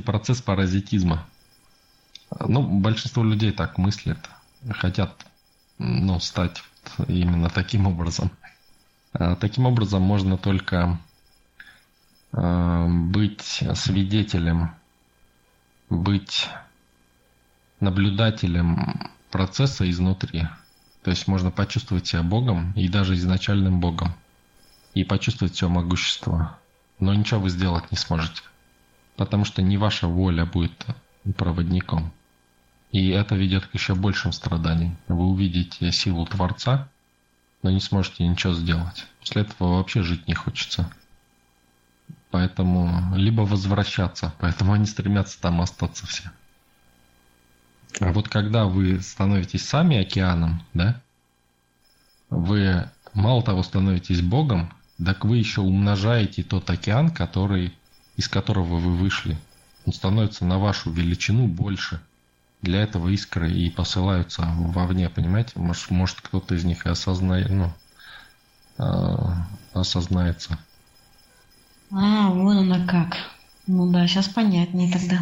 процесс 0.00 0.42
паразитизма. 0.42 1.26
Ну, 2.40 2.62
большинство 2.62 3.22
людей 3.22 3.52
так 3.52 3.78
мыслят, 3.78 4.18
хотят 4.70 5.26
ну, 5.78 6.18
стать 6.20 6.62
именно 7.06 7.48
таким 7.50 7.86
образом. 7.86 8.30
А 9.12 9.36
таким 9.36 9.66
образом 9.66 10.02
можно 10.02 10.38
только 10.38 10.98
э, 12.32 12.86
быть 12.88 13.62
свидетелем, 13.74 14.74
быть 15.90 16.48
наблюдателем 17.80 19.10
процесса 19.30 19.88
изнутри. 19.90 20.48
То 21.02 21.10
есть 21.10 21.26
можно 21.26 21.50
почувствовать 21.50 22.06
себя 22.06 22.22
Богом 22.22 22.72
и 22.72 22.88
даже 22.88 23.14
изначальным 23.14 23.80
Богом 23.80 24.14
и 24.94 25.04
почувствовать 25.04 25.54
все 25.54 25.68
могущество. 25.68 26.58
Но 26.98 27.14
ничего 27.14 27.40
вы 27.40 27.50
сделать 27.50 27.90
не 27.90 27.96
сможете, 27.96 28.42
потому 29.16 29.44
что 29.44 29.62
не 29.62 29.76
ваша 29.76 30.06
воля 30.06 30.46
будет 30.46 30.86
проводником. 31.36 32.12
И 32.90 33.08
это 33.08 33.34
ведет 33.34 33.66
к 33.66 33.74
еще 33.74 33.94
большим 33.94 34.32
страданиям. 34.32 34.98
Вы 35.08 35.24
увидите 35.24 35.90
силу 35.92 36.26
Творца, 36.26 36.88
но 37.62 37.70
не 37.70 37.80
сможете 37.80 38.26
ничего 38.26 38.52
сделать. 38.52 39.06
После 39.20 39.42
этого 39.42 39.76
вообще 39.76 40.02
жить 40.02 40.28
не 40.28 40.34
хочется. 40.34 40.92
Поэтому 42.30 43.14
либо 43.16 43.42
возвращаться, 43.42 44.34
поэтому 44.38 44.72
они 44.72 44.86
стремятся 44.86 45.40
там 45.40 45.60
остаться 45.60 46.06
все. 46.06 46.30
А 48.00 48.12
вот 48.12 48.28
когда 48.28 48.64
вы 48.64 49.00
становитесь 49.00 49.66
сами 49.66 49.98
океаном, 49.98 50.62
да, 50.72 51.00
вы 52.30 52.90
мало 53.12 53.42
того 53.42 53.62
становитесь 53.62 54.22
Богом, 54.22 54.72
так 55.04 55.24
вы 55.24 55.38
еще 55.38 55.60
умножаете 55.60 56.42
тот 56.42 56.68
океан, 56.70 57.10
который, 57.10 57.72
из 58.16 58.28
которого 58.28 58.76
вы 58.76 58.96
вышли. 58.96 59.36
Он 59.86 59.92
становится 59.92 60.44
на 60.44 60.58
вашу 60.58 60.90
величину 60.90 61.46
больше. 61.46 62.00
Для 62.60 62.82
этого 62.82 63.08
искры 63.08 63.50
и 63.52 63.70
посылаются 63.70 64.42
вовне, 64.56 65.08
понимаете? 65.08 65.52
Может, 65.56 65.90
может 65.90 66.20
кто-то 66.20 66.54
из 66.54 66.64
них 66.64 66.86
и 66.86 66.90
осознает, 66.90 67.50
ну, 67.50 67.72
э, 68.78 69.16
осознается. 69.72 70.58
А, 71.90 72.30
вон 72.30 72.58
она 72.58 72.86
как. 72.86 73.16
Ну 73.66 73.90
да, 73.90 74.06
сейчас 74.06 74.28
понятнее 74.28 74.92
тогда. 74.92 75.20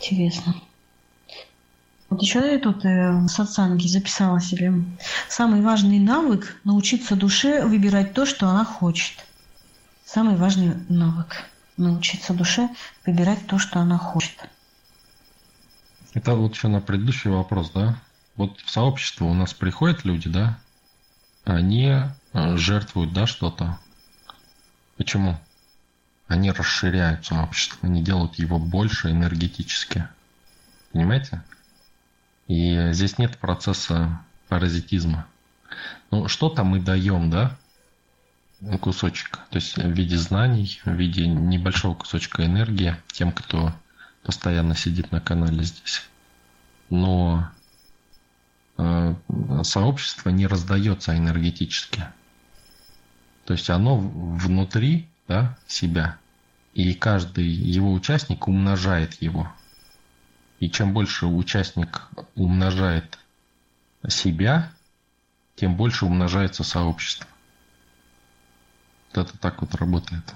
Интересно. 0.00 0.54
Вот 2.08 2.22
еще 2.22 2.38
я 2.38 2.58
тут 2.58 2.84
э, 2.84 3.12
в 3.12 3.28
записала 3.88 4.40
себе. 4.40 4.72
Самый 5.28 5.60
важный 5.60 5.98
навык– 5.98 6.60
научиться 6.64 7.16
душе 7.16 7.64
выбирать 7.64 8.14
то, 8.14 8.24
что 8.24 8.48
она 8.48 8.64
хочет. 8.64 9.24
самый 10.04 10.36
важный 10.36 10.74
навык. 10.88 11.44
Научиться 11.76 12.32
душе 12.32 12.70
выбирать 13.04 13.46
то, 13.46 13.58
что 13.58 13.80
она 13.80 13.98
хочет. 13.98 14.48
Это 16.14 16.34
вот 16.34 16.54
еще 16.54 16.68
на 16.68 16.80
предыдущий 16.80 17.30
вопрос, 17.30 17.70
да? 17.70 17.98
Вот 18.36 18.60
в 18.60 18.70
сообщество 18.70 19.24
у 19.24 19.34
нас 19.34 19.52
приходят 19.52 20.04
люди, 20.04 20.30
да? 20.30 20.58
Они 21.44 21.92
э, 22.32 22.56
жертвуют, 22.56 23.12
да, 23.12 23.26
что-то. 23.26 23.78
Почему? 24.96 25.38
Они 26.28 26.50
расширяют 26.50 27.26
сообщество, 27.26 27.78
они 27.82 28.02
делают 28.02 28.36
его 28.36 28.58
больше 28.58 29.10
энергетически. 29.10 30.08
Понимаете? 30.92 31.42
И 32.48 32.92
здесь 32.92 33.18
нет 33.18 33.38
процесса 33.38 34.20
паразитизма. 34.48 35.26
Ну, 36.10 36.28
что-то 36.28 36.64
мы 36.64 36.80
даем, 36.80 37.30
да? 37.30 37.56
Кусочек. 38.80 39.40
То 39.50 39.56
есть 39.56 39.76
в 39.76 39.90
виде 39.90 40.16
знаний, 40.16 40.80
в 40.84 40.92
виде 40.92 41.26
небольшого 41.26 41.94
кусочка 41.94 42.44
энергии 42.44 42.96
тем, 43.08 43.32
кто 43.32 43.72
постоянно 44.22 44.74
сидит 44.74 45.12
на 45.12 45.20
канале 45.20 45.62
здесь. 45.62 46.02
Но 46.88 47.50
э, 48.78 49.14
сообщество 49.62 50.30
не 50.30 50.46
раздается 50.46 51.16
энергетически. 51.16 52.04
То 53.44 53.52
есть 53.52 53.70
оно 53.70 53.96
внутри 53.98 55.08
да, 55.28 55.56
себя, 55.66 56.18
и 56.74 56.94
каждый 56.94 57.46
его 57.46 57.92
участник 57.92 58.48
умножает 58.48 59.20
его. 59.22 59.52
И 60.60 60.70
чем 60.70 60.92
больше 60.92 61.26
участник 61.26 62.02
умножает 62.34 63.18
себя, 64.08 64.72
тем 65.54 65.76
больше 65.76 66.06
умножается 66.06 66.64
сообщество. 66.64 67.26
Это 69.12 69.36
так 69.38 69.60
вот 69.60 69.74
работает. 69.74 70.34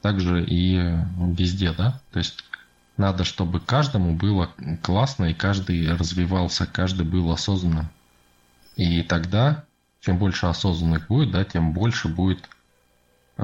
Также 0.00 0.44
и 0.44 0.76
везде, 1.16 1.72
да? 1.72 2.00
То 2.10 2.18
есть 2.18 2.44
надо, 2.96 3.24
чтобы 3.24 3.60
каждому 3.60 4.14
было 4.14 4.50
классно, 4.82 5.26
и 5.26 5.34
каждый 5.34 5.94
развивался, 5.94 6.66
каждый 6.66 7.06
был 7.06 7.30
осознанным. 7.30 7.88
И 8.76 9.02
тогда, 9.02 9.64
чем 10.00 10.18
больше 10.18 10.46
осознанных 10.46 11.06
будет, 11.08 11.30
да, 11.30 11.44
тем 11.44 11.72
больше 11.72 12.08
будет 12.08 12.48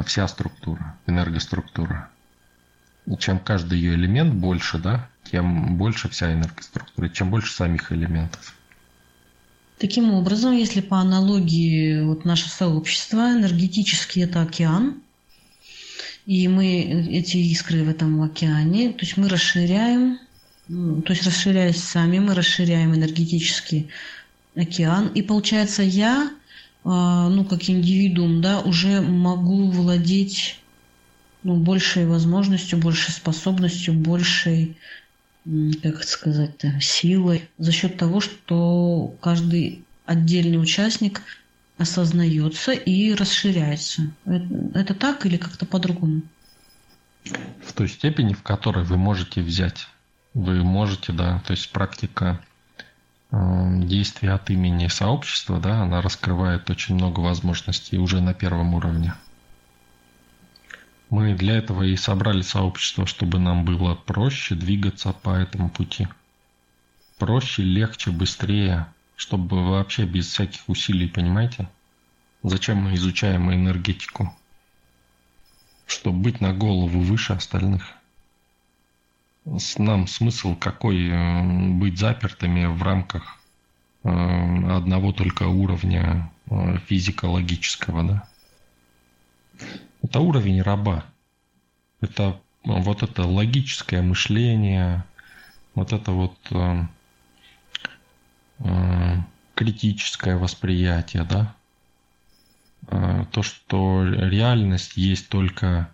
вся 0.05 0.29
структура, 0.29 0.99
энергоструктура. 1.07 2.11
И 3.07 3.17
чем 3.17 3.39
каждый 3.39 3.79
ее 3.79 3.95
элемент 3.95 4.35
больше, 4.35 4.79
да, 4.79 5.09
тем 5.31 5.77
больше 5.77 6.09
вся 6.09 6.33
энергоструктура, 6.33 7.09
чем 7.09 7.31
больше 7.31 7.53
самих 7.53 7.93
элементов. 7.93 8.55
Таким 9.79 10.13
образом, 10.13 10.57
если 10.57 10.81
по 10.81 10.99
аналогии 10.99 12.03
вот 12.03 12.25
наше 12.25 12.49
сообщество, 12.49 13.33
энергетически 13.33 14.21
это 14.21 14.43
океан, 14.43 15.03
и 16.27 16.49
мы 16.49 16.83
эти 17.11 17.37
искры 17.37 17.85
в 17.85 17.89
этом 17.89 18.21
океане, 18.23 18.91
то 18.93 19.05
есть 19.05 19.17
мы 19.17 19.29
расширяем, 19.29 20.19
то 20.67 21.13
есть 21.13 21.25
расширяясь 21.25 21.83
сами, 21.83 22.19
мы 22.19 22.35
расширяем 22.35 22.95
энергетический 22.95 23.89
океан, 24.57 25.09
и 25.09 25.23
получается 25.23 25.83
я, 25.83 26.31
а, 26.85 27.29
ну 27.29 27.45
как 27.45 27.71
индивидуум, 27.71 28.43
да, 28.43 28.61
уже 28.61 29.01
могу 29.01 29.71
владеть 29.71 30.59
ну, 31.43 31.57
большей 31.57 32.07
возможностью, 32.07 32.79
большей 32.79 33.13
способностью, 33.13 33.95
большей 33.95 34.77
как 35.83 36.05
сказать-то, 36.05 36.81
силой 36.81 37.49
за 37.59 37.73
счет 37.73 37.97
того, 37.97 38.21
что 38.21 39.15
каждый 39.21 39.85
отдельный 40.05 40.61
участник 40.61 41.23
осознается 41.79 42.73
и 42.73 43.15
расширяется. 43.15 44.11
Это, 44.75 44.95
так 44.95 45.25
или 45.27 45.37
как-то 45.37 45.65
по-другому? 45.65 46.23
В 47.65 47.73
той 47.73 47.89
степени, 47.89 48.35
в 48.35 48.43
которой 48.43 48.85
вы 48.85 48.97
можете 48.97 49.41
взять. 49.41 49.87
Вы 50.35 50.63
можете, 50.65 51.13
да, 51.13 51.43
то 51.47 51.53
есть 51.53 51.71
практика 51.71 52.41
э, 53.31 53.37
действия 53.85 54.33
от 54.33 54.51
имени 54.51 54.89
сообщества, 54.89 55.61
да, 55.61 55.83
она 55.83 56.01
раскрывает 56.01 56.69
очень 56.71 56.95
много 56.95 57.21
возможностей 57.21 57.99
уже 57.99 58.21
на 58.21 58.35
первом 58.35 58.75
уровне. 58.75 59.15
Мы 61.11 61.35
для 61.35 61.57
этого 61.57 61.85
и 61.85 61.97
собрали 61.97 62.43
сообщество, 62.43 63.07
чтобы 63.07 63.39
нам 63.39 63.65
было 63.65 63.95
проще 63.95 64.55
двигаться 64.55 65.13
по 65.13 65.31
этому 65.31 65.71
пути. 65.71 66.07
Проще, 67.19 67.63
легче, 67.63 68.11
быстрее, 68.11 68.87
чтобы 69.17 69.67
вообще 69.67 70.05
без 70.05 70.27
всяких 70.27 70.69
усилий, 70.69 71.09
понимаете? 71.09 71.69
Зачем 72.43 72.77
мы 72.79 72.95
изучаем 72.95 73.53
энергетику? 73.53 74.37
Чтобы 75.87 76.19
быть 76.19 76.43
на 76.43 76.53
голову 76.53 77.01
выше 77.01 77.33
остальных. 77.33 77.95
Нам 79.79 80.07
смысл 80.07 80.55
какой 80.55 81.09
э, 81.09 81.73
быть 81.73 81.99
запертыми 81.99 82.67
в 82.67 82.83
рамках 82.83 83.39
э, 84.05 84.11
одного 84.11 85.13
только 85.13 85.45
уровня 85.45 86.31
э, 86.51 86.79
физико-логического, 86.87 88.05
да? 88.05 88.29
Это 90.03 90.21
уровень 90.21 90.63
раба. 90.63 91.05
Это 92.01 92.41
ну, 92.65 92.81
вот 92.81 93.03
это 93.03 93.25
логическое 93.25 94.03
мышление, 94.03 95.05
вот 95.75 95.93
это 95.93 96.13
вот 96.13 96.37
э, 96.51 96.83
э, 98.61 99.17
критическое 99.55 100.37
восприятие, 100.37 101.25
да. 101.25 101.55
Э, 102.89 103.25
то, 103.33 103.43
что 103.43 104.05
реальность 104.05 104.97
есть 104.97 105.29
только 105.29 105.93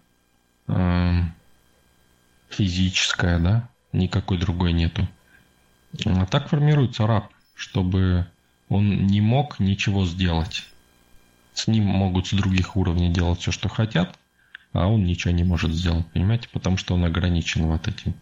э, 0.68 1.20
физическая, 2.48 3.38
да, 3.38 3.68
никакой 3.92 4.38
другой 4.38 4.72
нету. 4.72 5.06
А 6.04 6.26
так 6.26 6.48
формируется 6.48 7.06
раб, 7.06 7.32
чтобы 7.54 8.26
он 8.68 9.06
не 9.06 9.20
мог 9.20 9.60
ничего 9.60 10.04
сделать. 10.06 10.64
С 11.54 11.68
ним 11.68 11.84
могут 11.84 12.26
с 12.26 12.32
других 12.32 12.76
уровней 12.76 13.10
делать 13.10 13.40
все, 13.40 13.52
что 13.52 13.68
хотят, 13.68 14.18
а 14.72 14.88
он 14.88 15.04
ничего 15.04 15.32
не 15.32 15.44
может 15.44 15.72
сделать, 15.72 16.06
понимаете, 16.08 16.48
потому 16.52 16.76
что 16.76 16.94
он 16.94 17.04
ограничен 17.04 17.66
вот 17.66 17.86
этим. 17.86 18.14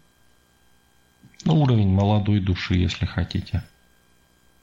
Ну, 1.43 1.59
уровень 1.59 1.89
молодой 1.89 2.39
души, 2.39 2.75
если 2.75 3.05
хотите. 3.05 3.63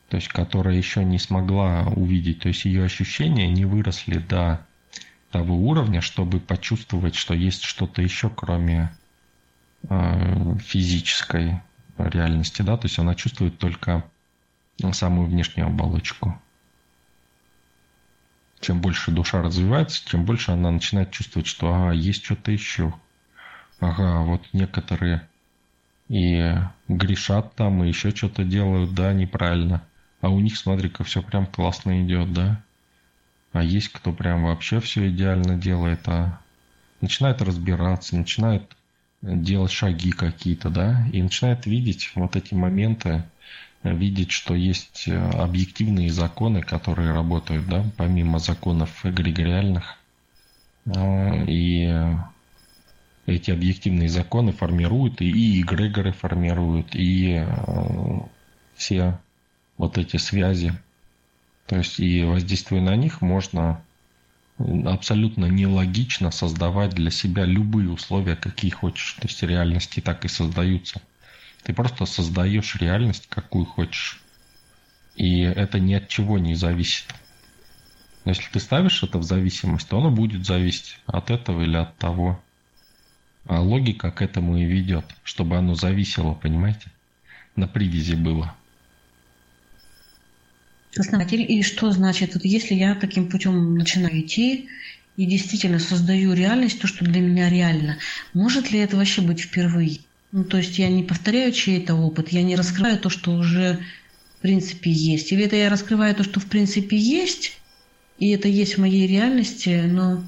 То 0.09 0.17
есть, 0.17 0.29
которая 0.29 0.77
еще 0.77 1.05
не 1.05 1.19
смогла 1.19 1.83
увидеть, 1.95 2.41
то 2.41 2.49
есть 2.49 2.65
ее 2.65 2.85
ощущения 2.85 3.49
не 3.49 3.65
выросли 3.65 4.19
до 4.19 4.65
того 5.31 5.57
уровня, 5.57 6.01
чтобы 6.01 6.41
почувствовать, 6.41 7.17
что 7.17 7.35
есть 7.35 7.65
что-то 7.65 8.03
еще, 8.03 8.31
кроме 8.31 8.93
э, 9.89 10.57
физической 10.59 11.61
реальности, 11.99 12.63
да, 12.63 12.77
то 12.77 12.87
есть 12.87 12.99
она 12.99 13.15
чувствует 13.15 13.59
только 13.59 14.05
самую 14.93 15.29
внешнюю 15.29 15.67
оболочку 15.67 16.41
чем 18.61 18.81
больше 18.81 19.11
душа 19.11 19.43
развивается, 19.43 20.05
тем 20.07 20.25
больше 20.25 20.53
она 20.53 20.71
начинает 20.71 21.11
чувствовать, 21.11 21.47
что 21.47 21.75
ага, 21.75 21.93
есть 21.93 22.25
что-то 22.25 22.53
еще. 22.53 22.95
Ага, 23.81 24.21
вот 24.23 24.43
некоторые 24.53 25.27
и 26.09 26.55
грешат 26.89 27.55
там, 27.55 27.85
и 27.85 27.89
еще 27.89 28.11
что-то 28.11 28.45
делают, 28.45 28.95
да, 28.95 29.13
неправильно. 29.13 29.83
А 30.21 30.29
у 30.29 30.41
них, 30.41 30.59
смотри-ка, 30.59 31.05
все 31.05 31.23
прям 31.23 31.47
классно 31.47 32.05
идет, 32.05 32.33
да. 32.33 32.63
А 33.53 33.63
есть 33.63 33.89
кто 33.89 34.13
прям 34.13 34.45
вообще 34.45 34.81
все 34.81 35.09
идеально 35.09 35.57
делает, 35.57 36.07
а 36.09 36.41
начинает 37.01 37.41
разбираться, 37.43 38.17
начинает 38.17 38.77
делать 39.23 39.73
шаги 39.73 40.13
какие-то, 40.13 40.69
да, 40.69 41.07
и 41.13 41.23
начинает 41.23 41.67
видеть 41.67 42.11
вот 42.15 42.37
эти 42.37 42.55
моменты, 42.55 43.25
видеть, 43.83 44.31
что 44.31 44.55
есть 44.55 45.09
э, 45.09 45.17
объективные 45.17 46.11
законы, 46.11 46.63
которые 46.63 47.13
работают, 47.13 47.67
да, 47.67 47.85
помимо 47.97 48.39
законов 48.39 49.05
эгрегориальных. 49.05 49.97
А, 50.87 51.45
и 51.47 52.17
эти 53.27 53.51
объективные 53.51 54.09
законы 54.09 54.53
формируют, 54.53 55.21
и 55.21 55.61
эгрегоры 55.61 56.13
формируют, 56.13 56.95
и 56.95 57.45
э, 57.47 58.21
все 58.75 59.19
вот 59.79 59.99
эти 59.99 60.17
связи. 60.17 60.73
То 61.67 61.77
есть 61.77 62.01
и 62.01 62.25
воздействуя 62.25 62.81
на 62.81 62.97
них, 62.97 63.23
можно 63.23 63.81
абсолютно 64.59 65.47
нелогично 65.47 66.31
создавать 66.31 66.91
для 66.91 67.11
себя 67.11 67.45
любые 67.45 67.91
условия, 67.91 68.37
какие 68.37 68.71
хочешь. 68.71 69.15
То 69.15 69.27
есть 69.27 69.43
реальности 69.43 70.01
так 70.01 70.25
и 70.25 70.29
создаются. 70.29 71.01
Ты 71.63 71.73
просто 71.73 72.07
создаешь 72.07 72.77
реальность, 72.77 73.27
какую 73.29 73.65
хочешь. 73.65 74.21
И 75.17 75.41
это 75.41 75.79
ни 75.79 75.95
от 75.95 76.09
чего 76.09 76.39
не 76.39 76.55
зависит. 76.55 77.07
Но 78.25 78.33
если 78.33 78.51
ты 78.51 78.61
ставишь 78.61 79.03
это 79.03 79.19
в 79.19 79.23
зависимость, 79.23 79.89
то 79.89 79.99
оно 79.99 80.11
будет 80.11 80.47
зависеть 80.47 80.99
от 81.07 81.31
этого 81.31 81.63
или 81.63 81.77
от 81.77 81.97
того. 81.97 82.43
А 83.47 83.61
логика 83.61 84.11
к 84.11 84.23
этому 84.23 84.59
и 84.59 84.65
ведет, 84.65 85.05
чтобы 85.23 85.57
оно 85.57 85.75
зависело, 85.75 86.35
понимаете? 86.35 86.91
На 87.57 87.67
привязи 87.67 88.15
было. 88.15 88.55
И 90.93 91.63
что 91.63 91.91
значит, 91.93 92.45
если 92.45 92.75
я 92.75 92.95
таким 92.95 93.29
путем 93.29 93.77
начинаю 93.77 94.21
идти, 94.21 94.69
и 95.17 95.27
действительно 95.27 95.79
создаю 95.79 96.33
реальность, 96.33 96.81
то, 96.81 96.87
что 96.87 97.05
для 97.05 97.21
меня 97.21 97.51
реально, 97.51 97.99
может 98.33 98.71
ли 98.71 98.79
это 98.79 98.97
вообще 98.97 99.21
быть 99.21 99.41
впервые? 99.41 100.01
Ну, 100.33 100.45
то 100.45 100.59
есть 100.59 100.79
я 100.79 100.89
не 100.89 101.03
повторяю 101.03 101.53
чей-то 101.53 101.95
опыт, 101.95 102.29
я 102.31 102.43
не 102.43 102.55
раскрываю 102.55 102.99
то, 102.99 103.11
что 103.11 103.33
уже 103.33 103.81
в 104.39 104.43
принципе 104.43 104.91
есть. 104.91 105.33
Или 105.33 105.45
это 105.45 105.57
я 105.57 105.69
раскрываю 105.69 106.15
то, 106.15 106.23
что 106.23 106.39
в 106.41 106.47
принципе 106.47 106.97
есть, 106.97 107.59
и 108.19 108.31
это 108.31 108.49
есть 108.49 108.77
в 108.77 108.81
моей 108.81 109.07
реальности, 109.07 109.83
но 109.87 110.23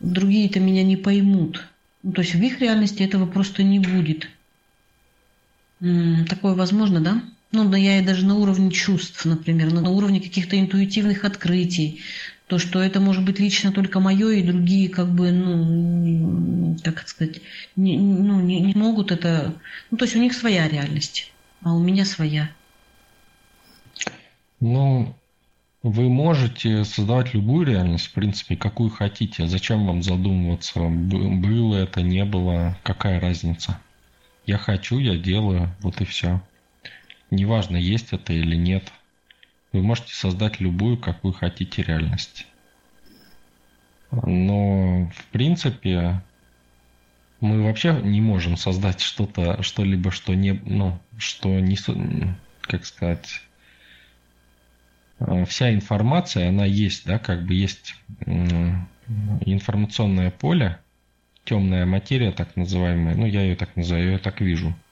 другие-то 0.00 0.60
меня 0.60 0.84
не 0.84 0.96
поймут. 0.96 1.66
Ну, 2.02 2.12
то 2.12 2.22
есть 2.22 2.34
в 2.34 2.42
их 2.42 2.60
реальности 2.60 3.02
этого 3.02 3.26
просто 3.26 3.62
не 3.62 3.78
будет. 3.78 4.28
М-м, 5.80 6.26
такое 6.26 6.54
возможно, 6.54 7.00
да? 7.00 7.22
Ну, 7.50 7.68
да 7.68 7.76
я 7.76 7.98
и 7.98 8.04
даже 8.04 8.24
на 8.24 8.36
уровне 8.36 8.70
чувств, 8.70 9.24
например, 9.24 9.72
на 9.72 9.90
уровне 9.90 10.20
каких-то 10.20 10.58
интуитивных 10.58 11.24
открытий, 11.24 12.00
то, 12.46 12.58
что 12.58 12.82
это 12.82 13.00
может 13.00 13.24
быть 13.24 13.38
лично 13.38 13.72
только 13.72 14.00
мое, 14.00 14.30
и 14.30 14.42
другие 14.42 14.88
как 14.88 15.08
бы, 15.08 15.30
ну, 15.30 16.76
как 16.82 17.08
сказать, 17.08 17.40
не, 17.76 17.98
ну, 17.98 18.40
не, 18.40 18.60
не 18.60 18.74
могут 18.74 19.10
это... 19.10 19.54
Ну, 19.90 19.96
то 19.96 20.04
есть 20.04 20.16
у 20.16 20.20
них 20.20 20.34
своя 20.34 20.68
реальность, 20.68 21.32
а 21.62 21.74
у 21.74 21.80
меня 21.80 22.04
своя. 22.04 22.50
Ну, 24.60 25.14
вы 25.82 26.08
можете 26.08 26.84
создавать 26.84 27.34
любую 27.34 27.66
реальность, 27.66 28.06
в 28.06 28.12
принципе, 28.12 28.56
какую 28.56 28.90
хотите. 28.90 29.48
Зачем 29.48 29.86
вам 29.86 30.02
задумываться, 30.02 30.80
было 30.80 31.76
это, 31.76 32.02
не 32.02 32.24
было, 32.24 32.78
какая 32.82 33.18
разница? 33.18 33.80
Я 34.46 34.58
хочу, 34.58 34.98
я 34.98 35.16
делаю, 35.16 35.74
вот 35.80 36.00
и 36.00 36.04
все. 36.04 36.40
Неважно, 37.30 37.76
есть 37.76 38.12
это 38.12 38.32
или 38.32 38.56
нет. 38.56 38.92
Вы 39.72 39.82
можете 39.82 40.14
создать 40.14 40.60
любую, 40.60 40.98
какую 40.98 41.32
хотите 41.32 41.82
реальность. 41.82 42.46
Но, 44.10 45.10
в 45.14 45.24
принципе, 45.32 46.22
мы 47.40 47.62
вообще 47.62 47.98
не 48.02 48.20
можем 48.20 48.58
создать 48.58 49.00
что-то, 49.00 49.62
что-либо, 49.62 50.10
что 50.10 50.34
не, 50.34 50.52
ну, 50.52 50.98
что 51.16 51.58
не, 51.58 51.76
как 52.60 52.84
сказать, 52.84 53.40
э, 55.18 55.46
вся 55.46 55.72
информация, 55.72 56.50
она 56.50 56.66
есть, 56.66 57.06
да, 57.06 57.18
как 57.18 57.46
бы 57.46 57.54
есть 57.54 57.94
информационное 59.46 60.30
поле, 60.30 60.78
темная 61.44 61.86
материя, 61.86 62.32
так 62.32 62.54
называемая, 62.56 63.14
ну, 63.14 63.24
я 63.24 63.40
ее 63.40 63.56
так 63.56 63.74
называю, 63.74 64.04
я 64.04 64.10
ее 64.12 64.18
так 64.18 64.42
вижу– 64.42 64.74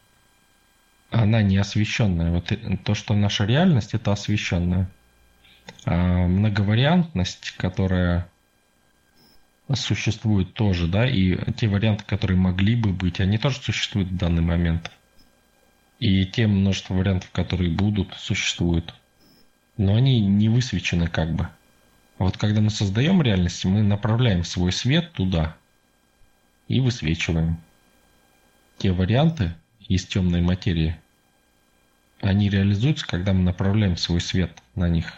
она 1.11 1.42
не 1.42 1.56
освещенная. 1.56 2.30
Вот 2.30 2.52
то, 2.84 2.94
что 2.94 3.14
наша 3.14 3.44
реальность, 3.44 3.94
это 3.94 4.12
освещенная. 4.12 4.88
А 5.84 6.26
многовариантность, 6.26 7.52
которая 7.56 8.28
существует 9.74 10.54
тоже, 10.54 10.86
да, 10.88 11.08
и 11.08 11.38
те 11.52 11.68
варианты, 11.68 12.04
которые 12.04 12.36
могли 12.36 12.74
бы 12.74 12.90
быть, 12.92 13.20
они 13.20 13.38
тоже 13.38 13.61
существуют 13.61 14.08
в 14.08 14.16
данный 14.16 14.42
момент. 14.42 14.90
И 15.98 16.24
те 16.26 16.46
множество 16.46 16.94
вариантов, 16.94 17.30
которые 17.30 17.70
будут, 17.70 18.14
существуют. 18.14 18.94
Но 19.76 19.94
они 19.94 20.20
не 20.20 20.48
высвечены 20.48 21.06
как 21.08 21.32
бы. 21.34 21.48
А 22.18 22.24
вот 22.24 22.36
когда 22.36 22.61
мы 22.61 22.70
создаем 22.70 23.22
реальность, 23.22 23.64
мы 23.64 23.82
направляем 23.82 24.44
свой 24.44 24.72
свет 24.72 25.12
туда 25.12 25.56
и 26.68 26.80
высвечиваем 26.80 27.58
те 28.78 28.92
варианты, 28.92 29.54
из 29.91 30.07
темной 30.07 30.41
материи. 30.41 30.97
Они 32.20 32.49
реализуются, 32.49 33.05
когда 33.07 33.32
мы 33.32 33.43
направляем 33.43 33.97
свой 33.97 34.20
свет 34.20 34.62
на 34.76 34.88
них. 34.88 35.12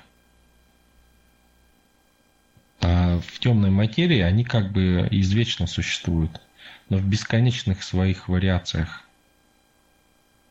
А 2.81 3.21
в 3.21 3.39
темной 3.39 3.69
материи 3.69 4.21
они 4.21 4.45
как 4.45 4.73
бы 4.73 5.07
извечно 5.11 5.67
существуют, 5.67 6.41
но 6.89 6.97
в 6.97 7.07
бесконечных 7.07 7.83
своих 7.83 8.29
вариациях. 8.29 9.05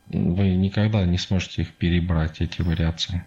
Вы 0.08 0.52
никогда 0.56 1.04
не 1.04 1.18
сможете 1.18 1.64
их 1.64 1.74
перебрать, 1.74 2.42
эти 2.42 2.62
вариации. 2.62 3.26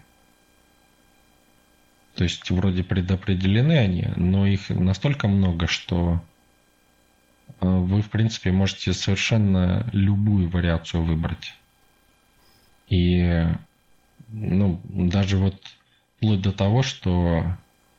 То 2.15 2.23
есть 2.23 2.49
вроде 2.49 2.85
предопределены 2.85 3.77
они, 3.77 4.07
но 4.15 4.47
их 4.47 4.69
настолько 4.69 5.27
много, 5.27 5.67
что 5.67 6.23
вы, 7.59 8.01
в 8.01 8.09
принципе, 8.09 8.51
можете 8.51 8.93
совершенно 8.93 9.89
любую 9.93 10.49
вариацию 10.49 11.03
выбрать. 11.03 11.53
И 12.87 13.45
ну, 14.29 14.81
даже 14.89 15.37
вот 15.37 15.61
вплоть 16.17 16.41
до 16.41 16.51
того, 16.51 16.83
что 16.83 17.57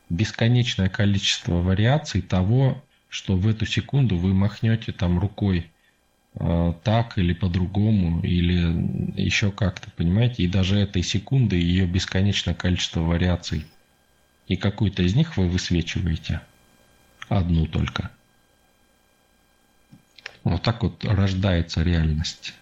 бесконечное 0.08 0.88
количество 0.88 1.54
вариаций 1.54 2.22
того, 2.22 2.82
что 3.08 3.36
в 3.36 3.46
эту 3.48 3.66
секунду 3.66 4.16
вы 4.16 4.34
махнете 4.34 4.92
там 4.92 5.18
рукой 5.18 5.70
э, 6.38 6.74
так 6.82 7.18
или 7.18 7.32
по-другому, 7.32 8.20
или 8.20 9.20
еще 9.20 9.50
как-то, 9.50 9.90
понимаете? 9.90 10.42
И 10.42 10.48
даже 10.48 10.78
этой 10.78 11.02
секунды 11.02 11.56
ее 11.56 11.86
бесконечное 11.86 12.54
количество 12.54 13.00
вариаций. 13.00 13.64
И 14.48 14.56
какую-то 14.56 15.02
из 15.02 15.14
них 15.14 15.36
вы 15.36 15.48
высвечиваете. 15.48 16.40
Одну 17.28 17.66
только. 17.66 18.10
Вот 20.46 20.62
так 20.62 20.84
вот 20.84 21.04
рождается 21.04 21.82
реальность. 21.82 22.54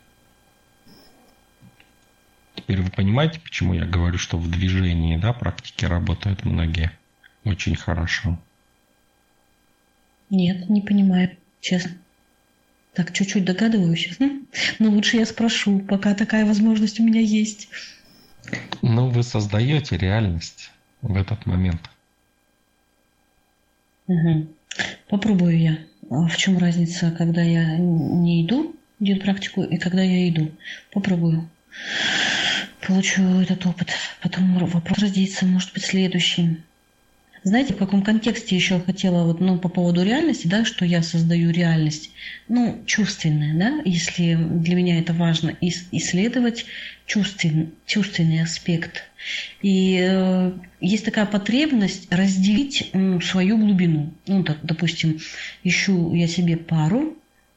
Теперь 2.55 2.81
вы 2.81 2.91
понимаете, 2.91 3.41
почему 3.41 3.75
я 3.75 3.85
говорю, 3.85 4.17
что 4.17 4.39
в 4.39 4.51
движении 4.51 5.19
да, 5.19 5.35
практики 5.35 5.85
работают 5.85 6.47
многие 6.47 6.93
очень 7.45 7.77
хорошо? 7.77 8.41
Нет, 10.31 10.71
не 10.71 10.81
понимаю, 10.81 11.37
честно. 11.61 11.91
Так, 12.95 13.13
чуть-чуть 13.13 13.45
догадываюсь. 13.45 14.19
Но 14.79 14.89
лучше 14.89 15.19
я 15.19 15.27
спрошу, 15.27 15.81
пока 15.81 16.15
такая 16.15 16.47
возможность 16.47 17.01
у 17.01 17.05
меня 17.05 17.21
есть. 17.21 17.69
Ну, 18.81 19.11
вы 19.11 19.23
создаете 19.23 19.99
реальность 19.99 20.71
в 21.03 21.15
этот 21.19 21.45
момент. 21.45 21.91
Угу. 24.07 24.47
Попробую 25.11 25.59
я. 25.59 25.79
А 26.11 26.27
в 26.27 26.37
чем 26.37 26.59
разница, 26.59 27.11
когда 27.17 27.43
я 27.43 27.77
не 27.79 28.45
иду 28.45 28.75
делать 29.01 29.23
практику 29.23 29.63
и 29.63 29.77
когда 29.77 30.03
я 30.03 30.29
иду? 30.29 30.51
Попробую. 30.93 31.49
Получу 32.87 33.23
этот 33.41 33.65
опыт. 33.67 33.91
Потом 34.21 34.59
вопрос 34.67 34.99
родится, 34.99 35.47
может 35.47 35.73
быть, 35.73 35.85
следующий. 35.85 36.61
Знаете, 37.45 37.75
в 37.75 37.77
каком 37.77 38.03
контексте 38.03 38.57
еще 38.57 38.81
хотела, 38.81 39.25
вот, 39.25 39.39
ну, 39.39 39.59
по 39.59 39.69
поводу 39.69 40.03
реальности, 40.03 40.47
да, 40.47 40.65
что 40.65 40.87
я 40.87 41.03
создаю 41.03 41.51
реальность, 41.51 42.11
ну, 42.49 42.83
чувственная, 42.87 43.55
да, 43.55 43.83
если 43.85 44.35
для 44.35 44.75
меня 44.75 44.99
это 44.99 45.13
важно, 45.13 45.55
исследовать 45.61 46.65
чувственный, 47.05 47.69
чувственный 47.85 48.43
аспект. 48.43 49.05
И 49.61 50.01
э, 50.03 50.53
есть 50.81 51.05
такая 51.05 51.27
потребность 51.27 52.11
разделить 52.11 52.89
э, 52.95 53.21
свою 53.21 53.59
глубину. 53.59 54.15
Ну, 54.27 54.43
так, 54.43 54.59
допустим, 54.63 55.21
ищу 55.63 56.15
я 56.15 56.27
себе 56.27 56.57
пару, 56.57 57.15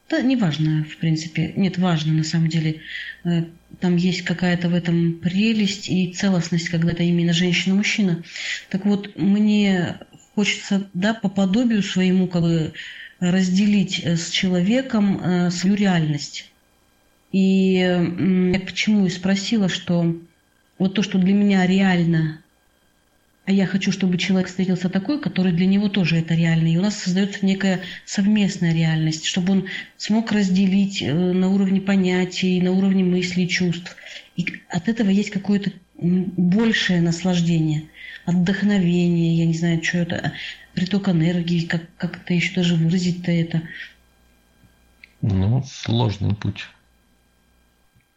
да, 0.08 0.22
неважно, 0.22 0.84
в 0.84 0.96
принципе, 0.96 1.52
нет, 1.56 1.76
важно 1.76 2.14
на 2.14 2.24
самом 2.24 2.48
деле. 2.48 2.80
Э, 3.24 3.44
там 3.80 3.96
есть 3.96 4.22
какая-то 4.22 4.68
в 4.68 4.74
этом 4.74 5.14
прелесть 5.14 5.88
и 5.88 6.12
целостность, 6.12 6.70
когда 6.70 6.92
это 6.92 7.02
именно 7.02 7.32
женщина-мужчина. 7.32 8.22
Так 8.70 8.86
вот, 8.86 9.16
мне 9.16 9.98
хочется, 10.34 10.88
да, 10.94 11.12
по 11.12 11.28
подобию 11.28 11.82
своему, 11.82 12.26
как 12.26 12.42
бы, 12.42 12.72
разделить 13.20 14.00
э, 14.02 14.16
с 14.16 14.30
человеком 14.30 15.20
э, 15.22 15.50
свою 15.50 15.76
реальность. 15.76 16.50
И 17.30 17.74
я 17.74 18.60
почему 18.60 19.04
и 19.04 19.10
спросила, 19.10 19.68
что 19.68 20.16
вот 20.78 20.94
то, 20.94 21.02
что 21.02 21.18
для 21.18 21.34
меня 21.34 21.66
реально 21.66 22.40
а 23.48 23.50
я 23.50 23.64
хочу, 23.64 23.92
чтобы 23.92 24.18
человек 24.18 24.48
встретился 24.48 24.90
такой, 24.90 25.18
который 25.18 25.52
для 25.52 25.64
него 25.64 25.88
тоже 25.88 26.18
это 26.18 26.34
реально. 26.34 26.66
И 26.66 26.76
у 26.76 26.82
нас 26.82 26.98
создается 26.98 27.46
некая 27.46 27.80
совместная 28.04 28.74
реальность, 28.74 29.24
чтобы 29.24 29.52
он 29.52 29.68
смог 29.96 30.32
разделить 30.32 31.00
э, 31.00 31.14
на 31.14 31.48
уровне 31.48 31.80
понятий, 31.80 32.60
на 32.60 32.72
уровне 32.72 33.04
мыслей, 33.04 33.48
чувств. 33.48 33.96
И 34.36 34.60
от 34.68 34.90
этого 34.90 35.08
есть 35.08 35.30
какое-то 35.30 35.72
большее 35.96 37.00
наслаждение, 37.00 37.84
отдохновение, 38.26 39.38
я 39.38 39.46
не 39.46 39.54
знаю, 39.54 39.82
что 39.82 39.96
это, 39.96 40.34
приток 40.74 41.08
энергии, 41.08 41.64
как, 41.64 41.84
как 41.96 42.18
это 42.18 42.34
еще 42.34 42.54
даже 42.54 42.74
выразить-то 42.74 43.32
это. 43.32 43.62
Ну, 45.22 45.64
сложный 45.64 46.34
путь. 46.34 46.66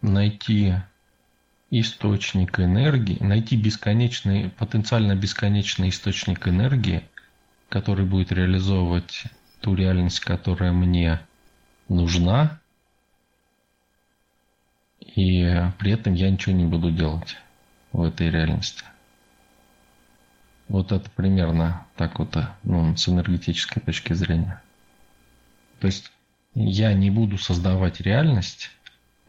Найти 0.02 0.74
источник 1.72 2.60
энергии, 2.60 3.18
найти 3.22 3.56
бесконечный, 3.56 4.50
потенциально 4.50 5.16
бесконечный 5.16 5.90
источник 5.90 6.48
энергии, 6.48 7.04
который 7.70 8.06
будет 8.06 8.32
реализовывать 8.34 9.24
ту 9.62 9.74
реальность, 9.74 10.20
которая 10.20 10.74
мне 10.74 11.22
нужна, 11.88 12.60
и 15.00 15.66
при 15.80 15.94
этом 15.94 16.14
я 16.14 16.30
ничего 16.30 16.54
не 16.54 16.66
буду 16.66 16.92
делать 16.92 17.38
в 17.94 18.04
этой 18.04 18.30
реальности. 18.30 18.84
Вот 20.68 20.92
это 20.92 21.10
примерно 21.10 21.86
так 21.98 22.20
вот, 22.20 22.36
э, 22.38 22.48
ну, 22.64 22.96
с 22.96 23.10
энергетической 23.10 23.82
точки 23.82 24.14
зрения. 24.14 24.62
То 25.80 25.88
есть 25.88 26.12
я 26.54 26.94
не 26.94 27.10
буду 27.10 27.38
создавать 27.38 28.00
реальность, 28.00 28.72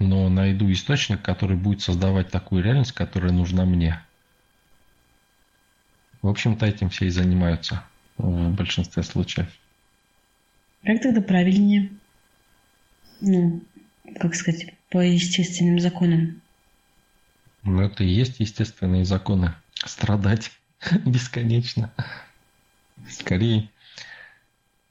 но 0.02 0.28
найду 0.28 0.70
источник, 0.70 1.22
который 1.22 1.56
будет 1.56 1.80
создавать 1.80 2.30
такую 2.30 2.62
реальность, 2.62 2.92
которая 2.92 3.32
нужна 3.32 3.64
мне. 3.64 4.00
В 6.20 6.28
общем-то, 6.28 6.66
этим 6.66 6.90
все 6.90 7.06
и 7.06 7.10
занимаются 7.10 7.84
в 8.16 8.50
большинстве 8.50 9.02
случаев. 9.02 9.48
Как 10.84 11.00
тогда 11.00 11.20
правильнее? 11.20 11.90
Ну, 13.20 13.62
как 14.20 14.34
сказать, 14.34 14.74
по 14.90 14.98
естественным 14.98 15.78
законам. 15.80 16.40
Ну, 17.62 17.80
это 17.80 18.04
и 18.04 18.08
есть 18.08 18.40
естественные 18.40 19.04
законы. 19.04 19.54
Страдать 19.74 20.50
бесконечно. 21.06 21.92
Скорее, 23.08 23.68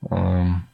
эм, 0.10 0.68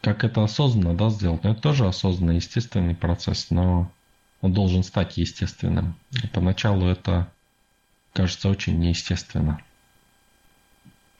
как 0.00 0.24
это 0.24 0.42
осознанно 0.42 0.96
да, 0.96 1.10
сделать? 1.10 1.44
Ну, 1.44 1.52
это 1.52 1.60
тоже 1.60 1.86
осознанный, 1.86 2.36
естественный 2.36 2.94
процесс, 2.94 3.50
но 3.50 3.92
он 4.40 4.52
должен 4.52 4.82
стать 4.82 5.18
естественным. 5.18 5.96
И 6.22 6.26
поначалу 6.26 6.86
это 6.86 7.30
кажется 8.12 8.48
очень 8.48 8.78
неестественно. 8.78 9.62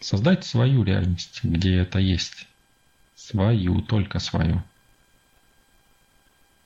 Создать 0.00 0.46
свою 0.46 0.82
реальность, 0.82 1.40
где 1.42 1.76
это 1.76 1.98
есть. 1.98 2.46
Свою, 3.14 3.82
только 3.82 4.18
свою. 4.18 4.62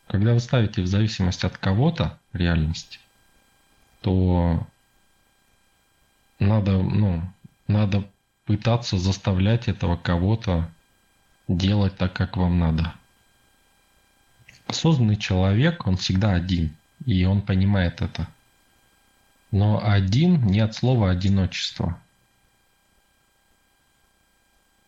Когда 0.07 0.35
вы 0.35 0.41
ставите 0.41 0.83
в 0.83 0.87
зависимость 0.87 1.43
от 1.43 1.59
кого-то 1.59 2.21
реальность, 2.33 3.01
то 4.03 4.65
надо, 6.39 6.79
ну, 6.81 7.23
надо 7.67 8.09
пытаться 8.45 8.99
заставлять 8.99 9.67
этого 9.67 9.97
кого-то 9.97 10.71
делать 11.49 11.97
так, 11.97 12.13
как 12.13 12.37
вам 12.37 12.59
надо. 12.59 12.95
Осознанный 14.67 15.17
человек, 15.17 15.87
он 15.87 15.97
всегда 15.97 16.33
один, 16.33 16.75
и 17.05 17.25
он 17.25 17.43
понимает 17.43 18.01
это. 18.01 18.29
Но 19.51 19.81
один 19.85 20.47
не 20.47 20.61
от 20.61 20.75
слова 20.75 21.11
одиночество. 21.11 22.01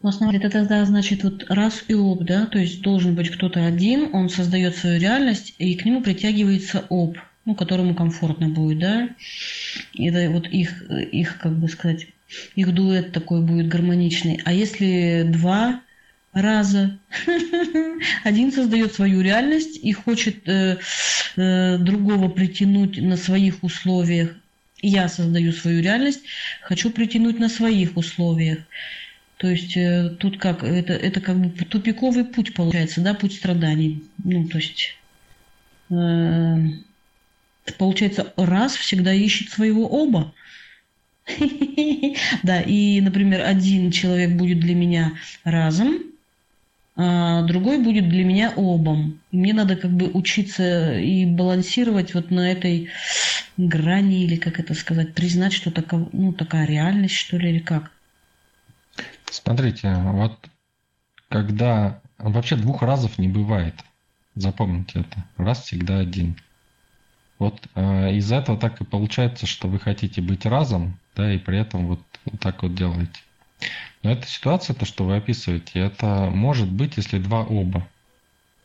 Ну, 0.03 0.13
смотри, 0.13 0.39
это 0.39 0.51
тогда 0.51 0.85
значит 0.85 1.25
вот 1.25 1.47
раз 1.49 1.85
и 1.89 1.95
об, 1.95 2.25
да, 2.25 2.47
то 2.47 2.59
есть 2.59 2.81
должен 2.83 3.15
быть 3.15 3.31
кто-то 3.31 3.65
один, 3.65 4.15
он 4.15 4.29
создает 4.29 4.77
свою 4.77 5.01
реальность, 5.01 5.55
и 5.59 5.75
к 5.75 5.85
нему 5.85 6.03
притягивается 6.03 6.85
об, 6.91 7.17
ну, 7.45 7.55
которому 7.55 7.95
комфортно 7.95 8.49
будет, 8.49 8.79
да. 8.79 9.09
И 9.95 10.07
это 10.07 10.31
вот 10.31 10.47
их, 10.47 10.83
их, 10.91 11.39
как 11.39 11.59
бы 11.59 11.69
сказать, 11.69 12.07
их 12.55 12.75
дуэт 12.75 13.13
такой 13.13 13.41
будет 13.41 13.69
гармоничный. 13.69 14.41
А 14.45 14.53
если 14.53 15.25
два 15.27 15.81
раза. 16.37 16.99
Один 18.24 18.53
создает 18.53 18.93
свою 18.93 19.22
реальность 19.22 19.78
и 19.82 19.93
хочет 19.93 20.47
э, 20.47 20.78
э, 21.37 21.78
другого 21.78 22.28
притянуть 22.28 22.99
на 23.01 23.16
своих 23.16 23.64
условиях. 23.64 24.37
Я 24.82 25.09
создаю 25.09 25.53
свою 25.53 25.82
реальность, 25.82 26.20
хочу 26.61 26.91
притянуть 26.91 27.39
на 27.39 27.49
своих 27.49 27.97
условиях. 27.97 28.59
То 29.39 29.49
есть 29.49 29.76
э, 29.78 30.14
тут 30.20 30.39
как 30.39 30.62
это, 30.62 30.93
это 30.93 31.22
как 31.22 31.39
бы 31.39 31.64
тупиковый 31.64 32.26
путь 32.26 32.53
получается, 32.55 33.01
да, 33.01 33.14
путь 33.14 33.34
страданий. 33.34 34.05
Ну, 34.22 34.47
то 34.47 34.59
есть 34.59 34.95
получается, 37.78 38.32
раз 38.37 38.76
всегда 38.76 39.14
ищет 39.14 39.51
своего 39.51 39.87
оба. 39.89 40.34
Да, 42.43 42.61
и, 42.61 43.01
например, 43.01 43.43
один 43.45 43.91
человек 43.91 44.30
будет 44.32 44.61
для 44.61 44.74
меня 44.74 45.14
разом, 45.45 46.16
а 46.97 47.42
другой 47.42 47.78
будет 47.78 48.09
для 48.09 48.24
меня 48.24 48.53
обом. 48.57 49.20
И 49.30 49.36
мне 49.36 49.53
надо 49.53 49.76
как 49.76 49.90
бы 49.90 50.11
учиться 50.12 50.99
и 50.99 51.26
балансировать 51.26 52.14
вот 52.14 52.30
на 52.30 52.51
этой 52.51 52.88
грани, 53.59 54.24
или 54.24 54.36
как 54.36 54.59
это 54.59 54.74
сказать, 54.74 55.14
признать, 55.14 55.53
что 55.53 55.70
такая, 55.70 56.07
ну, 56.12 56.32
такая 56.32 56.66
реальность, 56.66 57.14
что 57.14 57.36
ли, 57.36 57.51
или 57.51 57.59
как. 57.59 57.90
Смотрите, 59.30 59.94
вот 59.94 60.49
когда 61.28 62.01
вообще 62.18 62.57
двух 62.57 62.82
разов 62.82 63.18
не 63.18 63.28
бывает, 63.28 63.74
запомните 64.34 65.01
это, 65.01 65.24
раз 65.36 65.62
всегда 65.62 65.99
один. 65.99 66.36
Вот 67.38 67.68
э, 67.74 68.14
из-за 68.14 68.36
этого 68.36 68.59
так 68.59 68.80
и 68.80 68.84
получается, 68.84 69.47
что 69.47 69.68
вы 69.68 69.78
хотите 69.78 70.22
быть 70.22 70.47
разом, 70.47 70.99
да, 71.14 71.34
и 71.34 71.38
при 71.38 71.59
этом 71.59 71.86
вот, 71.88 72.01
вот 72.24 72.40
так 72.40 72.62
вот 72.62 72.74
делаете. 72.74 73.20
Но 74.07 74.13
эта 74.13 74.29
ситуация, 74.29 74.73
то, 74.73 74.85
что 74.85 75.03
вы 75.03 75.17
описываете, 75.17 75.81
это 75.81 76.31
может 76.33 76.71
быть, 76.71 76.97
если 76.97 77.19
два 77.19 77.41
оба. 77.41 77.89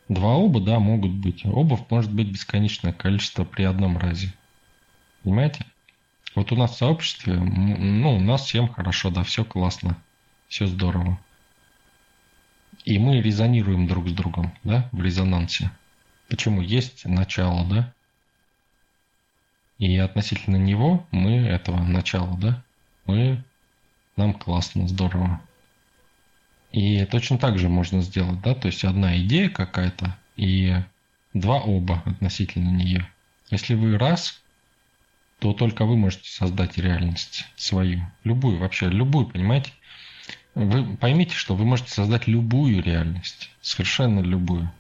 Два 0.08 0.36
оба, 0.36 0.62
да, 0.62 0.78
могут 0.78 1.14
быть. 1.14 1.44
Обов 1.46 1.89
может 1.89 2.14
быть 2.14 2.28
бесконечное 2.28 2.94
количество 2.94 3.44
при 3.44 3.64
одном 3.64 3.98
разе. 3.98 4.32
Понимаете? 5.24 5.66
Вот 6.36 6.52
у 6.52 6.56
нас 6.56 6.74
в 6.74 6.78
сообществе, 6.78 7.34
ну, 7.34 8.18
у 8.18 8.20
нас 8.20 8.46
всем 8.46 8.72
хорошо, 8.72 9.10
да, 9.10 9.24
все 9.24 9.44
классно, 9.44 9.98
все 10.48 10.68
здорово. 10.68 11.20
И 12.86 13.00
мы 13.00 13.20
резонируем 13.20 13.88
друг 13.88 14.10
с 14.10 14.12
другом, 14.12 14.54
да, 14.64 14.89
в 14.92 15.02
резонансе. 15.02 15.72
Почему? 16.30 16.62
Есть 16.62 17.04
начало, 17.06 17.66
да? 17.66 17.92
И 19.80 19.98
относительно 19.98 20.58
него 20.58 21.04
мы, 21.10 21.38
этого 21.38 21.82
начала, 21.82 22.38
да, 22.38 22.64
мы 23.08 23.44
нам 24.16 24.34
классно, 24.34 24.88
здорово. 24.88 25.41
И 26.72 27.05
точно 27.05 27.38
так 27.38 27.57
же 27.57 27.70
можно 27.70 28.01
сделать, 28.01 28.41
да, 28.41 28.55
то 28.55 28.68
есть 28.68 28.84
одна 28.86 29.18
идея 29.22 29.49
какая-то 29.49 30.18
и 30.38 30.76
два 31.34 31.59
оба 31.59 32.01
относительно 32.05 32.70
нее. 32.70 33.07
Если 33.49 33.76
вы 33.76 33.97
раз, 33.97 34.41
то 35.39 35.53
только 35.53 35.86
вы 35.86 35.97
можете 35.97 36.30
создать 36.30 36.78
реальность 36.78 37.45
свою, 37.55 38.01
любую 38.24 38.57
вообще, 38.57 38.89
любую, 38.89 39.28
понимаете? 39.28 39.72
Вы 40.53 40.97
поймите, 40.97 41.34
что 41.34 41.55
вы 41.55 41.66
можете 41.66 41.91
создать 41.91 42.28
любую 42.28 42.82
реальность, 42.84 43.49
совершенно 43.62 44.20
любую. 44.20 44.72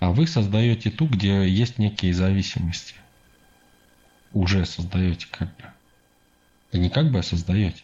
А 0.00 0.10
вы 0.10 0.26
создаете 0.26 0.90
ту, 0.90 1.06
где 1.06 1.46
есть 1.48 1.78
некие 1.78 2.14
зависимости. 2.14 2.94
Уже 4.32 4.64
создаете 4.64 5.26
как 5.30 5.48
бы. 5.56 5.64
И 6.72 6.78
не 6.78 6.88
как 6.88 7.10
бы, 7.10 7.18
а 7.18 7.22
создаете. 7.22 7.82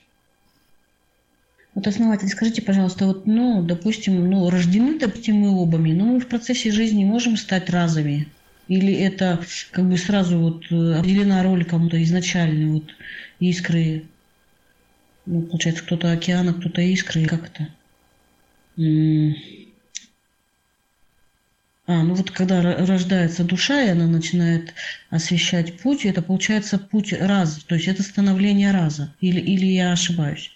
Вот 1.76 1.86
основатель, 1.86 2.28
скажите, 2.28 2.62
пожалуйста, 2.62 3.04
вот, 3.04 3.26
ну, 3.26 3.62
допустим, 3.62 4.30
ну, 4.30 4.48
рождены, 4.48 4.98
допустим, 4.98 5.36
мы 5.36 5.50
обами, 5.50 5.92
но 5.92 6.06
мы 6.06 6.20
в 6.20 6.26
процессе 6.26 6.72
жизни 6.72 7.04
можем 7.04 7.36
стать 7.36 7.68
разами? 7.68 8.28
Или 8.66 8.94
это 8.94 9.44
как 9.72 9.86
бы 9.86 9.98
сразу 9.98 10.38
вот 10.38 10.64
э, 10.70 10.94
определена 10.94 11.42
роль 11.42 11.66
кому-то 11.66 12.02
изначально, 12.02 12.72
вот 12.72 12.84
искры, 13.40 14.06
ну, 15.26 15.42
получается, 15.42 15.82
кто-то 15.84 16.10
океана, 16.12 16.54
кто-то 16.54 16.80
искры, 16.80 17.26
как 17.26 17.50
это? 17.50 17.68
А, 21.86 22.02
ну 22.02 22.14
вот 22.14 22.30
когда 22.30 22.62
рождается 22.62 23.44
душа, 23.44 23.82
и 23.82 23.90
она 23.90 24.06
начинает 24.06 24.72
освещать 25.10 25.78
путь, 25.78 26.06
это 26.06 26.22
получается 26.22 26.78
путь 26.78 27.12
раза, 27.12 27.60
то 27.66 27.74
есть 27.74 27.86
это 27.86 28.02
становление 28.02 28.70
раза. 28.72 29.14
Или, 29.20 29.40
или 29.40 29.66
я 29.66 29.92
ошибаюсь? 29.92 30.55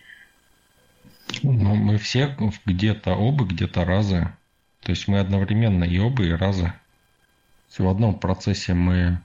Ну, 1.42 1.74
мы 1.74 1.98
все 1.98 2.36
где-то 2.66 3.14
оба, 3.14 3.44
где-то 3.44 3.84
разы. 3.84 4.32
То 4.82 4.90
есть 4.90 5.08
мы 5.08 5.20
одновременно 5.20 5.84
и 5.84 5.98
оба, 5.98 6.24
и 6.24 6.30
разы. 6.30 6.72
В 7.76 7.88
одном 7.88 8.18
процессе 8.18 8.74
мы 8.74 9.20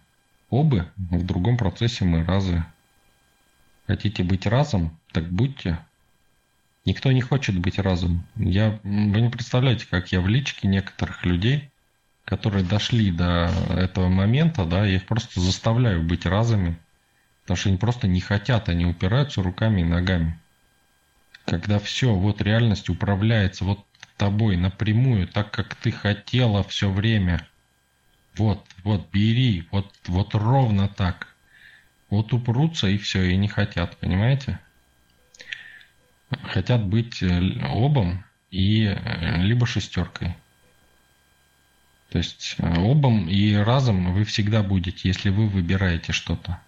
оба, 0.49 0.91
в 0.97 1.25
другом 1.25 1.57
процессе 1.57 2.05
мы 2.05 2.23
разы. 2.23 2.63
Хотите 3.87 4.23
быть 4.23 4.45
разом, 4.45 4.97
так 5.11 5.29
будьте. 5.29 5.79
Никто 6.85 7.11
не 7.11 7.21
хочет 7.21 7.57
быть 7.57 7.79
разом. 7.79 8.25
Я, 8.35 8.79
вы 8.83 9.21
не 9.21 9.29
представляете, 9.29 9.87
как 9.89 10.11
я 10.11 10.21
в 10.21 10.27
личке 10.27 10.67
некоторых 10.67 11.25
людей, 11.25 11.69
которые 12.23 12.63
дошли 12.63 13.11
до 13.11 13.51
этого 13.69 14.07
момента, 14.07 14.65
да, 14.65 14.85
я 14.85 14.95
их 14.97 15.05
просто 15.05 15.39
заставляю 15.39 16.03
быть 16.03 16.25
разами, 16.25 16.77
потому 17.43 17.57
что 17.57 17.69
они 17.69 17.77
просто 17.77 18.07
не 18.07 18.19
хотят, 18.19 18.69
они 18.69 18.85
упираются 18.85 19.41
руками 19.41 19.81
и 19.81 19.85
ногами 19.85 20.39
когда 21.45 21.79
все, 21.79 22.13
вот 22.13 22.41
реальность 22.41 22.89
управляется 22.89 23.65
вот 23.65 23.85
тобой 24.17 24.57
напрямую, 24.57 25.27
так 25.27 25.51
как 25.51 25.75
ты 25.75 25.91
хотела 25.91 26.63
все 26.63 26.89
время. 26.89 27.47
Вот, 28.35 28.65
вот, 28.83 29.09
бери, 29.11 29.67
вот, 29.71 29.93
вот 30.07 30.35
ровно 30.35 30.87
так. 30.87 31.27
Вот 32.09 32.33
упрутся 32.33 32.87
и 32.87 32.97
все, 32.97 33.23
и 33.23 33.37
не 33.37 33.47
хотят, 33.47 33.97
понимаете? 33.97 34.59
Хотят 36.43 36.83
быть 36.83 37.21
э, 37.21 37.39
обом 37.67 38.25
и 38.51 38.85
э, 38.85 39.41
либо 39.41 39.65
шестеркой. 39.65 40.35
То 42.09 42.17
есть 42.17 42.55
э, 42.57 42.79
обом 42.79 43.27
и 43.27 43.53
разом 43.53 44.13
вы 44.13 44.23
всегда 44.25 44.63
будете, 44.63 45.07
если 45.07 45.29
вы 45.29 45.47
выбираете 45.47 46.11
что-то. 46.11 46.59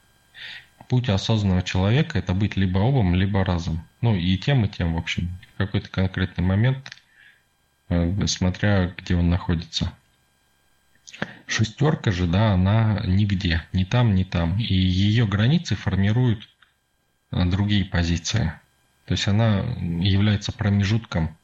Путь 0.87 1.09
осознанного 1.09 1.63
человека– 1.63 2.17
это 2.19 2.33
быть 2.33 2.55
либо 2.55 2.79
обом, 2.79 3.15
либо 3.15 3.43
разом. 3.43 3.85
Ну, 4.01 4.15
и 4.15 4.37
тем, 4.37 4.65
и 4.65 4.69
тем, 4.69 4.95
в 4.95 4.97
общем. 4.97 5.29
В 5.53 5.57
какой-то 5.57 5.89
конкретный 5.89 6.43
момент, 6.43 6.91
э, 7.89 8.27
смотря 8.27 8.93
где 8.97 9.15
он 9.15 9.29
находится. 9.29 9.93
Шестерка 11.45 12.11
же, 12.11 12.27
да, 12.27 12.53
она 12.53 13.01
нигде, 13.05 13.63
ни 13.73 13.83
там, 13.83 14.15
ни 14.15 14.23
там. 14.23 14.59
И 14.59 14.73
ее 14.73 15.25
границы 15.25 15.75
формируют 15.75 16.47
э, 17.31 17.45
другие 17.45 17.85
позиции. 17.85 18.53
То 19.05 19.13
есть 19.13 19.27
она 19.27 19.59
является 20.01 20.51
промежутком 20.51 21.37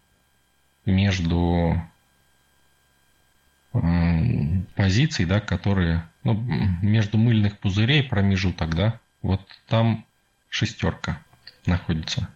между 0.86 1.82
позиций, 4.76 5.26
да, 5.26 5.40
которые, 5.40 6.08
ну, 6.24 6.34
между 6.82 7.18
мыльных 7.18 7.58
пузырей 7.58 8.04
промежуток, 8.04 8.76
да, 8.76 9.00
вот 9.24 9.42
там 9.68 10.06
шестерка 10.50 11.24
находится. 11.66 12.30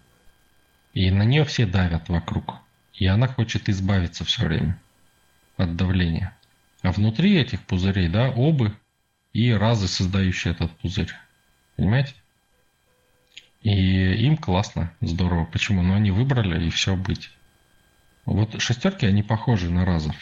И 0.93 1.11
на 1.11 1.23
нее 1.23 1.45
все 1.45 1.67
давят 1.67 2.09
вокруг. 2.09 2.55
И 2.93 3.05
она 3.05 3.27
хочет 3.27 3.69
избавиться 3.69 4.25
все 4.25 4.45
время 4.45 4.79
от 5.57 5.75
давления. 5.75 6.35
А 6.81 6.91
внутри 6.91 7.38
этих 7.38 7.61
пузырей, 7.61 8.07
да, 8.07 8.29
обы 8.29 8.75
и 9.33 9.51
разы, 9.51 9.88
создающие 9.88 10.53
этот 10.53 10.71
пузырь. 10.79 11.13
Понимаете? 11.75 12.15
И 13.61 13.69
им 14.25 14.38
классно, 14.38 14.91
здорово. 15.01 15.45
Почему? 15.45 15.83
Ну, 15.83 15.93
они 15.93 16.09
выбрали 16.09 16.65
и 16.65 16.71
все 16.71 16.95
быть. 16.95 17.29
Вот 18.25 18.59
шестерки, 18.59 19.05
они 19.05 19.21
похожи 19.21 19.69
на 19.69 19.85
разов. 19.85 20.15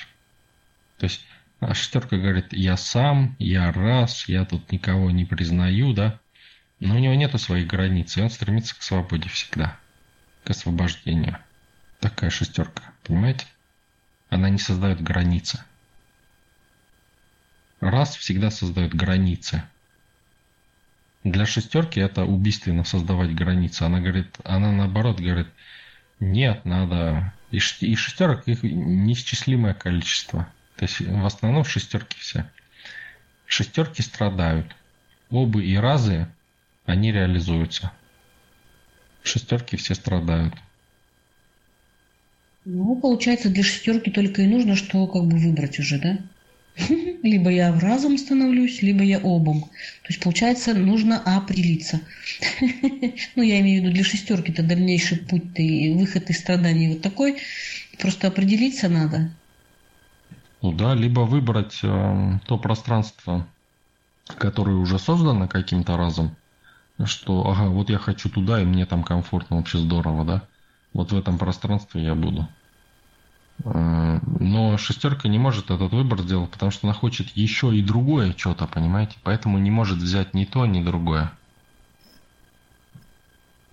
То 0.97 1.05
есть 1.05 1.25
а 1.59 1.73
шестерка 1.73 2.17
говорит, 2.17 2.47
я 2.51 2.75
сам, 2.75 3.35
я 3.39 3.71
раз, 3.71 4.27
я 4.27 4.45
тут 4.45 4.71
никого 4.71 5.11
не 5.11 5.25
признаю, 5.25 5.93
да. 5.93 6.19
Но 6.79 6.95
у 6.95 6.99
него 6.99 7.13
нету 7.15 7.37
своих 7.37 7.67
границ, 7.67 8.17
и 8.17 8.21
он 8.21 8.29
стремится 8.29 8.77
к 8.77 8.83
свободе 8.83 9.29
всегда, 9.29 9.79
к 10.43 10.49
освобождению. 10.49 11.37
Такая 11.99 12.29
шестерка, 12.29 12.83
понимаете? 13.03 13.45
Она 14.29 14.49
не 14.49 14.59
создает 14.59 15.01
границы. 15.01 15.63
Раз 17.79 18.15
всегда 18.15 18.51
создает 18.51 18.93
границы. 18.93 19.63
Для 21.23 21.45
шестерки 21.45 21.99
это 21.99 22.23
убийственно 22.23 22.83
создавать 22.83 23.33
границы. 23.33 23.83
Она 23.83 23.99
говорит, 23.99 24.35
она 24.43 24.71
наоборот 24.71 25.19
говорит, 25.19 25.47
нет, 26.19 26.65
надо... 26.65 27.33
И 27.51 27.59
шестерок 27.59 28.47
их 28.47 28.63
неисчислимое 28.63 29.73
количество. 29.73 30.47
То 30.75 30.83
есть 30.83 30.99
в 30.99 31.25
основном 31.25 31.63
шестерки 31.63 32.17
все. 32.19 32.49
Шестерки 33.45 34.01
страдают. 34.01 34.75
Обы 35.29 35.63
и 35.63 35.75
разы, 35.77 36.27
они 36.85 37.11
реализуются. 37.11 37.91
Шестерки 39.23 39.75
все 39.77 39.95
страдают. 39.95 40.53
Ну, 42.65 42.95
получается, 42.95 43.49
для 43.49 43.63
шестерки 43.63 44.09
только 44.09 44.41
и 44.41 44.47
нужно, 44.47 44.75
что 44.75 45.05
как 45.07 45.25
бы 45.25 45.37
выбрать 45.37 45.79
уже, 45.79 45.99
да? 45.99 46.17
Либо 47.23 47.49
я 47.49 47.71
в 47.71 47.79
разум 47.79 48.17
становлюсь, 48.17 48.81
либо 48.81 49.03
я 49.03 49.19
обом. 49.19 49.61
То 49.61 50.09
есть, 50.09 50.21
получается, 50.21 50.73
нужно 50.73 51.19
определиться. 51.19 52.01
Ну, 53.35 53.43
я 53.43 53.59
имею 53.61 53.81
в 53.81 53.85
виду 53.85 53.93
для 53.93 54.03
шестерки-то 54.03 54.63
дальнейший 54.63 55.17
путь 55.17 55.59
и 55.59 55.93
выход 55.93 56.29
из 56.29 56.39
страданий 56.39 56.93
вот 56.93 57.01
такой. 57.01 57.37
Просто 57.99 58.27
определиться 58.27 58.89
надо. 58.89 59.29
Ну 60.61 60.71
да, 60.71 60.95
либо 60.95 61.21
выбрать 61.21 61.79
э, 61.83 62.39
то 62.47 62.57
пространство, 62.57 63.47
которое 64.25 64.75
уже 64.77 64.97
создано 64.97 65.47
каким-то 65.47 65.97
разом, 65.97 66.35
что, 67.03 67.49
ага, 67.49 67.69
вот 67.69 67.89
я 67.89 67.97
хочу 67.97 68.29
туда, 68.29 68.61
и 68.61 68.65
мне 68.65 68.85
там 68.85 69.03
комфортно, 69.03 69.57
вообще 69.57 69.77
здорово, 69.77 70.25
да? 70.25 70.47
Вот 70.93 71.11
в 71.11 71.17
этом 71.17 71.37
пространстве 71.37 72.03
я 72.03 72.15
буду. 72.15 72.47
Э, 73.65 74.19
но 74.39 74.77
шестерка 74.77 75.27
не 75.27 75.39
может 75.39 75.71
этот 75.71 75.91
выбор 75.91 76.21
сделать, 76.21 76.51
потому 76.51 76.71
что 76.71 76.87
она 76.87 76.93
хочет 76.93 77.29
еще 77.35 77.75
и 77.75 77.83
другое 77.83 78.33
что-то, 78.37 78.67
понимаете? 78.67 79.17
Поэтому 79.23 79.57
не 79.57 79.71
может 79.71 79.97
взять 79.97 80.33
ни 80.33 80.45
то, 80.45 80.65
ни 80.65 80.83
другое. 80.83 81.31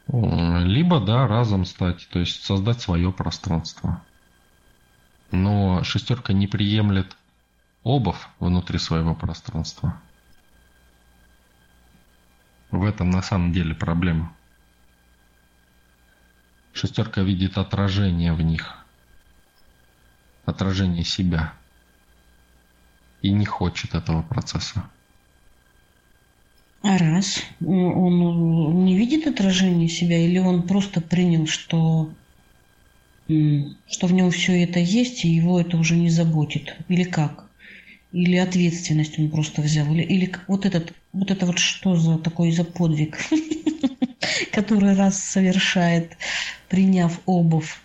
Либо, 0.08 1.00
да, 1.00 1.26
разом 1.26 1.64
стать, 1.64 2.08
то 2.10 2.18
есть 2.18 2.44
создать 2.44 2.80
свое 2.80 3.12
пространство 3.12 4.02
но 5.32 5.82
шестерка 5.82 6.32
не 6.32 6.46
приемлет 6.46 7.16
обов 7.82 8.28
внутри 8.38 8.78
своего 8.78 9.14
пространства. 9.14 10.00
В 12.72 12.84
этом 12.84 13.10
на 13.10 13.20
самом 13.20 13.52
деле 13.52 13.74
проблема. 13.74 14.34
Шестерка 16.72 17.20
видит 17.20 17.58
отражение 17.58 18.32
в 18.32 18.40
них, 18.40 18.74
отражение 20.46 21.04
себя, 21.04 21.52
и 23.20 23.30
не 23.30 23.44
хочет 23.44 23.94
этого 23.94 24.22
процесса. 24.22 24.88
А 26.80 26.96
раз 26.96 27.42
он 27.60 28.86
не 28.86 28.96
видит 28.96 29.26
отражения 29.26 29.88
себя, 29.88 30.16
или 30.16 30.38
он 30.38 30.66
просто 30.66 31.02
принял, 31.02 31.46
что 31.46 32.10
что 33.86 34.06
в 34.06 34.12
нем 34.12 34.30
все 34.30 34.64
это 34.64 34.80
есть, 34.80 35.26
и 35.26 35.28
его 35.28 35.60
это 35.60 35.76
уже 35.76 35.94
не 35.94 36.08
заботит. 36.08 36.74
Или 36.88 37.04
как? 37.04 37.51
Или 38.12 38.36
ответственность 38.36 39.18
он 39.18 39.30
просто 39.30 39.62
взял? 39.62 39.86
Или, 39.92 40.02
или 40.02 40.32
вот 40.46 40.66
этот, 40.66 40.92
вот 41.12 41.30
это 41.30 41.46
вот 41.46 41.58
что 41.58 41.96
за 41.96 42.18
такой 42.18 42.52
за 42.52 42.64
подвиг, 42.64 43.18
который 44.52 44.94
раз 44.94 45.18
совершает, 45.18 46.16
приняв 46.68 47.20
обувь? 47.26 47.80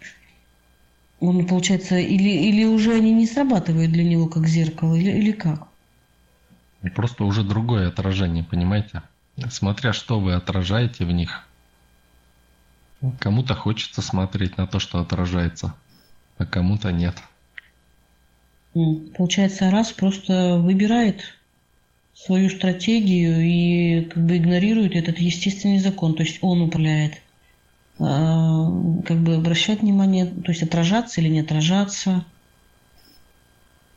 Он, 1.20 1.48
получается, 1.48 1.98
или, 1.98 2.30
или 2.30 2.66
уже 2.66 2.94
они 2.94 3.12
не 3.14 3.26
срабатывают 3.26 3.92
для 3.92 4.04
него 4.04 4.28
как 4.28 4.48
зеркало, 4.48 4.96
или, 4.96 5.12
или 5.12 5.32
как? 5.32 5.68
Просто 6.94 7.24
уже 7.24 7.44
другое 7.44 7.88
отражение, 7.88 8.44
понимаете? 8.44 9.02
Смотря 9.50 9.94
что 9.94 10.20
вы 10.20 10.34
отражаете 10.34 11.06
в 11.06 11.12
них, 11.12 11.48
Кому-то 13.20 13.54
хочется 13.54 14.02
смотреть 14.02 14.58
на 14.58 14.66
то, 14.66 14.80
что 14.80 15.00
отражается, 15.00 15.74
а 16.38 16.46
кому-то 16.46 16.92
нет. 16.92 17.16
Получается, 19.16 19.72
раз 19.72 19.92
просто 19.92 20.58
выбирает 20.58 21.24
свою 22.14 22.50
стратегию 22.50 23.42
и 23.42 24.06
как 24.06 24.26
бы 24.26 24.38
игнорирует 24.38 24.96
этот 24.96 25.20
естественный 25.20 25.80
закон, 25.80 26.16
то 26.16 26.24
есть 26.24 26.40
он 26.42 26.62
управляет. 26.62 27.22
А, 28.00 28.70
как 29.06 29.18
бы 29.18 29.36
обращать 29.36 29.82
внимание, 29.82 30.26
то 30.26 30.52
есть 30.52 30.64
отражаться 30.64 31.22
или 31.22 31.30
не 31.30 31.40
отражаться. 31.40 32.26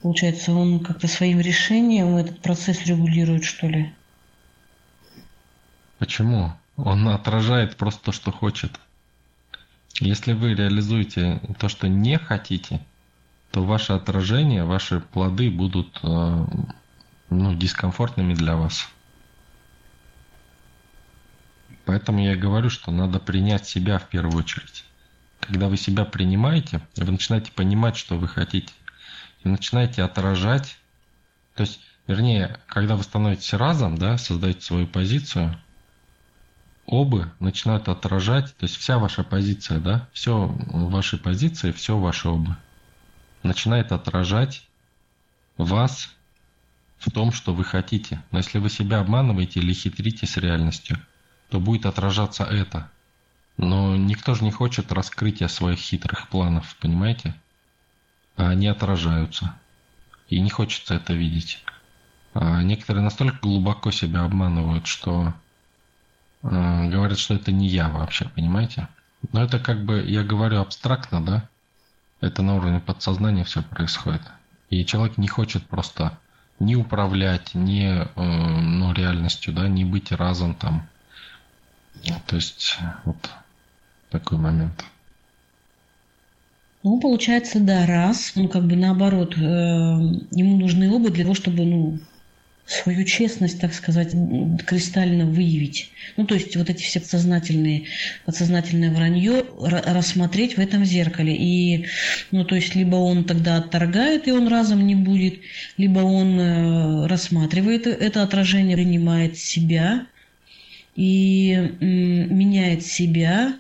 Получается, 0.01 0.53
он 0.53 0.81
как-то 0.81 1.07
своим 1.09 1.41
решением 1.41 2.17
этот 2.17 2.41
процесс 2.41 2.87
регулирует, 2.87 3.45
что 3.45 3.67
ли? 3.67 3.93
Почему? 5.99 6.53
Он 6.77 7.09
отражает 7.09 7.77
просто 7.77 8.07
то, 8.07 8.13
что 8.13 8.33
хочет. 8.33 8.81
Если 10.01 10.33
вы 10.33 10.55
реализуете 10.55 11.41
то, 11.59 11.69
что 11.69 11.89
не 11.89 12.17
хотите, 12.17 12.81
то 13.51 13.65
ваше 13.65 13.93
отражение, 13.93 14.65
ваши 14.65 15.01
плоды 15.01 15.51
будут 15.51 15.99
э, 16.03 16.47
ну, 17.31 17.55
дискомфортными 17.55 18.35
для 18.35 18.57
вас. 18.57 18.89
Поэтому 21.85 22.21
я 22.21 22.37
говорю, 22.37 22.71
что 22.71 22.93
надо 22.93 23.19
принять 23.19 23.67
себя 23.67 23.99
в 23.99 24.09
первую 24.09 24.39
очередь. 24.39 24.85
Когда 25.41 25.69
вы 25.69 25.77
себя 25.77 26.05
принимаете, 26.05 26.81
вы 26.97 27.13
начинаете 27.13 27.51
понимать, 27.51 27.97
что 27.97 28.17
вы 28.17 28.29
хотите. 28.29 28.73
И 29.43 29.49
начинаете 29.49 30.03
отражать. 30.03 30.79
То 31.55 31.63
есть, 31.63 31.81
вернее, 32.07 32.61
когда 32.67 32.95
вы 32.95 33.03
становитесь 33.03 33.53
разом, 33.55 33.99
да, 33.99 34.19
создаете 34.19 34.61
свою 34.61 34.87
позицию– 34.87 35.59
обы 36.91 37.31
начинают 37.39 37.89
отражать, 37.89 38.55
то 38.57 38.65
есть 38.65 38.77
вся 38.77 38.99
ваша 38.99 39.23
позиция, 39.23 39.79
да, 39.79 40.09
все 40.13 40.47
в 40.47 40.91
вашей 40.91 41.19
позиции, 41.21 41.71
все 41.71 41.97
ваши 41.97 42.29
обы 42.29 42.57
начинает 43.43 43.93
отражать 43.93 44.67
вас 45.57 46.15
в 46.99 47.11
том, 47.11 47.33
что 47.33 47.55
вы 47.55 47.65
хотите. 47.65 48.23
Но 48.31 48.39
если 48.39 48.59
вы 48.59 48.71
себя 48.71 49.01
обманываете 49.01 49.61
или 49.61 49.73
хитрите 49.73 50.27
с 50.27 50.37
реальностью, 50.37 50.99
то 51.49 51.61
будет 51.61 51.87
отражаться 51.87 52.45
это. 52.45 52.91
Но 53.57 53.97
никто 53.97 54.35
же 54.35 54.45
не 54.45 54.51
хочет 54.51 54.93
раскрытия 54.93 55.49
своих 55.49 55.79
хитрых 55.79 56.29
планов, 56.29 56.77
понимаете? 56.81 57.35
А 58.37 58.51
они 58.51 58.69
отражаются. 58.69 59.55
И 60.29 60.41
не 60.41 60.51
хочется 60.51 60.95
это 60.95 61.13
видеть. 61.13 61.63
А 62.33 62.63
некоторые 62.63 63.03
настолько 63.03 63.39
глубоко 63.41 63.91
себя 63.91 64.23
обманывают, 64.23 64.87
что 64.87 65.35
Э, 66.43 66.89
говорят, 66.89 67.19
что 67.19 67.35
это 67.35 67.53
не 67.53 67.69
я 67.69 67.89
вообще, 67.89 68.29
понимаете? 68.29 68.89
Но 69.33 69.43
это 69.43 69.59
как 69.59 69.85
бы, 69.85 70.03
я 70.07 70.23
говорю 70.23 70.61
абстрактно, 70.61 71.25
да? 71.25 71.49
Это 72.21 72.43
на 72.43 72.57
уровне 72.57 72.81
подсознания 72.81 73.45
все 73.45 73.63
происходит. 73.63 74.23
И 74.69 74.85
человек 74.85 75.19
не 75.19 75.29
хочет 75.29 75.65
просто 75.67 76.19
не 76.59 76.77
управлять, 76.77 77.55
не 77.55 77.87
э, 77.89 78.07
ну, 78.15 78.93
реальностью, 78.93 79.55
да, 79.55 79.67
не 79.67 79.85
быть 79.85 80.13
разом 80.13 80.55
там, 80.55 80.87
То 82.27 82.37
есть 82.37 82.79
вот 83.05 83.17
такой 84.11 84.39
момент. 84.39 84.85
Ну, 86.83 87.01
получается, 87.01 87.61
да, 87.61 87.87
раз, 87.87 88.33
ну, 88.37 88.49
как 88.49 88.65
бы 88.65 88.77
наоборот, 88.77 89.37
э, 89.37 89.41
ему 89.41 90.59
нужны 90.59 90.91
оба 90.95 91.11
для 91.11 91.25
того, 91.25 91.35
чтобы, 91.35 91.65
ну, 91.65 91.99
свою 92.71 93.05
честность, 93.05 93.61
так 93.61 93.75
сказать, 93.75 94.15
кристально 94.65 95.27
выявить. 95.27 95.91
Ну, 96.17 96.25
то 96.25 96.37
есть 96.37 96.55
вот 96.57 96.71
эти 96.71 96.83
все 96.83 97.01
подсознательные, 97.01 97.87
подсознательное 98.25 98.91
вранье 98.91 99.45
рассмотреть 99.59 100.57
в 100.57 100.61
этом 100.61 100.85
зеркале. 100.85 101.35
И, 101.37 101.87
ну, 102.31 102.45
то 102.45 102.55
есть 102.55 102.77
либо 102.77 102.95
он 102.95 103.25
тогда 103.25 103.57
отторгает, 103.57 104.29
и 104.29 104.33
он 104.33 104.47
разом 104.47 104.87
не 104.87 104.95
будет, 104.95 105.41
либо 105.79 105.99
он 105.99 106.39
э, 106.39 107.07
рассматривает 107.09 107.89
это 107.89 108.23
отражение, 108.23 108.77
принимает 108.77 109.37
себя 109.37 110.07
и 110.95 111.75
меняет 111.81 112.87
себя. 112.87 113.55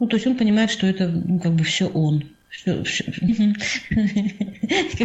Ну, 0.00 0.08
то 0.08 0.16
есть 0.16 0.26
он 0.26 0.36
понимает, 0.36 0.72
что 0.72 0.88
это, 0.88 1.06
ну, 1.06 1.38
как 1.38 1.54
бы 1.54 1.62
все 1.62 1.86
он 1.86 2.24
как 2.64 2.86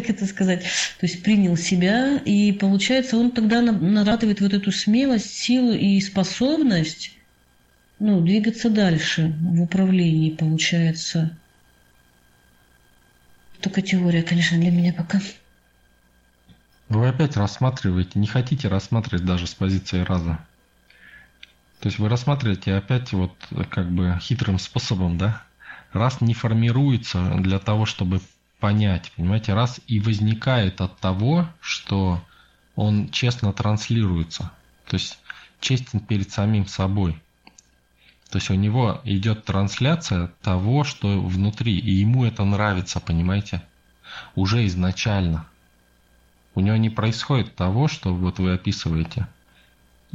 это 0.09 0.25
сказать, 0.25 0.63
то 0.99 1.05
есть 1.05 1.23
принял 1.23 1.57
себя, 1.57 2.17
и 2.17 2.51
получается 2.51 3.17
он 3.17 3.31
тогда 3.31 3.61
нарабатывает 3.61 4.41
вот 4.41 4.53
эту 4.53 4.71
смелость, 4.71 5.33
силу 5.33 5.73
и 5.73 5.99
способность 5.99 7.15
ну, 7.99 8.21
двигаться 8.21 8.69
дальше 8.69 9.35
в 9.41 9.61
управлении, 9.61 10.31
получается. 10.31 11.37
Только 13.61 13.81
теория, 13.81 14.23
конечно, 14.23 14.57
для 14.57 14.71
меня 14.71 14.93
пока. 14.93 15.19
Вы 16.87 17.09
опять 17.09 17.35
рассматриваете, 17.35 18.17
не 18.17 18.27
хотите 18.27 18.69
рассматривать 18.69 19.25
даже 19.25 19.47
с 19.47 19.53
позиции 19.53 19.99
раза. 19.99 20.39
То 21.81 21.87
есть 21.87 21.99
вы 21.99 22.09
рассматриваете 22.09 22.73
опять 22.73 23.11
вот 23.11 23.35
как 23.69 23.91
бы 23.91 24.17
хитрым 24.21 24.59
способом, 24.59 25.17
да? 25.17 25.43
Раз 25.93 26.21
не 26.21 26.33
формируется 26.33 27.35
для 27.39 27.59
того, 27.59 27.85
чтобы 27.85 28.21
понять, 28.59 29.11
понимаете, 29.15 29.53
раз 29.53 29.79
и 29.87 29.99
возникает 29.99 30.81
от 30.81 30.97
того, 30.99 31.47
что 31.61 32.21
он 32.75 33.09
честно 33.09 33.53
транслируется, 33.53 34.51
то 34.87 34.95
есть 34.95 35.19
честен 35.59 35.99
перед 35.99 36.31
самим 36.31 36.67
собой. 36.67 37.21
То 38.29 38.37
есть 38.37 38.49
у 38.51 38.53
него 38.53 39.01
идет 39.05 39.45
трансляция 39.45 40.31
того, 40.43 40.83
что 40.83 41.19
внутри, 41.19 41.77
и 41.77 41.91
ему 41.91 42.25
это 42.25 42.43
нравится, 42.45 42.99
понимаете, 42.99 43.63
уже 44.35 44.65
изначально. 44.67 45.47
У 46.53 46.61
него 46.61 46.77
не 46.77 46.89
происходит 46.89 47.55
того, 47.55 47.87
что 47.87 48.13
вот 48.13 48.39
вы 48.39 48.53
описываете, 48.53 49.27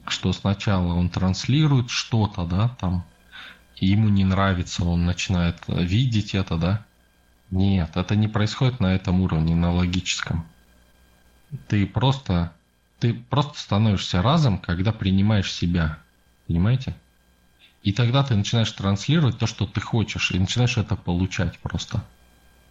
что 0.06 0.32
сначала 0.32 0.94
он 0.94 1.08
транслирует 1.08 1.90
что-то, 1.90 2.44
да, 2.44 2.68
там, 2.80 3.04
и 3.76 3.86
ему 3.86 4.08
не 4.08 4.24
нравится, 4.24 4.84
он 4.84 5.04
начинает 5.04 5.58
видеть 5.68 6.34
это, 6.34 6.56
да? 6.56 6.84
Нет, 7.50 7.96
это 7.96 8.16
не 8.16 8.28
происходит 8.28 8.80
на 8.80 8.94
этом 8.94 9.20
уровне, 9.20 9.54
на 9.54 9.72
логическом. 9.72 10.46
Ты 11.68 11.86
просто, 11.86 12.52
ты 12.98 13.14
просто 13.14 13.58
становишься 13.58 14.22
разом, 14.22 14.58
когда 14.58 14.92
принимаешь 14.92 15.52
себя. 15.52 15.98
Понимаете? 16.46 16.94
И 17.82 17.92
тогда 17.92 18.24
ты 18.24 18.34
начинаешь 18.34 18.72
транслировать 18.72 19.38
то, 19.38 19.46
что 19.46 19.66
ты 19.66 19.80
хочешь, 19.80 20.30
и 20.30 20.38
начинаешь 20.38 20.78
это 20.78 20.96
получать 20.96 21.58
просто. 21.58 22.02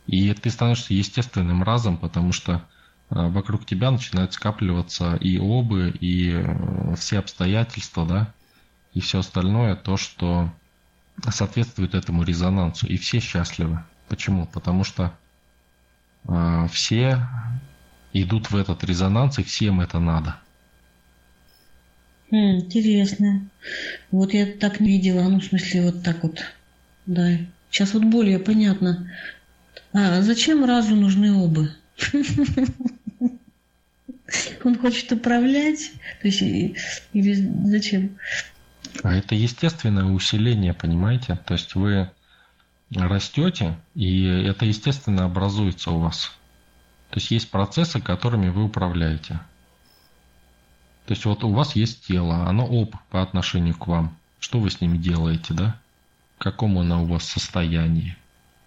И 0.08 0.34
ты 0.34 0.50
становишься 0.50 0.94
естественным 0.94 1.64
разом, 1.64 1.98
потому 1.98 2.34
что 2.34 2.54
э, 2.54 2.60
вокруг 3.10 3.66
тебя 3.66 3.92
начинают 3.92 4.34
скапливаться 4.34 5.16
и 5.16 5.38
обы, 5.38 5.92
и 5.92 6.32
э, 6.32 6.96
все 6.96 7.20
обстоятельства, 7.20 8.06
да, 8.06 8.34
и 8.94 9.00
все 9.00 9.20
остальное, 9.20 9.76
то, 9.76 9.98
что 9.98 10.52
соответствует 11.31 11.95
этому 11.95 12.23
резонансу, 12.23 12.88
и 12.88 12.98
все 12.98 13.19
счастливы. 13.19 13.84
Почему? 14.07 14.45
Потому 14.48 14.84
что 14.84 15.14
э, 16.27 16.68
все 16.72 17.27
идут 18.14 18.52
в 18.52 18.56
этот 18.56 18.84
резонанс, 18.84 19.40
и 19.40 19.44
всем 19.44 19.81
это 19.81 19.99
надо. 19.99 20.38
Интересно. 22.30 23.48
Вот 24.11 24.34
я 24.34 24.45
так 24.48 24.80
не 24.80 24.88
видела, 24.90 25.30
ну, 25.30 25.40
в 25.40 25.45
смысле, 25.45 25.84
вот 25.84 26.03
так 26.03 26.23
вот. 26.23 26.44
Да. 27.06 27.38
Сейчас 27.69 27.94
вот 27.94 28.06
более 28.06 28.40
понятно. 28.40 29.11
А 29.94 30.22
зачем 30.22 30.65
разу 30.65 30.95
нужны 30.95 31.34
оба? 31.34 31.69
Он 34.64 34.77
хочет 34.80 35.11
управлять? 35.11 35.91
То 36.22 36.27
есть, 36.27 36.41
или 36.41 37.52
зачем? 37.65 38.18
А 39.02 39.14
это 39.14 39.36
естественное 39.36 40.06
усиление, 40.06 40.74
понимаете? 40.74 41.40
То 41.45 41.53
есть 41.53 41.76
вы 41.76 42.11
растете, 42.95 43.78
и 43.95 44.24
это 44.26 44.65
естественно 44.65 45.26
образуется 45.26 45.91
у 45.91 45.99
вас. 45.99 46.32
То 47.10 47.20
есть 47.20 47.32
есть 47.32 47.52
процессы, 47.52 47.99
которыми 48.02 48.49
вы 48.49 48.64
управляете. 48.64 49.40
То 51.06 51.14
есть 51.14 51.26
вот 51.26 51.44
у 51.44 51.52
вас 51.52 51.76
есть 51.76 52.06
тело, 52.07 52.48
оно 52.48 52.65
об 52.65 52.95
по 53.10 53.22
отношению 53.22 53.76
к 53.76 53.88
вам. 53.88 54.15
Что 54.40 54.60
вы 54.60 54.70
с 54.70 54.80
ним 54.80 55.02
делаете, 55.02 55.53
да? 55.53 55.80
В 56.38 56.44
каком 56.44 56.78
оно 56.78 57.03
у 57.03 57.06
вас 57.06 57.24
состоянии? 57.24 58.15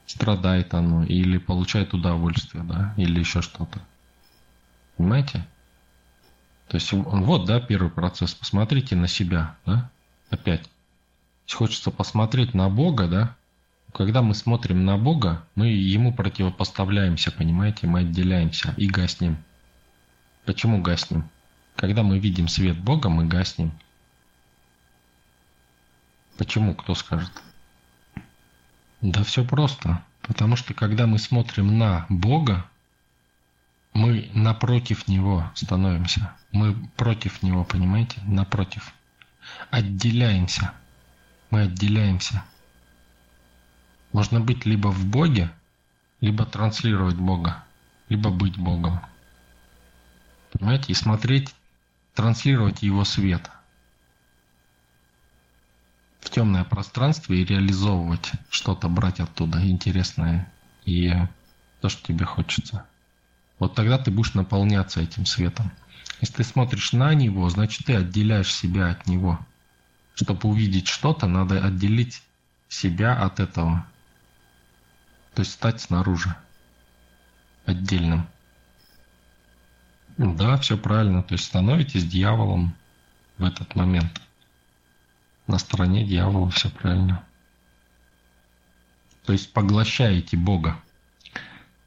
Страдает 0.06 0.74
оно 0.74 1.04
или 1.04 1.38
получает 1.38 1.94
удовольствие, 1.94 2.62
да? 2.64 2.94
Или 2.96 3.20
еще 3.20 3.42
что-то. 3.42 3.80
Понимаете? 4.96 5.46
То 6.68 6.76
есть 6.76 6.92
вот, 6.92 7.46
да, 7.46 7.60
первый 7.60 7.90
процесс. 7.90 8.34
Посмотрите 8.34 8.96
на 8.96 9.08
себя, 9.08 9.56
да? 9.64 9.90
Опять. 10.30 10.68
Хочется 11.50 11.90
посмотреть 11.90 12.54
на 12.54 12.68
Бога, 12.68 13.08
да? 13.08 13.36
Когда 13.92 14.20
мы 14.20 14.34
смотрим 14.34 14.84
на 14.84 14.98
Бога, 14.98 15.46
мы 15.54 15.68
ему 15.68 16.12
противопоставляемся, 16.12 17.30
понимаете? 17.30 17.86
Мы 17.86 18.00
отделяемся 18.00 18.74
и 18.76 18.88
гаснем. 18.88 19.38
Почему 20.44 20.82
гаснем? 20.82 21.28
Когда 21.76 22.02
мы 22.02 22.18
видим 22.18 22.48
свет 22.48 22.78
Бога, 22.78 23.08
мы 23.08 23.26
гаснем. 23.26 23.72
Почему, 26.36 26.74
кто 26.74 26.94
скажет? 26.94 27.32
Да 29.00 29.22
все 29.22 29.44
просто. 29.44 30.04
Потому 30.22 30.56
что 30.56 30.74
когда 30.74 31.06
мы 31.06 31.18
смотрим 31.18 31.78
на 31.78 32.06
Бога, 32.08 32.66
мы 33.94 34.30
напротив 34.34 35.08
Него 35.08 35.50
становимся. 35.54 36.34
Мы 36.52 36.74
против 36.96 37.42
Него, 37.42 37.64
понимаете? 37.64 38.20
Напротив 38.26 38.92
отделяемся. 39.70 40.72
Мы 41.50 41.62
отделяемся. 41.62 42.44
Можно 44.12 44.40
быть 44.40 44.64
либо 44.66 44.88
в 44.88 45.04
Боге, 45.06 45.50
либо 46.20 46.44
транслировать 46.44 47.16
Бога, 47.16 47.64
либо 48.08 48.30
быть 48.30 48.56
Богом. 48.56 49.00
Понимаете? 50.52 50.92
И 50.92 50.94
смотреть, 50.94 51.54
транслировать 52.14 52.82
Его 52.82 53.04
свет 53.04 53.50
в 56.26 56.30
темное 56.30 56.64
пространство 56.64 57.32
и 57.32 57.44
реализовывать 57.44 58.32
что-то, 58.50 58.88
брать 58.88 59.20
оттуда 59.20 59.64
интересное 59.66 60.52
и 60.84 61.12
то, 61.80 61.88
что 61.88 62.02
тебе 62.02 62.24
хочется. 62.24 62.84
Вот 63.58 63.74
тогда 63.74 63.96
ты 63.96 64.10
будешь 64.10 64.34
наполняться 64.34 65.00
этим 65.00 65.24
светом. 65.24 65.70
Если 66.20 66.34
ты 66.34 66.44
смотришь 66.44 66.92
на 66.92 67.14
него, 67.14 67.48
значит 67.48 67.86
ты 67.86 67.94
отделяешь 67.94 68.52
себя 68.52 68.90
от 68.90 69.06
него. 69.06 69.38
Чтобы 70.16 70.48
увидеть 70.48 70.88
что-то, 70.88 71.26
надо 71.26 71.62
отделить 71.62 72.22
себя 72.70 73.14
от 73.14 73.38
этого. 73.38 73.86
То 75.34 75.42
есть 75.42 75.52
стать 75.52 75.78
снаружи. 75.82 76.34
Отдельным. 77.66 78.26
Да, 80.16 80.56
все 80.56 80.78
правильно. 80.78 81.22
То 81.22 81.34
есть 81.34 81.44
становитесь 81.44 82.06
дьяволом 82.06 82.74
в 83.36 83.44
этот 83.44 83.76
момент. 83.76 84.22
На 85.46 85.58
стороне 85.58 86.06
дьявола 86.06 86.50
все 86.50 86.70
правильно. 86.70 87.22
То 89.26 89.34
есть 89.34 89.52
поглощаете 89.52 90.38
Бога. 90.38 90.80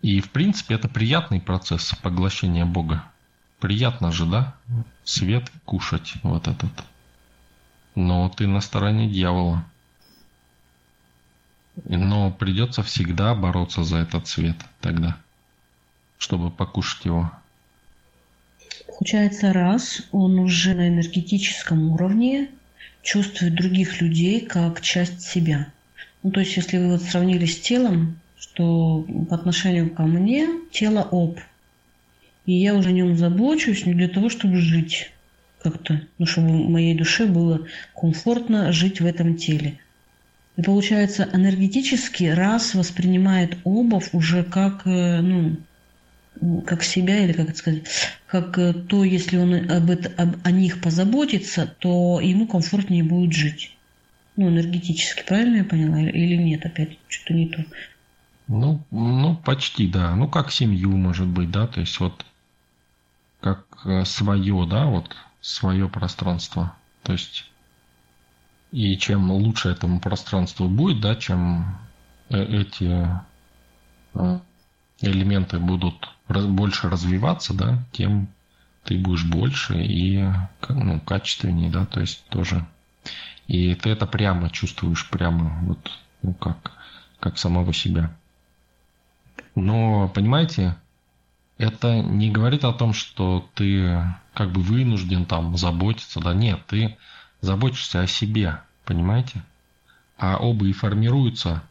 И 0.03 0.21
в 0.21 0.29
принципе 0.29 0.75
это 0.75 0.87
приятный 0.87 1.41
процесс 1.41 1.95
поглощения 1.95 2.65
Бога. 2.65 3.05
Приятно 3.59 4.11
же, 4.11 4.27
да? 4.27 4.55
Свет 5.03 5.51
кушать 5.65 6.13
вот 6.21 6.47
этот. 6.47 6.71
Но 7.95 8.29
ты 8.29 8.47
на 8.47 8.61
стороне 8.61 9.09
дьявола. 9.09 9.65
Но 11.85 12.31
придется 12.31 12.83
всегда 12.83 13.35
бороться 13.35 13.83
за 13.83 13.97
этот 13.97 14.27
свет 14.27 14.57
тогда, 14.81 15.17
чтобы 16.17 16.51
покушать 16.51 17.05
его. 17.05 17.31
Получается, 18.87 19.53
раз 19.53 20.01
он 20.11 20.39
уже 20.39 20.73
на 20.73 20.89
энергетическом 20.89 21.91
уровне 21.91 22.49
чувствует 23.01 23.55
других 23.55 24.01
людей 24.01 24.41
как 24.41 24.81
часть 24.81 25.21
себя. 25.21 25.71
Ну, 26.21 26.31
то 26.31 26.41
есть, 26.41 26.57
если 26.57 26.77
вы 26.77 26.91
вот 26.91 27.01
сравнили 27.01 27.45
с 27.45 27.61
телом, 27.61 28.19
что 28.37 29.05
по 29.29 29.35
отношению 29.35 29.89
ко 29.89 30.03
мне 30.03 30.47
тело 30.71 31.07
об, 31.11 31.39
и 32.45 32.53
я 32.53 32.75
уже 32.75 32.89
о 32.89 32.91
нем 32.91 33.15
забочусь 33.15 33.85
не 33.85 33.93
для 33.93 34.09
того, 34.09 34.29
чтобы 34.29 34.57
жить. 34.57 35.11
Как-то, 35.61 36.01
ну, 36.17 36.25
чтобы 36.25 36.49
моей 36.69 36.95
душе 36.95 37.25
было 37.25 37.67
комфортно 37.95 38.71
жить 38.71 39.01
в 39.01 39.05
этом 39.05 39.35
теле. 39.35 39.79
И 40.57 40.61
получается, 40.61 41.29
энергетически 41.31 42.25
раз 42.25 42.75
воспринимает 42.75 43.57
обувь 43.63 44.09
уже 44.13 44.43
как, 44.43 44.85
э, 44.85 45.21
ну, 45.21 45.57
как 46.65 46.83
себя, 46.83 47.23
или 47.23 47.33
как 47.33 47.49
это 47.49 47.57
сказать, 47.57 47.83
как 48.27 48.57
э, 48.57 48.73
то, 48.73 49.03
если 49.03 49.37
он 49.37 49.69
об 49.71 49.89
это, 49.89 50.11
об, 50.21 50.35
о 50.43 50.51
них 50.51 50.81
позаботится, 50.81 51.73
то 51.79 52.19
ему 52.21 52.47
комфортнее 52.47 53.03
будет 53.03 53.33
жить. 53.33 53.75
Ну, 54.35 54.49
энергетически, 54.49 55.23
правильно 55.27 55.57
я 55.57 55.63
поняла? 55.65 56.01
Или 56.01 56.35
нет, 56.35 56.65
опять 56.65 56.97
что-то 57.07 57.33
не 57.33 57.47
то? 57.47 57.65
Ну, 58.47 58.81
ну, 58.91 59.35
почти, 59.35 59.87
да. 59.87 60.15
Ну, 60.15 60.27
как 60.27 60.51
семью, 60.51 60.91
может 60.95 61.27
быть, 61.27 61.51
да, 61.51 61.67
то 61.67 61.81
есть 61.81 61.99
вот 61.99 62.25
как 63.41 63.65
э, 63.85 64.05
свое, 64.05 64.65
да, 64.69 64.85
вот 64.85 65.15
свое 65.41 65.87
пространство. 65.89 66.75
То 67.03 67.13
есть 67.13 67.49
и 68.71 68.97
чем 68.97 69.31
лучше 69.31 69.69
этому 69.69 69.99
пространству 69.99 70.67
будет, 70.67 71.01
да, 71.01 71.15
чем 71.15 71.77
э, 72.29 72.43
эти 72.43 73.07
э, 74.13 74.39
элементы 75.01 75.59
будут 75.59 76.09
больше 76.27 76.89
развиваться, 76.89 77.53
да, 77.55 77.83
тем 77.91 78.27
ты 78.83 78.97
будешь 78.97 79.25
больше 79.25 79.81
и 79.81 80.23
ну, 80.69 80.99
качественнее, 80.99 81.71
да, 81.71 81.85
то 81.85 81.99
есть 81.99 82.23
тоже. 82.29 82.65
И 83.47 83.73
ты 83.73 83.89
это 83.89 84.05
прямо 84.05 84.51
чувствуешь, 84.51 85.09
прямо 85.09 85.59
вот, 85.63 85.91
ну 86.21 86.33
как, 86.35 86.71
как 87.19 87.39
самого 87.39 87.73
себя. 87.73 88.15
Но, 89.55 90.07
понимаете, 90.09 90.75
это 91.59 92.01
не 92.01 92.31
говорит 92.31 92.63
о 92.63 92.73
том, 92.73 92.93
что 92.93 93.47
ты 93.53 94.01
как 94.33 94.51
бы 94.51 94.61
вынужден 94.61 95.25
там 95.25 95.57
заботиться, 95.57 96.21
да, 96.21 96.33
нет, 96.33 96.65
ты 96.67 96.97
заботишься 97.41 98.01
о 98.01 98.07
себе, 98.07 98.61
понимаете? 98.85 99.43
А 100.17 100.37
оба 100.37 100.65
и 100.65 100.73
формируются 100.73 101.61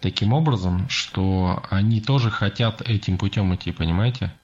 таким 0.00 0.32
образом, 0.32 0.88
что 0.88 1.64
они 1.70 2.00
тоже 2.00 2.28
хотят 2.30 2.82
этим 2.82 3.18
путем 3.18 3.54
идти, 3.54 3.70
понимаете? 3.70 4.34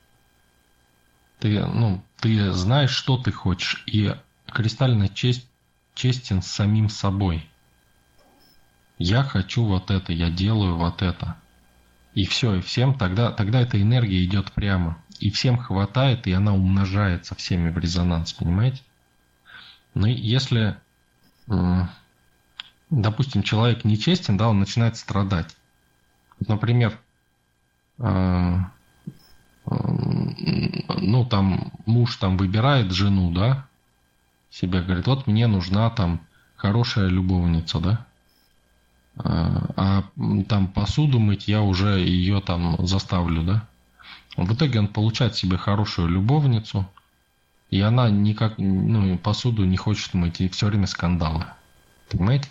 Ты, 1.41 1.67
ну, 1.67 2.01
ты 2.21 2.53
знаешь, 2.53 2.93
что 2.93 3.19
ты 3.19 3.33
хочешь, 3.33 3.83
и 3.87 4.15
кристально 4.47 5.09
честь, 5.09 5.49
честен 5.95 6.43
с 6.43 6.47
самим 6.47 6.89
собой. 6.89 7.45
Я 8.99 9.25
хочу 9.25 9.65
вот 9.65 9.91
это, 9.91 10.13
я 10.13 10.31
делаю 10.31 10.77
вот 10.77 11.03
это. 11.03 11.37
И 12.15 12.27
все, 12.27 12.57
и 12.57 12.61
всем 12.61 12.95
тогда, 12.95 13.31
тогда 13.31 13.61
эта 13.61 13.81
энергия 13.81 14.25
идет 14.25 14.53
прямо. 14.53 14.99
И 15.19 15.31
всем 15.31 15.57
хватает, 15.57 16.27
и 16.27 16.33
она 16.33 16.53
умножается 16.53 17.35
всеми 17.35 17.71
в 17.71 17.79
резонанс, 17.79 18.33
понимаете? 18.33 18.83
Но 19.95 20.07
если 20.07 20.77
допустим, 22.93 23.43
человек 23.43 23.85
нечестен, 23.85 24.37
да, 24.37 24.49
он 24.49 24.61
начинает 24.61 24.97
страдать. 24.97 25.57
Например, 26.47 26.99
э, 27.99 28.59
ну, 29.65 31.25
там, 31.25 31.73
муж 31.87 32.17
там 32.17 32.37
выбирает 32.37 32.93
жену, 32.93 33.33
да, 33.33 33.67
себе 34.51 34.83
говорит, 34.83 35.07
вот 35.07 35.27
мне 35.27 35.47
нужна 35.47 35.89
там 35.91 36.21
хорошая 36.57 37.09
любовница, 37.09 37.81
да, 37.81 38.07
а 39.17 40.05
там 40.49 40.69
посуду 40.69 41.19
мыть 41.19 41.49
я 41.49 41.63
уже 41.63 42.01
ее 42.01 42.41
там 42.41 42.87
заставлю, 42.87 43.43
да. 43.43 43.69
В 44.37 44.55
итоге 44.55 44.79
он 44.79 44.89
получает 44.89 45.37
себе 45.37 45.57
хорошую 45.57 46.09
любовницу, 46.09 46.89
и 47.71 47.81
она 47.81 48.11
никак, 48.11 48.55
ну, 48.59 49.19
посуду 49.19 49.65
не 49.65 49.77
хочет 49.77 50.15
мыть, 50.15 50.41
и 50.41 50.49
все 50.49 50.67
время 50.67 50.87
скандалы. 50.87 51.45
Понимаете? 52.11 52.49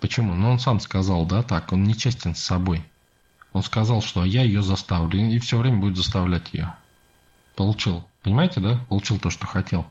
Почему? 0.00 0.34
Ну, 0.34 0.50
он 0.50 0.58
сам 0.58 0.80
сказал, 0.80 1.26
да, 1.26 1.42
так, 1.42 1.72
он 1.72 1.84
нечестен 1.84 2.34
с 2.34 2.42
собой. 2.42 2.84
Он 3.52 3.62
сказал, 3.62 4.02
что 4.02 4.24
я 4.24 4.42
ее 4.42 4.62
заставлю, 4.62 5.18
и 5.18 5.38
все 5.38 5.58
время 5.58 5.78
будет 5.78 5.96
заставлять 5.96 6.52
ее. 6.52 6.74
Получил. 7.54 8.04
Понимаете, 8.22 8.60
да? 8.60 8.80
Получил 8.88 9.18
то, 9.18 9.30
что 9.30 9.46
хотел. 9.46 9.86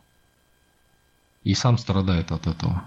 И 1.43 1.53
сам 1.53 1.77
страдает 1.77 2.31
от 2.31 2.47
этого. 2.47 2.83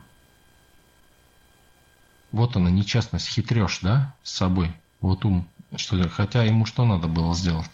Вот 2.35 2.57
она, 2.57 2.69
нечестность, 2.69 3.29
хитрешь, 3.29 3.79
да, 3.81 4.13
с 4.25 4.33
собой. 4.33 4.73
Вот 5.01 5.25
ум. 5.25 5.47
Что, 5.77 6.09
хотя 6.09 6.43
ему 6.43 6.67
что 6.67 6.85
надо 6.85 7.07
было 7.07 7.33
сделать? 7.33 7.71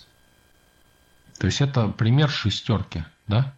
То 1.39 1.47
есть 1.47 1.63
это 1.63 1.89
пример 1.89 2.29
шестерки, 2.29 3.05
да? 3.27 3.55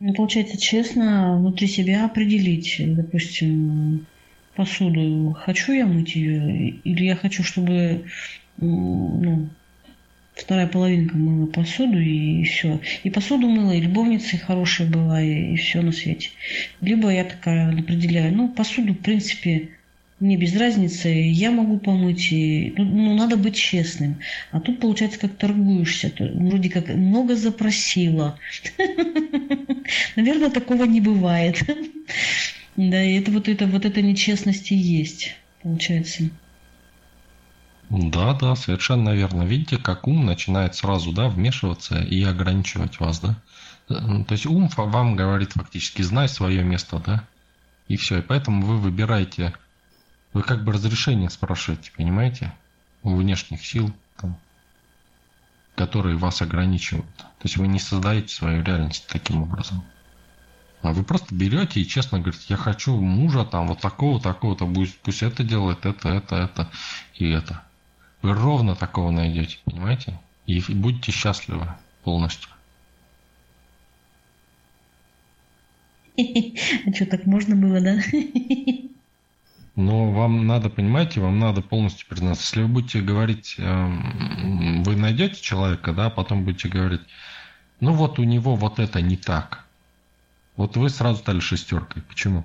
Ну, 0.00 0.14
получается, 0.14 0.56
честно 0.56 1.36
внутри 1.36 1.66
себя 1.66 2.06
определить, 2.06 2.76
допустим, 2.78 4.06
посуду, 4.54 5.36
хочу 5.38 5.72
я 5.74 5.84
мыть 5.84 6.16
ее, 6.16 6.70
или 6.70 7.04
я 7.04 7.14
хочу, 7.14 7.44
чтобы 7.44 8.06
ну, 8.56 9.50
вторая 10.36 10.66
половинка 10.66 11.16
мыла 11.16 11.46
посуду 11.46 11.98
и 11.98 12.44
все. 12.44 12.80
И 13.02 13.10
посуду 13.10 13.48
мыла, 13.48 13.72
и 13.72 13.80
любовницей 13.80 14.38
хорошая 14.38 14.88
была, 14.88 15.20
и, 15.20 15.54
и 15.54 15.56
все 15.56 15.80
на 15.80 15.92
свете. 15.92 16.30
Либо 16.80 17.10
я 17.10 17.24
такая 17.24 17.72
определяю, 17.72 18.34
ну, 18.34 18.48
посуду, 18.48 18.92
в 18.92 18.98
принципе, 18.98 19.70
мне 20.20 20.36
без 20.36 20.56
разницы, 20.56 21.08
я 21.08 21.50
могу 21.50 21.78
помыть, 21.78 22.32
и, 22.32 22.72
ну, 22.76 22.84
ну, 22.84 23.16
надо 23.16 23.36
быть 23.36 23.56
честным. 23.56 24.16
А 24.50 24.60
тут, 24.60 24.80
получается, 24.80 25.18
как 25.18 25.36
торгуешься. 25.36 26.12
Вроде 26.18 26.70
как 26.70 26.88
много 26.88 27.34
запросила. 27.34 28.38
Наверное, 30.16 30.50
такого 30.50 30.84
не 30.84 31.00
бывает. 31.00 31.62
Да, 32.76 33.02
и 33.02 33.18
это 33.18 33.30
вот 33.30 33.48
это, 33.48 33.66
вот 33.66 33.86
это 33.86 34.02
нечестность 34.02 34.70
и 34.70 34.74
есть, 34.74 35.34
получается. 35.62 36.28
Да, 37.88 38.34
да, 38.34 38.56
совершенно 38.56 39.10
верно. 39.10 39.42
Видите, 39.42 39.78
как 39.78 40.08
ум 40.08 40.26
начинает 40.26 40.74
сразу, 40.74 41.12
да, 41.12 41.28
вмешиваться 41.28 42.00
и 42.00 42.22
ограничивать 42.24 42.98
вас, 42.98 43.20
да? 43.20 43.36
Э, 43.88 44.24
то 44.24 44.32
есть 44.32 44.46
ум 44.46 44.68
вам 44.76 45.14
говорит 45.14 45.52
фактически, 45.52 46.02
знай 46.02 46.28
свое 46.28 46.64
место, 46.64 47.00
да? 47.04 47.24
И 47.86 47.96
все. 47.96 48.18
И 48.18 48.22
поэтому 48.22 48.66
вы 48.66 48.78
выбираете, 48.78 49.54
вы 50.32 50.42
как 50.42 50.64
бы 50.64 50.72
разрешение 50.72 51.30
спрашиваете, 51.30 51.92
понимаете? 51.96 52.52
У 53.04 53.14
внешних 53.14 53.64
сил, 53.64 53.94
там, 54.16 54.36
которые 55.76 56.16
вас 56.16 56.42
ограничивают. 56.42 57.16
То 57.16 57.44
есть 57.44 57.56
вы 57.56 57.68
не 57.68 57.78
создаете 57.78 58.34
свою 58.34 58.64
реальность 58.64 59.06
таким 59.06 59.42
образом. 59.42 59.84
А 60.82 60.92
вы 60.92 61.04
просто 61.04 61.34
берете 61.34 61.80
и 61.80 61.86
честно 61.86 62.18
говорите, 62.18 62.44
я 62.48 62.56
хочу 62.56 63.00
мужа 63.00 63.44
там 63.44 63.68
вот 63.68 63.80
такого, 63.80 64.20
такого-то, 64.20 64.66
пусть, 64.66 64.98
пусть 64.98 65.22
это 65.22 65.44
делает, 65.44 65.86
это, 65.86 66.08
это, 66.08 66.36
это 66.36 66.70
и 67.14 67.28
это. 67.30 67.62
Вы 68.26 68.34
ровно 68.34 68.74
такого 68.74 69.12
найдете, 69.12 69.58
понимаете? 69.64 70.18
И 70.46 70.60
будете 70.74 71.12
счастливы 71.12 71.68
полностью. 72.02 72.50
А 76.18 76.92
что, 76.92 77.06
так 77.06 77.24
можно 77.24 77.54
было, 77.54 77.80
да? 77.80 78.00
Но 79.76 80.10
вам 80.10 80.48
надо, 80.48 80.70
понимаете, 80.70 81.20
вам 81.20 81.38
надо 81.38 81.62
полностью 81.62 82.08
признаться. 82.08 82.42
Если 82.42 82.62
вы 82.62 82.68
будете 82.68 83.00
говорить, 83.00 83.54
эм, 83.58 84.82
вы 84.82 84.96
найдете 84.96 85.40
человека, 85.40 85.92
да, 85.92 86.06
а 86.06 86.10
потом 86.10 86.44
будете 86.44 86.68
говорить, 86.68 87.02
ну 87.78 87.92
вот 87.92 88.18
у 88.18 88.24
него 88.24 88.56
вот 88.56 88.80
это 88.80 89.00
не 89.00 89.16
так. 89.16 89.66
Вот 90.56 90.76
вы 90.76 90.90
сразу 90.90 91.20
стали 91.20 91.38
шестеркой. 91.38 92.02
Почему? 92.02 92.44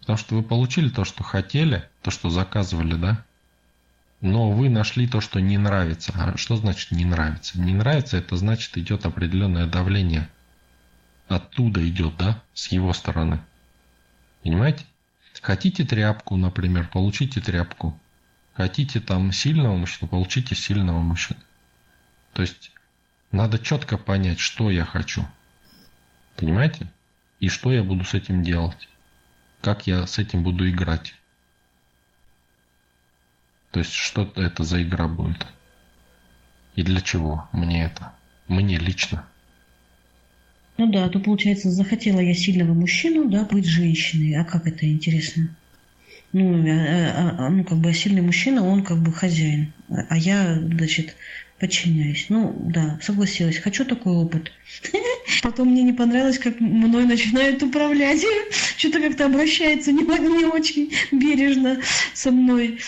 Потому 0.00 0.18
что 0.18 0.34
вы 0.34 0.42
получили 0.42 0.90
то, 0.90 1.06
что 1.06 1.22
хотели, 1.22 1.88
то, 2.02 2.10
что 2.10 2.28
заказывали, 2.28 2.96
да? 2.96 3.24
Но 4.22 4.52
вы 4.52 4.70
нашли 4.70 5.08
то, 5.08 5.20
что 5.20 5.40
не 5.40 5.58
нравится. 5.58 6.12
А 6.14 6.36
что 6.36 6.56
значит 6.56 6.92
не 6.92 7.04
нравится? 7.04 7.60
Не 7.60 7.74
нравится, 7.74 8.16
это 8.16 8.36
значит 8.36 8.78
идет 8.78 9.04
определенное 9.04 9.66
давление. 9.66 10.28
Оттуда 11.26 11.86
идет, 11.86 12.16
да, 12.16 12.40
с 12.54 12.68
его 12.68 12.92
стороны. 12.92 13.40
Понимаете? 14.44 14.84
Хотите 15.40 15.84
тряпку, 15.84 16.36
например, 16.36 16.88
получите 16.88 17.40
тряпку. 17.40 17.98
Хотите 18.54 19.00
там 19.00 19.32
сильного 19.32 19.76
мужчину, 19.76 20.08
получите 20.08 20.54
сильного 20.54 21.00
мужчину. 21.00 21.40
То 22.32 22.42
есть 22.42 22.70
надо 23.32 23.58
четко 23.58 23.98
понять, 23.98 24.38
что 24.38 24.70
я 24.70 24.84
хочу. 24.84 25.26
Понимаете? 26.36 26.86
И 27.40 27.48
что 27.48 27.72
я 27.72 27.82
буду 27.82 28.04
с 28.04 28.14
этим 28.14 28.44
делать? 28.44 28.88
Как 29.62 29.88
я 29.88 30.06
с 30.06 30.18
этим 30.18 30.44
буду 30.44 30.70
играть? 30.70 31.16
То 33.72 33.80
есть, 33.80 33.92
что 33.92 34.30
это 34.36 34.64
за 34.64 34.82
игра 34.82 35.08
будет? 35.08 35.46
И 36.76 36.82
для 36.82 37.00
чего 37.00 37.48
мне 37.52 37.84
это? 37.84 38.12
Мне 38.46 38.78
лично. 38.78 39.24
Ну 40.76 40.90
да, 40.90 41.08
то 41.08 41.18
получается, 41.18 41.70
захотела 41.70 42.20
я 42.20 42.34
сильного 42.34 42.74
мужчину, 42.74 43.28
да, 43.28 43.44
быть 43.44 43.66
женщиной. 43.66 44.34
А 44.34 44.44
как 44.44 44.66
это 44.66 44.86
интересно? 44.90 45.54
Ну, 46.32 46.66
а, 46.66 47.46
а, 47.46 47.50
ну 47.50 47.64
как 47.64 47.78
бы 47.78 47.92
сильный 47.92 48.22
мужчина, 48.22 48.62
он 48.62 48.84
как 48.84 48.98
бы 48.98 49.12
хозяин. 49.12 49.72
А 49.88 50.16
я, 50.16 50.54
значит, 50.54 51.16
подчиняюсь. 51.62 52.26
Ну, 52.28 52.56
да, 52.58 52.98
согласилась. 53.00 53.58
Хочу 53.58 53.84
такой 53.84 54.14
опыт. 54.14 54.50
Потом 55.44 55.68
мне 55.68 55.84
не 55.84 55.92
понравилось, 55.92 56.40
как 56.40 56.58
мной 56.58 57.04
начинают 57.04 57.62
управлять. 57.62 58.24
Что-то 58.76 59.00
как-то 59.00 59.26
обращается 59.26 59.92
не, 59.92 60.02
не 60.38 60.44
очень 60.44 60.92
бережно 61.12 61.78
со 62.14 62.32
мной. 62.32 62.80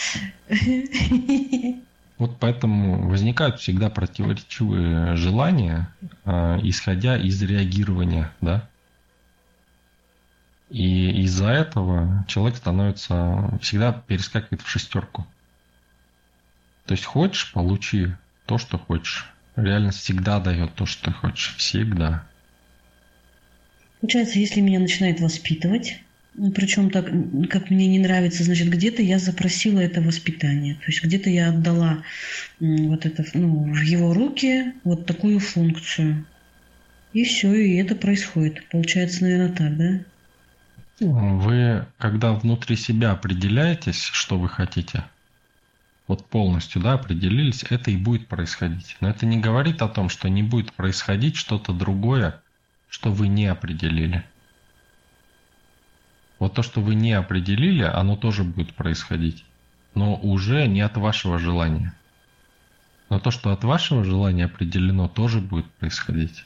Вот 2.19 2.37
поэтому 2.41 3.09
возникают 3.09 3.61
всегда 3.61 3.91
противоречивые 3.91 5.15
желания, 5.15 5.89
э, 6.25 6.59
исходя 6.65 7.17
из 7.17 7.41
реагирования, 7.43 8.33
да. 8.41 8.69
И 10.71 11.23
из-за 11.23 11.51
этого 11.51 12.25
человек 12.27 12.57
становится 12.57 13.57
всегда 13.63 13.93
перескакивает 13.93 14.63
в 14.63 14.69
шестерку. 14.69 15.25
То 16.87 16.95
есть 16.95 17.05
хочешь, 17.05 17.53
получи 17.53 18.09
то, 18.47 18.59
что 18.59 18.79
хочешь. 18.79 19.27
Реальность 19.57 19.99
всегда 19.99 20.41
дает 20.41 20.75
то, 20.75 20.87
что 20.87 21.07
ты 21.07 21.11
хочешь. 21.13 21.55
Всегда. 21.57 22.27
Получается, 24.01 24.39
если 24.39 24.61
меня 24.61 24.81
начинает 24.81 25.21
воспитывать, 25.21 25.99
ну, 26.35 26.51
причем 26.51 26.91
так, 26.91 27.07
как 27.49 27.71
мне 27.71 27.87
не 27.87 28.01
нравится, 28.01 28.43
значит, 28.43 28.69
где-то 28.69 29.03
я 29.03 29.19
запросила 29.19 29.79
это 29.79 30.01
воспитание. 30.01 30.75
То 30.75 30.87
есть 30.89 31.05
где-то 31.05 31.31
я 31.31 31.51
отдала 31.51 32.03
вот 32.59 33.07
это, 33.07 33.25
ну, 33.35 33.73
в 33.73 33.81
его 33.83 34.13
руки 34.13 34.73
вот 34.83 35.07
такую 35.07 35.39
функцию. 35.39 36.27
И 37.13 37.25
все, 37.25 37.55
и 37.55 37.77
это 37.77 37.95
происходит. 37.95 38.67
Получается, 38.69 39.23
наверное, 39.23 39.53
так, 39.53 39.77
да? 39.77 40.01
Вы, 41.01 41.87
когда 41.99 42.33
внутри 42.33 42.77
себя 42.77 43.13
определяетесь, 43.13 44.03
что 44.03 44.39
вы 44.39 44.49
хотите, 44.49 45.05
вот 46.07 46.27
полностью, 46.27 46.83
да, 46.83 46.95
определились, 46.95 47.65
это 47.71 47.91
и 47.91 47.97
будет 47.97 48.29
происходить. 48.29 48.97
Но 49.01 49.09
это 49.09 49.25
не 49.25 49.39
говорит 49.39 49.81
о 49.81 49.89
том, 49.89 50.09
что 50.09 50.29
не 50.29 50.43
будет 50.43 50.73
происходить 50.73 51.37
что-то 51.37 51.73
другое, 51.73 52.43
что 52.89 53.11
вы 53.11 53.29
не 53.29 53.47
определили. 53.47 54.25
Вот 56.39 56.55
то, 56.55 56.63
что 56.63 56.81
вы 56.81 56.95
не 56.95 57.13
определили, 57.13 57.85
оно 57.85 58.17
тоже 58.17 58.45
будет 58.45 58.75
происходить. 58.75 59.45
Но 59.95 60.17
уже 60.17 60.67
не 60.67 60.83
от 60.83 60.97
вашего 60.97 61.39
желания. 61.39 61.95
Но 63.09 63.19
то, 63.19 63.31
что 63.31 63.53
от 63.53 63.65
вашего 63.65 64.05
желания 64.05 64.45
определено, 64.45 65.09
тоже 65.09 65.41
будет 65.41 65.71
происходить. 65.73 66.45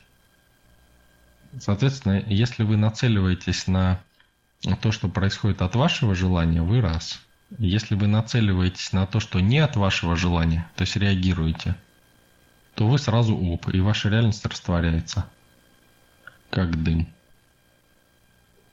Соответственно, 1.58 2.22
если 2.26 2.62
вы 2.62 2.76
нацеливаетесь 2.76 3.66
на 3.66 4.00
то, 4.82 4.92
что 4.92 5.08
происходит 5.08 5.62
от 5.62 5.74
вашего 5.74 6.14
желания, 6.14 6.62
вы 6.62 6.80
раз– 6.80 7.20
если 7.56 7.94
вы 7.94 8.06
нацеливаетесь 8.06 8.92
на 8.92 9.06
то, 9.06 9.20
что 9.20 9.40
не 9.40 9.58
от 9.58 9.76
вашего 9.76 10.16
желания, 10.16 10.68
то 10.76 10.82
есть 10.82 10.96
реагируете, 10.96 11.76
то 12.74 12.86
вы 12.86 12.98
сразу 12.98 13.36
оп, 13.36 13.68
и 13.72 13.80
ваша 13.80 14.08
реальность 14.08 14.44
растворяется, 14.44 15.26
как 16.50 16.82
дым. 16.82 17.08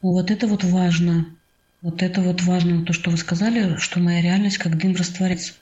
Вот 0.02 0.30
это 0.30 0.47
вот 0.47 0.64
важно. 0.64 1.26
Вот 1.81 2.03
это 2.03 2.22
вот 2.22 2.41
важно, 2.41 2.85
то, 2.85 2.93
что 2.93 3.11
вы 3.11 3.18
сказали, 3.18 3.77
что 3.77 3.99
моя 3.99 4.22
реальность 4.22 4.57
как 4.57 4.77
дым 4.77 4.95
растворяется. 4.95 5.53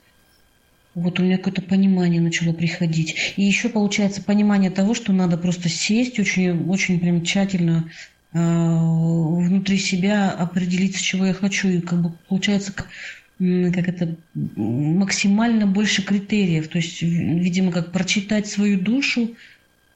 Вот 0.94 1.18
у 1.18 1.22
меня 1.22 1.38
какое-то 1.38 1.62
понимание 1.62 2.20
начало 2.20 2.52
приходить. 2.52 3.34
И 3.36 3.42
еще 3.42 3.68
получается 3.68 4.22
понимание 4.22 4.70
того, 4.70 4.94
что 4.94 5.12
надо 5.12 5.36
просто 5.36 5.68
сесть 5.68 6.18
очень, 6.18 6.68
очень 6.68 7.00
прям 7.00 7.24
тщательно 7.24 7.90
внутри 8.34 9.78
себя 9.78 10.30
определиться, 10.30 11.02
чего 11.02 11.26
я 11.26 11.34
хочу. 11.34 11.68
И 11.68 11.80
как 11.80 12.02
бы 12.02 12.12
получается 12.28 12.72
как, 12.72 12.88
это 13.38 14.16
максимально 14.34 15.66
больше 15.66 16.02
критериев. 16.02 16.68
То 16.68 16.78
есть, 16.78 17.02
видимо, 17.02 17.72
как 17.72 17.92
прочитать 17.92 18.46
свою 18.46 18.80
душу, 18.80 19.34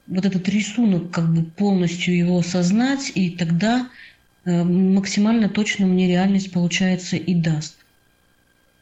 вот 0.07 0.25
этот 0.25 0.47
рисунок, 0.49 1.11
как 1.11 1.31
бы 1.33 1.43
полностью 1.43 2.17
его 2.17 2.39
осознать, 2.39 3.11
и 3.13 3.29
тогда 3.29 3.87
э, 4.45 4.63
максимально 4.63 5.49
точно 5.49 5.85
мне 5.85 6.07
реальность, 6.07 6.51
получается, 6.51 7.15
и 7.15 7.35
даст. 7.35 7.77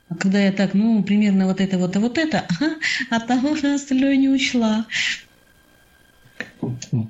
А 0.10 0.16
когда 0.16 0.40
я 0.40 0.54
так, 0.54 0.74
ну, 0.74 1.04
примерно 1.04 1.48
вот 1.48 1.60
это, 1.60 1.78
вот, 1.78 1.96
и 1.96 2.00
вот 2.00 2.18
это, 2.18 2.48
а 3.10 3.20
там 3.20 3.46
уже 3.46 3.74
остальное 3.74 4.16
не 4.16 4.30
учла. 4.30 4.86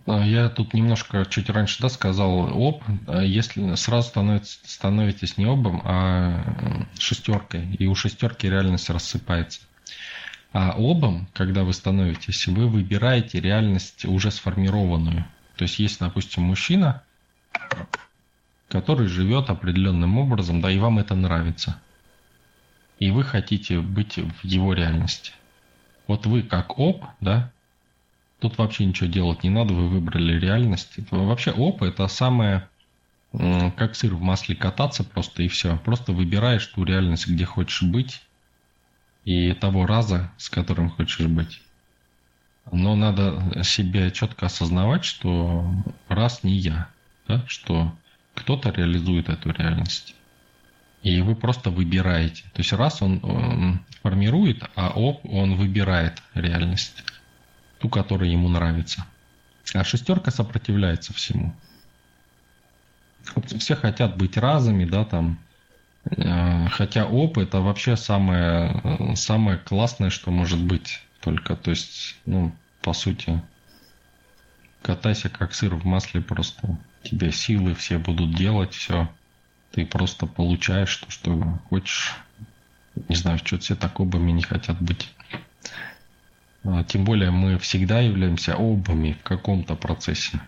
А, 0.06 0.26
я 0.26 0.50
тут 0.50 0.74
немножко 0.74 1.26
чуть 1.26 1.50
раньше 1.50 1.82
да, 1.82 1.90
сказал 1.90 2.48
об, 2.50 2.84
а 3.08 3.22
если 3.22 3.76
сразу 3.76 4.10
становится, 4.10 4.60
становитесь 4.64 5.38
не 5.38 5.46
обом, 5.46 5.82
а 5.84 6.88
шестеркой, 6.98 7.76
и 7.76 7.88
у 7.88 7.96
шестерки 7.96 8.50
реальность 8.50 8.90
рассыпается. 8.90 9.62
А 10.54 10.72
обом, 10.78 11.28
когда 11.34 11.64
вы 11.64 11.74
становитесь, 11.74 12.48
вы 12.48 12.68
выбираете 12.68 13.40
реальность 13.40 14.06
уже 14.06 14.32
сформированную. 14.32 15.26
То 15.56 15.64
есть 15.64 15.80
есть, 15.80 16.00
допустим, 16.00 16.44
мужчина, 16.44 17.04
который 18.70 19.08
живет 19.08 19.50
определенным 19.50 20.18
образом, 20.18 20.62
да, 20.62 20.72
и 20.72 20.80
вам 20.80 21.00
это 21.00 21.16
нравится. 21.16 21.80
И 23.00 23.12
вы 23.12 23.24
хотите 23.24 23.80
быть 23.80 24.18
в 24.18 24.46
его 24.46 24.74
реальности. 24.74 25.34
Вот 26.08 26.26
вы 26.26 26.42
как 26.42 26.80
об, 26.80 27.06
да, 27.20 27.52
Тут 28.40 28.58
вообще 28.58 28.86
ничего 28.86 29.10
делать 29.10 29.44
не 29.44 29.50
надо, 29.50 29.74
вы 29.74 29.88
выбрали 29.88 30.40
реальность. 30.40 30.94
Вообще 31.10 31.52
ОП 31.52 31.84
это 31.84 32.08
самое, 32.08 32.68
как 33.32 33.96
сыр 33.96 34.14
в 34.14 34.22
масле 34.22 34.56
кататься 34.56 35.04
просто 35.04 35.44
и 35.44 35.48
все. 35.48 35.78
Просто 35.78 36.14
выбираешь 36.14 36.66
ту 36.68 36.84
реальность, 36.84 37.28
где 37.28 37.46
хочешь 37.46 37.82
быть 37.82 38.22
и 39.26 39.54
того 39.54 39.86
раза, 39.86 40.32
с 40.38 40.50
которым 40.50 40.90
хочешь 40.90 41.26
быть. 41.26 41.62
Но 42.72 42.96
надо 42.96 43.64
себе 43.64 44.12
четко 44.12 44.48
осознавать, 44.48 45.04
что 45.04 45.70
раз 46.08 46.44
не 46.44 46.54
я, 46.54 46.90
да, 47.28 47.44
что 47.48 47.94
кто-то 48.36 48.70
реализует 48.70 49.30
эту 49.30 49.52
реальность. 49.52 50.16
И 51.02 51.22
вы 51.22 51.36
просто 51.36 51.70
выбираете. 51.70 52.44
То 52.54 52.60
есть 52.60 52.74
раз 52.74 53.02
он, 53.02 53.20
он 53.24 53.80
формирует, 54.02 54.64
а 54.76 54.90
оп, 54.90 55.22
он 55.26 55.56
выбирает 55.56 56.22
реальность 56.34 57.04
ту, 57.80 57.90
которая 57.90 58.30
ему 58.30 58.50
нравится. 58.50 59.06
А 59.74 59.84
шестерка 59.84 60.32
сопротивляется 60.32 61.14
всему. 61.14 61.54
Все 63.60 63.76
хотят 63.76 64.18
быть 64.18 64.38
разами, 64.38 64.86
да, 64.86 65.04
там. 65.04 65.40
Э, 66.06 66.68
хотя 66.70 67.06
оп 67.06 67.38
это 67.38 67.60
вообще 67.60 67.98
самое, 67.98 69.16
самое 69.16 69.58
классное, 69.58 70.10
что 70.10 70.32
может 70.32 70.60
быть. 70.60 71.02
Только, 71.22 71.56
то 71.56 71.72
есть, 71.72 72.16
ну, 72.26 72.56
по 72.82 72.94
сути, 72.94 73.42
катайся 74.82 75.30
как 75.30 75.54
сыр 75.54 75.76
в 75.76 75.86
масле 75.86 76.22
просто. 76.22 76.78
Тебе 77.04 77.32
силы 77.32 77.76
все 77.76 77.98
будут 77.98 78.36
делать, 78.36 78.74
все. 78.74 79.10
Ты 79.72 79.86
просто 79.86 80.26
получаешь 80.26 80.96
то, 80.96 81.12
что 81.12 81.60
хочешь. 81.70 82.16
Не 83.10 83.16
знаю, 83.16 83.38
что 83.40 83.60
все 83.60 83.76
так 83.76 84.00
обами 84.00 84.32
не 84.32 84.42
хотят 84.42 84.82
быть. 84.82 85.10
А, 86.64 86.84
тем 86.84 87.04
более 87.06 87.32
мы 87.32 87.58
всегда 87.60 88.00
являемся 88.00 88.56
обами 88.56 89.18
в 89.20 89.24
каком-то 89.24 89.76
процессе, 89.76 90.40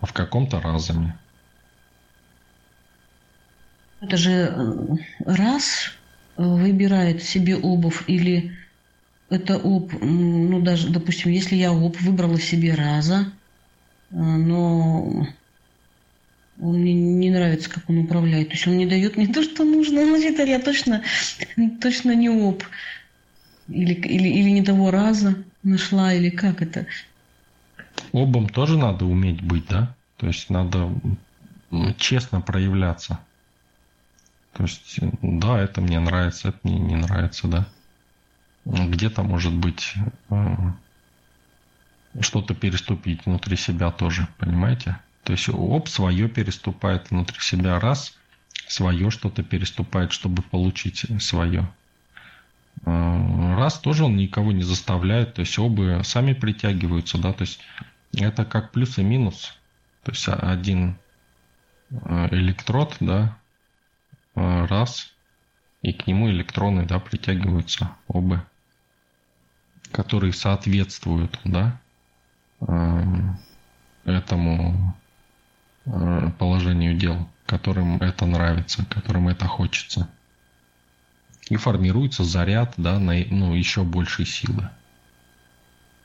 а 0.00 0.06
в 0.06 0.12
каком-то 0.12 0.60
разами. 0.60 1.14
Это 4.00 4.16
же 4.16 4.30
э, 4.30 4.86
раз 5.24 5.92
выбирает 6.36 7.22
себе 7.22 7.56
обувь 7.56 8.02
или 8.08 8.52
это 9.30 9.54
об, 9.56 9.92
ну 10.02 10.60
даже, 10.60 10.90
допустим, 10.90 11.30
если 11.30 11.56
я 11.56 11.70
об 11.70 11.96
выбрала 11.96 12.38
себе 12.38 12.74
раза, 12.74 13.32
э, 14.10 14.14
но 14.16 15.26
он 16.60 16.78
мне 16.78 16.92
не 16.92 17.30
нравится, 17.30 17.70
как 17.70 17.88
он 17.88 17.98
управляет. 17.98 18.48
То 18.48 18.54
есть 18.54 18.66
он 18.66 18.76
не 18.76 18.86
дает 18.86 19.16
мне 19.16 19.26
то, 19.32 19.42
что 19.42 19.64
нужно. 19.64 20.04
Значит, 20.04 20.38
я 20.38 20.60
точно, 20.60 21.02
точно 21.80 22.14
не 22.14 22.28
об. 22.28 22.62
Или, 23.68 23.94
или, 23.94 24.28
или 24.28 24.50
не 24.50 24.62
того 24.62 24.90
раза 24.90 25.36
нашла, 25.62 26.12
или 26.12 26.30
как 26.30 26.62
это? 26.62 26.86
Обам 28.12 28.48
тоже 28.48 28.76
надо 28.76 29.04
уметь 29.06 29.42
быть, 29.42 29.66
да? 29.68 29.94
То 30.16 30.26
есть 30.26 30.50
надо 30.50 30.90
честно 31.96 32.40
проявляться. 32.40 33.18
То 34.52 34.64
есть, 34.64 34.98
да, 35.22 35.58
это 35.60 35.80
мне 35.80 35.98
нравится, 35.98 36.48
это 36.48 36.58
мне 36.62 36.78
не 36.78 36.96
нравится, 36.96 37.48
да. 37.48 37.66
Где-то, 38.64 39.22
может 39.22 39.52
быть, 39.52 39.94
э, 40.30 40.56
что-то 42.20 42.54
переступить 42.54 43.24
внутри 43.24 43.56
себя 43.56 43.90
тоже, 43.90 44.28
понимаете? 44.38 44.98
То 45.24 45.32
есть 45.32 45.48
оп, 45.48 45.88
свое 45.88 46.28
переступает 46.28 47.10
внутри 47.10 47.40
себя 47.40 47.80
раз, 47.80 48.14
свое 48.68 49.10
что-то 49.10 49.42
переступает, 49.42 50.12
чтобы 50.12 50.42
получить 50.42 51.06
свое. 51.20 51.68
Э, 52.84 53.54
раз 53.56 53.78
тоже 53.78 54.04
он 54.04 54.16
никого 54.16 54.52
не 54.52 54.62
заставляет, 54.62 55.34
то 55.34 55.40
есть 55.40 55.58
оба 55.58 56.02
сами 56.04 56.32
притягиваются, 56.32 57.18
да, 57.18 57.32
то 57.32 57.42
есть 57.42 57.60
это 58.12 58.44
как 58.44 58.72
плюс 58.72 58.98
и 58.98 59.02
минус. 59.02 59.56
То 60.02 60.12
есть 60.12 60.26
один 60.28 60.96
э, 61.90 62.28
электрод, 62.32 62.96
да, 63.00 63.38
э, 64.34 64.64
раз, 64.66 65.12
и 65.82 65.92
к 65.92 66.06
нему 66.06 66.30
электроны, 66.30 66.86
да, 66.86 66.98
притягиваются 66.98 67.92
оба. 68.08 68.46
которые 69.92 70.32
соответствуют, 70.32 71.38
да, 71.44 71.78
этому 74.04 74.96
положению 76.38 76.96
дел, 76.96 77.28
которым 77.44 77.96
это 78.00 78.24
нравится, 78.24 78.86
которым 78.86 79.28
это 79.28 79.46
хочется. 79.46 80.08
И 81.52 81.56
формируется 81.56 82.24
заряд, 82.24 82.72
да, 82.78 82.98
на 82.98 83.12
ну, 83.28 83.54
еще 83.54 83.82
большей 83.82 84.24
силы. 84.24 84.70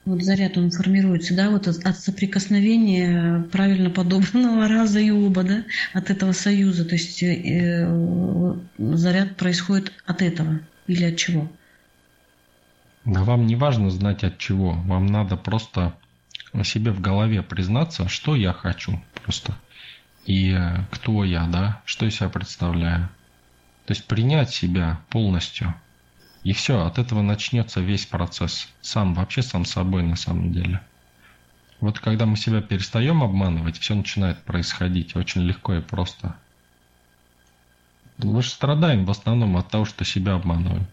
Вот 0.03 0.21
заряд 0.21 0.57
он 0.57 0.71
формируется, 0.71 1.37
да, 1.37 1.49
вот 1.49 1.69
от, 1.69 1.97
соприкосновения 1.97 3.47
правильно 3.49 3.89
подобранного 3.89 4.67
раза 4.67 4.99
и 4.99 5.09
оба, 5.09 5.43
да, 5.43 5.63
от 5.93 6.09
этого 6.09 6.33
союза. 6.33 6.83
То 6.83 6.95
есть 6.95 7.23
э, 7.23 7.33
э, 7.45 8.55
заряд 8.77 9.37
происходит 9.37 9.93
от 10.05 10.21
этого 10.21 10.59
или 10.85 11.05
от 11.05 11.15
чего? 11.15 11.49
Да 13.05 13.23
вам 13.23 13.47
не 13.47 13.55
важно 13.55 13.89
знать 13.89 14.25
от 14.25 14.37
чего. 14.39 14.73
Вам 14.73 15.05
надо 15.05 15.37
просто 15.37 15.95
себе 16.65 16.91
в 16.91 16.99
голове 16.99 17.41
признаться, 17.41 18.09
что 18.09 18.35
я 18.35 18.51
хочу 18.51 19.01
просто. 19.23 19.55
И 20.25 20.51
э, 20.51 20.79
кто 20.91 21.23
я, 21.23 21.47
да, 21.47 21.81
что 21.85 22.03
я 22.03 22.11
себя 22.11 22.27
представляю. 22.27 23.07
То 23.87 23.93
есть 23.93 24.05
принять 24.05 24.51
себя 24.51 25.01
полностью– 25.09 25.73
и 26.47 26.53
все, 26.53 26.85
от 26.85 26.97
этого 26.97 27.21
начнется 27.21 27.81
весь 27.81 28.05
процесс. 28.05 28.69
Сам, 28.79 29.13
вообще 29.13 29.41
сам 29.41 29.65
собой 29.65 30.03
на 30.03 30.15
самом 30.15 30.53
деле. 30.53 30.79
Вот 31.81 31.99
когда 31.99 32.25
мы 32.25 32.37
себя 32.37 32.61
перестаем 32.61 33.21
обманывать, 33.21 33.77
все 33.77 33.95
начинает 33.95 34.41
происходить 34.43 35.17
очень 35.17 35.41
легко 35.41 35.73
и 35.73 35.81
просто. 35.81 36.37
Мы 38.17 38.41
же 38.41 38.49
страдаем 38.49 39.03
в 39.03 39.11
основном 39.11 39.57
от 39.57 39.69
того, 39.69 39.83
что 39.83 40.05
себя 40.05 40.35
обманываем. 40.35 40.87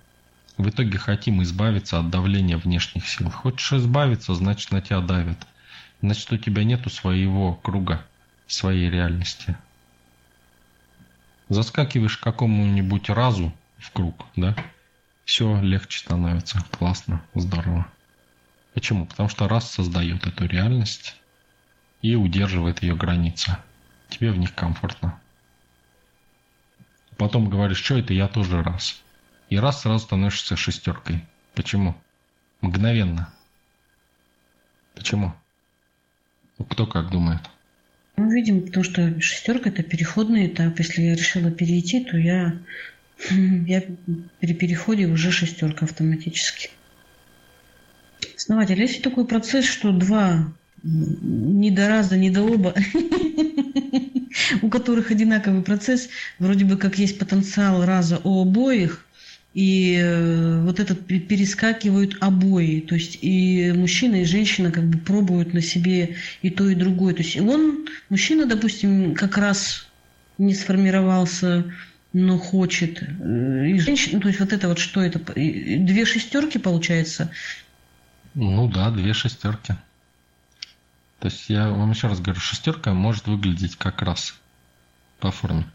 В 0.56 0.68
итоге 0.68 0.98
хотим 0.98 1.40
избавиться 1.44 2.00
от 2.00 2.10
давления 2.10 2.58
внешних 2.58 3.06
сил. 3.06 3.30
Хочешь 3.30 3.74
избавиться, 3.74 4.34
значит 4.34 4.72
на 4.72 4.82
тебя 4.82 5.02
давят. 5.02 5.46
Значит 6.02 6.32
у 6.32 6.36
тебя 6.36 6.64
нету 6.64 6.90
своего 6.90 7.54
круга, 7.54 8.04
своей 8.48 8.90
реальности. 8.90 9.56
Заскакиваешь 11.48 12.18
к 12.18 12.22
какому-нибудь 12.22 13.10
разу 13.10 13.52
в 13.78 13.90
круг, 13.92 14.26
да? 14.36 14.56
все 15.24 15.60
легче 15.60 16.00
становится. 16.00 16.62
Классно, 16.70 17.22
здорово. 17.34 17.86
Почему? 18.74 19.06
Потому 19.06 19.28
что 19.28 19.48
раз 19.48 19.70
создает 19.70 20.26
эту 20.26 20.46
реальность 20.46 21.16
и 22.02 22.14
удерживает 22.14 22.82
ее 22.82 22.94
границы. 22.94 23.56
Тебе 24.08 24.30
в 24.30 24.38
них 24.38 24.54
комфортно. 24.54 25.20
Потом 27.16 27.48
говоришь, 27.48 27.82
что 27.82 27.98
это 27.98 28.12
я 28.12 28.28
тоже 28.28 28.62
раз. 28.62 29.02
И 29.48 29.58
раз 29.58 29.82
сразу 29.82 30.04
становишься 30.04 30.56
шестеркой. 30.56 31.24
Почему? 31.54 31.96
Мгновенно. 32.60 33.32
Почему? 34.94 35.34
Ну, 36.58 36.64
кто 36.64 36.86
как 36.86 37.10
думает? 37.10 37.42
Ну, 38.16 38.30
видимо, 38.30 38.62
потому 38.62 38.84
что 38.84 39.20
шестерка 39.20 39.70
это 39.70 39.82
переходный 39.82 40.46
этап. 40.46 40.78
Если 40.78 41.02
я 41.02 41.14
решила 41.14 41.50
перейти, 41.50 42.04
то 42.04 42.16
я 42.16 42.56
я 43.30 43.82
при 44.40 44.54
переходе 44.54 45.06
уже 45.06 45.30
шестерка 45.30 45.86
автоматически. 45.86 46.70
Основатель, 48.36 48.80
есть 48.80 49.02
такой 49.02 49.26
процесс, 49.26 49.64
что 49.64 49.92
два 49.92 50.52
ни 50.82 51.70
до 51.70 51.88
раза, 51.88 52.16
ни 52.16 52.28
до 52.28 52.42
оба, 52.42 52.74
у 54.62 54.68
которых 54.68 55.10
одинаковый 55.10 55.62
процесс, 55.62 56.10
вроде 56.38 56.66
бы 56.66 56.76
как 56.76 56.98
есть 56.98 57.18
потенциал 57.18 57.86
раза 57.86 58.20
у 58.22 58.42
обоих, 58.42 59.06
и 59.54 59.98
э, 60.02 60.60
вот 60.62 60.80
этот 60.80 61.06
перескакивают 61.06 62.16
обои. 62.20 62.80
То 62.80 62.96
есть 62.96 63.18
и 63.22 63.72
мужчина, 63.74 64.16
и 64.16 64.24
женщина 64.24 64.70
как 64.70 64.84
бы 64.84 64.98
пробуют 64.98 65.54
на 65.54 65.62
себе 65.62 66.16
и 66.42 66.50
то, 66.50 66.68
и 66.68 66.74
другое. 66.74 67.14
То 67.14 67.22
есть 67.22 67.40
он, 67.40 67.86
мужчина, 68.08 68.46
допустим, 68.46 69.14
как 69.14 69.38
раз 69.38 69.86
не 70.38 70.54
сформировался 70.54 71.64
но 72.14 72.38
хочет. 72.38 73.02
Э, 73.02 73.66
и 73.66 73.78
женщина, 73.78 74.20
то 74.20 74.28
есть 74.28 74.40
вот 74.40 74.52
это 74.52 74.68
вот 74.68 74.78
что 74.78 75.02
это? 75.02 75.18
Две 75.18 76.06
шестерки 76.06 76.58
получается? 76.58 77.30
Ну 78.34 78.68
да, 78.68 78.90
две 78.90 79.12
шестерки. 79.12 79.74
То 81.18 81.28
есть 81.28 81.50
я 81.50 81.68
вам 81.68 81.90
еще 81.90 82.06
раз 82.06 82.20
говорю, 82.20 82.40
шестерка 82.40 82.94
может 82.94 83.26
выглядеть 83.26 83.76
как 83.76 84.00
раз 84.00 84.34
по 85.18 85.30
форме. 85.30 85.66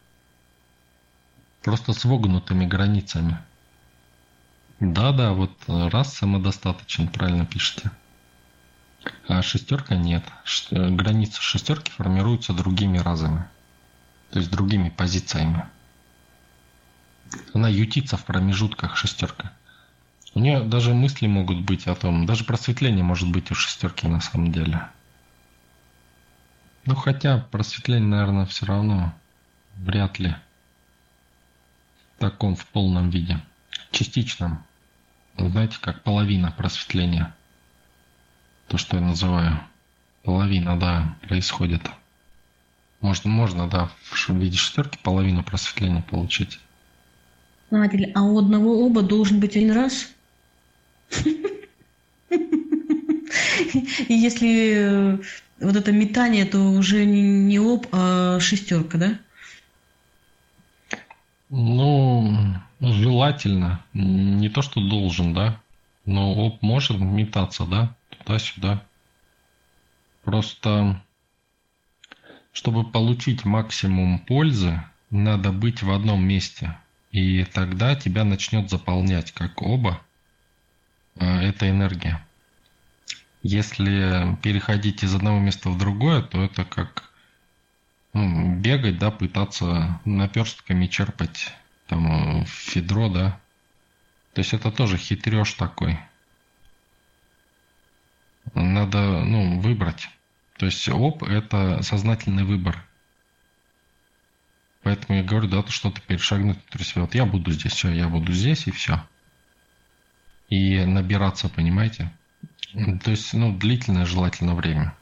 Просто 1.62 1.92
с 1.92 2.06
вогнутыми 2.06 2.66
границами. 2.66 3.38
Да-да, 4.80 5.34
вот 5.34 5.52
раз 5.68 6.14
самодостаточен, 6.14 7.10
правильно 7.10 7.46
пишете. 7.46 7.92
А 9.28 9.42
шестерка 9.42 9.96
нет. 9.96 10.24
Границы 10.72 11.42
шестерки 11.42 11.92
формируются 11.92 12.54
другими 12.54 12.98
разами. 12.98 13.48
То 14.32 14.40
есть 14.40 14.52
другими 14.52 14.90
позициями. 14.90 15.66
Она 17.54 17.68
ютится 17.68 18.18
в 18.18 18.26
промежутках 18.26 18.96
шестерка. 18.96 19.52
У 20.36 20.40
нее 20.40 20.62
даже 20.62 20.94
мысли 20.94 21.28
могут 21.28 21.62
быть 21.62 21.88
о 21.88 21.96
том, 21.96 22.26
даже 22.26 22.44
просветление 22.44 23.04
может 23.04 23.32
быть 23.32 23.52
у 23.52 23.56
шестерки 23.56 24.08
на 24.08 24.22
самом 24.22 24.52
деле. 24.52 24.88
Ну 26.86 26.96
хотя 26.96 27.40
просветление, 27.52 28.08
наверное, 28.08 28.46
все 28.46 28.66
равно 28.66 29.14
вряд 29.76 30.20
ли 30.20 30.36
в 32.16 32.20
таком 32.20 32.56
в 32.56 32.66
полном 32.68 33.10
виде. 33.10 33.40
Частичном. 33.92 34.64
Знаете, 35.40 35.78
как 35.80 36.04
половина 36.04 36.52
просветления. 36.52 37.34
То, 38.68 38.78
что 38.78 38.98
я 38.98 39.02
называю. 39.02 39.60
Половина, 40.24 40.78
да, 40.78 41.16
происходит. 41.28 41.82
Можно, 43.00 43.30
можно, 43.30 43.70
да, 43.70 43.90
в 44.04 44.30
виде 44.34 44.58
шестерки 44.58 45.00
половину 45.02 45.44
просветления 45.44 46.02
получить. 46.02 46.60
Основатель, 47.68 48.12
а 48.14 48.24
у 48.24 48.38
одного 48.38 48.86
оба 48.86 49.02
должен 49.02 49.40
быть 49.40 49.56
один 49.56 49.72
раз? 49.72 50.10
И 54.08 54.14
если 54.14 55.14
э, 55.14 55.18
вот 55.60 55.76
это 55.76 55.92
метание, 55.92 56.46
то 56.46 56.60
уже 56.60 57.06
не 57.06 57.58
об, 57.58 57.88
а 57.92 58.40
шестерка, 58.40 58.98
да? 58.98 59.20
Ну, 61.50 62.56
желательно. 62.80 63.84
Не 63.94 64.50
то, 64.50 64.62
что 64.62 64.82
должен, 64.82 65.34
да? 65.34 65.60
Но 66.06 66.32
об 66.32 66.62
может 66.62 67.00
метаться, 67.00 67.66
да? 67.66 67.96
Туда-сюда. 68.10 68.84
Просто, 70.24 71.02
чтобы 72.52 72.84
получить 72.84 73.46
максимум 73.46 74.20
пользы, 74.20 74.84
надо 75.10 75.52
быть 75.52 75.82
в 75.84 75.92
одном 75.92 76.24
месте– 76.24 76.78
и 77.12 77.44
тогда 77.44 77.96
тебя 77.96 78.24
начнет 78.24 78.70
заполнять, 78.70 79.32
как 79.32 79.62
оба, 79.62 80.02
э, 81.16 81.26
эта 81.26 81.70
энергия. 81.70 82.24
Если 83.42 84.38
переходить 84.44 85.04
из 85.04 85.16
одного 85.16 85.40
места 85.40 85.70
в 85.70 85.78
другое, 85.78 86.22
то 86.22 86.44
это 86.44 86.66
как 86.66 87.10
ну, 88.14 88.56
бегать, 88.58 89.00
да, 89.00 89.12
пытаться 89.12 90.00
наперстками 90.06 90.88
черпать 90.88 91.54
там 91.90 92.46
федро, 92.46 93.10
да. 93.10 93.40
То 94.34 94.40
есть 94.40 94.54
это 94.54 94.72
тоже 94.72 94.98
хитреж 94.98 95.54
такой. 95.54 96.00
Надо, 98.54 99.24
ну, 99.26 99.60
выбрать. 99.60 100.08
То 100.58 100.68
есть 100.68 100.88
оп– 100.88 101.24
это 101.24 101.82
сознательный 101.82 102.44
выбор. 102.44 102.86
Поэтому 104.84 105.18
я 105.18 105.24
говорю, 105.24 105.48
да, 105.48 105.66
что-то 105.68 106.00
перешагнуть 106.02 106.58
внутри 106.58 106.84
себя. 106.84 107.02
Вот 107.02 107.16
я 107.16 107.26
буду 107.26 107.52
здесь, 107.52 107.74
все, 107.74 107.92
я 107.92 108.08
буду 108.08 108.32
здесь 108.34 108.68
и 108.68 108.72
все. 108.72 109.04
И 110.50 110.86
набираться, 110.86 111.50
понимаете? 111.50 112.12
То 113.04 113.12
есть, 113.12 113.34
ну, 113.34 113.56
длительное 113.58 114.06
желательно 114.06 114.56
время. 114.56 114.96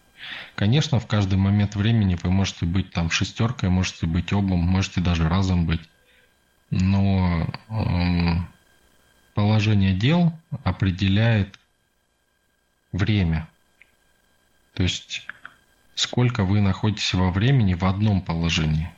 Конечно, 0.56 1.00
в 1.00 1.08
каждый 1.08 1.38
момент 1.38 1.76
времени 1.76 2.18
вы 2.24 2.32
можете 2.32 2.66
быть 2.66 2.92
там 2.92 3.12
шестеркой, 3.12 3.70
можете 3.70 4.08
быть 4.08 4.34
обом, 4.34 4.60
можете 4.60 5.02
даже 5.02 5.28
разом 5.28 5.66
быть. 5.66 5.82
Но 6.70 7.48
эм, 7.70 8.48
положение 9.34 9.94
дел 9.94 10.34
определяет 10.64 11.60
время. 12.92 13.48
То 14.74 14.84
есть, 14.84 15.26
сколько 15.96 16.44
вы 16.44 16.62
находитесь 16.62 17.14
во 17.14 17.32
времени 17.32 17.74
в 17.74 17.84
одном 17.84 18.22
положении. 18.22 18.92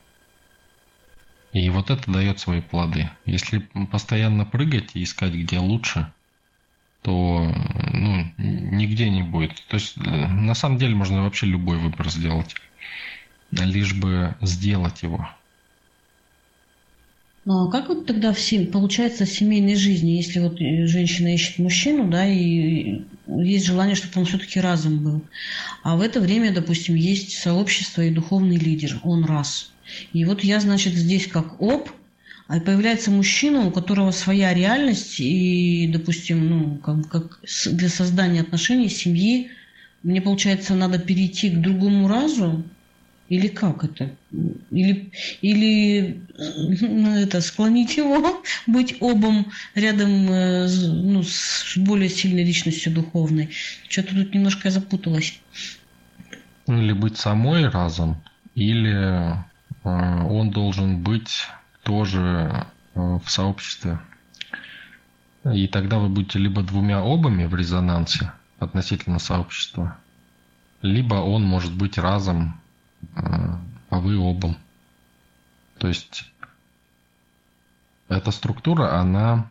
И 1.52 1.68
вот 1.70 1.90
это 1.90 2.10
дает 2.10 2.38
свои 2.38 2.60
плоды. 2.60 3.10
Если 3.24 3.58
постоянно 3.90 4.44
прыгать 4.44 4.90
и 4.94 5.02
искать, 5.02 5.32
где 5.32 5.58
лучше, 5.58 6.12
то 7.02 7.52
ну, 7.92 8.32
нигде 8.36 9.08
не 9.10 9.22
будет. 9.22 9.64
То 9.68 9.74
есть 9.74 9.96
э, 9.96 10.00
на 10.00 10.54
самом 10.54 10.78
деле 10.78 10.94
можно 10.94 11.22
вообще 11.22 11.46
любой 11.46 11.78
выбор 11.78 12.08
сделать, 12.10 12.54
лишь 13.50 13.94
бы 13.94 14.36
сделать 14.40 15.02
его. 15.02 15.28
А 17.46 17.68
как 17.68 17.88
вот 17.88 18.06
тогда 18.06 18.32
все, 18.34 18.66
получается 18.66 19.24
в 19.24 19.30
семейной 19.30 19.74
жизни, 19.74 20.10
если 20.10 20.40
вот 20.40 20.60
э, 20.60 20.86
женщина 20.86 21.34
ищет 21.34 21.58
мужчину, 21.58 22.08
да, 22.10 22.26
и 22.26 23.02
есть 23.26 23.64
желание, 23.64 23.94
чтобы 23.94 24.20
он 24.20 24.26
все-таки 24.26 24.60
разом 24.60 25.02
был, 25.02 25.22
а 25.82 25.96
в 25.96 26.02
это 26.02 26.20
время, 26.20 26.52
допустим, 26.52 26.96
есть 26.96 27.38
сообщество 27.38 28.02
и 28.02 28.10
духовный 28.10 28.56
лидер, 28.56 29.00
он 29.04 29.24
раз. 29.24 29.72
И 30.12 30.24
вот 30.26 30.44
я, 30.44 30.60
значит, 30.60 30.92
здесь 30.92 31.26
как 31.28 31.60
оп, 31.62 31.90
а 32.46 32.60
появляется 32.60 33.10
мужчина, 33.10 33.66
у 33.66 33.70
которого 33.70 34.10
своя 34.10 34.52
реальность, 34.52 35.18
и, 35.18 35.88
допустим, 35.90 36.46
ну, 36.46 36.76
как, 36.76 37.08
как 37.08 37.40
для 37.66 37.88
создания 37.88 38.42
отношений, 38.42 38.90
семьи, 38.90 39.48
мне, 40.02 40.20
получается, 40.20 40.74
надо 40.74 40.98
перейти 40.98 41.48
к 41.50 41.60
другому 41.60 42.06
разу, 42.06 42.64
или 43.30 43.46
как 43.46 43.84
это? 43.84 44.10
Или, 44.72 45.12
или 45.40 46.20
ну, 46.36 47.14
это, 47.14 47.40
склонить 47.40 47.96
его 47.96 48.42
быть 48.66 48.96
обом 49.00 49.46
рядом 49.76 50.28
э, 50.28 50.68
ну, 50.68 51.22
с 51.22 51.74
более 51.76 52.08
сильной 52.08 52.42
личностью 52.42 52.92
духовной. 52.92 53.50
Что-то 53.88 54.16
тут 54.16 54.34
немножко 54.34 54.66
я 54.66 54.72
запуталась. 54.72 55.40
Ну, 56.66 56.82
или 56.82 56.92
быть 56.92 57.18
самой 57.18 57.68
разом, 57.68 58.20
или 58.56 58.94
э, 58.94 59.36
он 59.84 60.50
должен 60.50 61.00
быть 61.00 61.46
тоже 61.84 62.66
э, 62.96 63.18
в 63.24 63.30
сообществе. 63.30 64.00
И 65.54 65.68
тогда 65.68 66.00
вы 66.00 66.08
будете 66.08 66.40
либо 66.40 66.62
двумя 66.62 66.98
обами 66.98 67.44
в 67.44 67.54
резонансе 67.54 68.32
относительно 68.58 69.20
сообщества, 69.20 69.98
либо 70.82 71.14
он 71.14 71.44
может 71.44 71.72
быть 71.72 71.96
разом 71.96 72.59
а 73.14 73.98
вы 73.98 74.18
обом. 74.18 74.56
То 75.78 75.88
есть 75.88 76.30
эта 78.08 78.30
структура, 78.30 78.98
она 78.98 79.50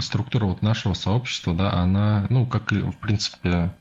структура 0.00 0.44
вот 0.44 0.62
нашего 0.62 0.94
сообщества, 0.94 1.54
да, 1.54 1.72
она, 1.72 2.26
ну, 2.30 2.46
как 2.46 2.70
в 2.70 2.96
принципе 2.98 3.74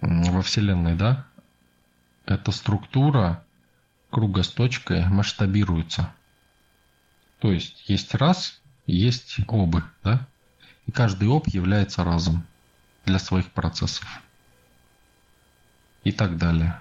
во 0.00 0.42
Вселенной, 0.42 0.96
да, 0.96 1.26
эта 2.26 2.50
структура 2.50 3.44
круга 4.10 4.42
с 4.42 4.48
точкой 4.48 5.06
масштабируется. 5.06 6.12
То 7.38 7.52
есть 7.52 7.88
есть 7.88 8.14
раз, 8.14 8.60
есть 8.86 9.36
обы, 9.48 9.84
да, 10.02 10.26
и 10.86 10.92
каждый 10.92 11.28
об 11.28 11.46
является 11.46 12.04
разом 12.04 12.44
для 13.04 13.18
своих 13.18 13.50
процессов 13.52 14.06
и 16.02 16.12
так 16.12 16.36
далее. 16.36 16.80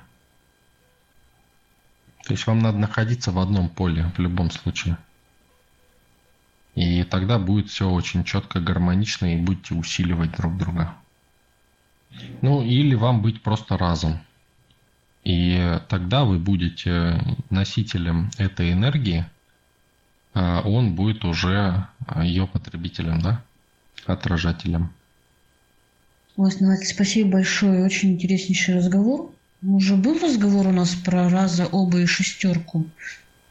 То 2.26 2.34
есть 2.34 2.48
вам 2.48 2.60
надо 2.60 2.78
находиться 2.80 3.32
в 3.32 3.40
одном 3.40 3.70
поле 3.70 4.12
в 4.18 4.20
любом 4.20 4.50
случае. 4.50 4.98
И 6.74 7.04
тогда 7.04 7.38
будет 7.38 7.70
все 7.70 7.90
очень 7.90 8.24
четко, 8.24 8.60
гармонично, 8.60 9.34
и 9.34 9.38
будете 9.38 9.76
усиливать 9.76 10.32
друг 10.32 10.58
друга. 10.58 10.96
Ну, 12.42 12.64
или 12.64 12.96
вам 12.96 13.22
быть 13.22 13.42
просто 13.42 13.78
разом. 13.78 14.20
И 15.24 15.80
тогда 15.88 16.26
вы 16.26 16.40
будете 16.40 17.22
носителем 17.50 18.32
этой 18.38 18.74
энергии, 18.74 19.26
а 20.34 20.62
он 20.62 20.96
будет 20.96 21.24
уже 21.26 21.88
ее 22.22 22.48
потребителем, 22.48 23.22
да, 23.22 23.42
отражателем. 24.06 24.92
Ой, 26.38 26.52
спасибо 26.84 27.32
большое, 27.32 27.86
очень 27.86 28.14
интереснейший 28.14 28.76
разговор. 28.76 29.32
Уже 29.68 29.96
был 29.96 30.20
разговор 30.20 30.68
у 30.68 30.72
нас 30.72 30.94
про 30.94 31.28
раза, 31.28 31.66
оба 31.66 32.00
и 32.00 32.06
шестерку. 32.06 32.88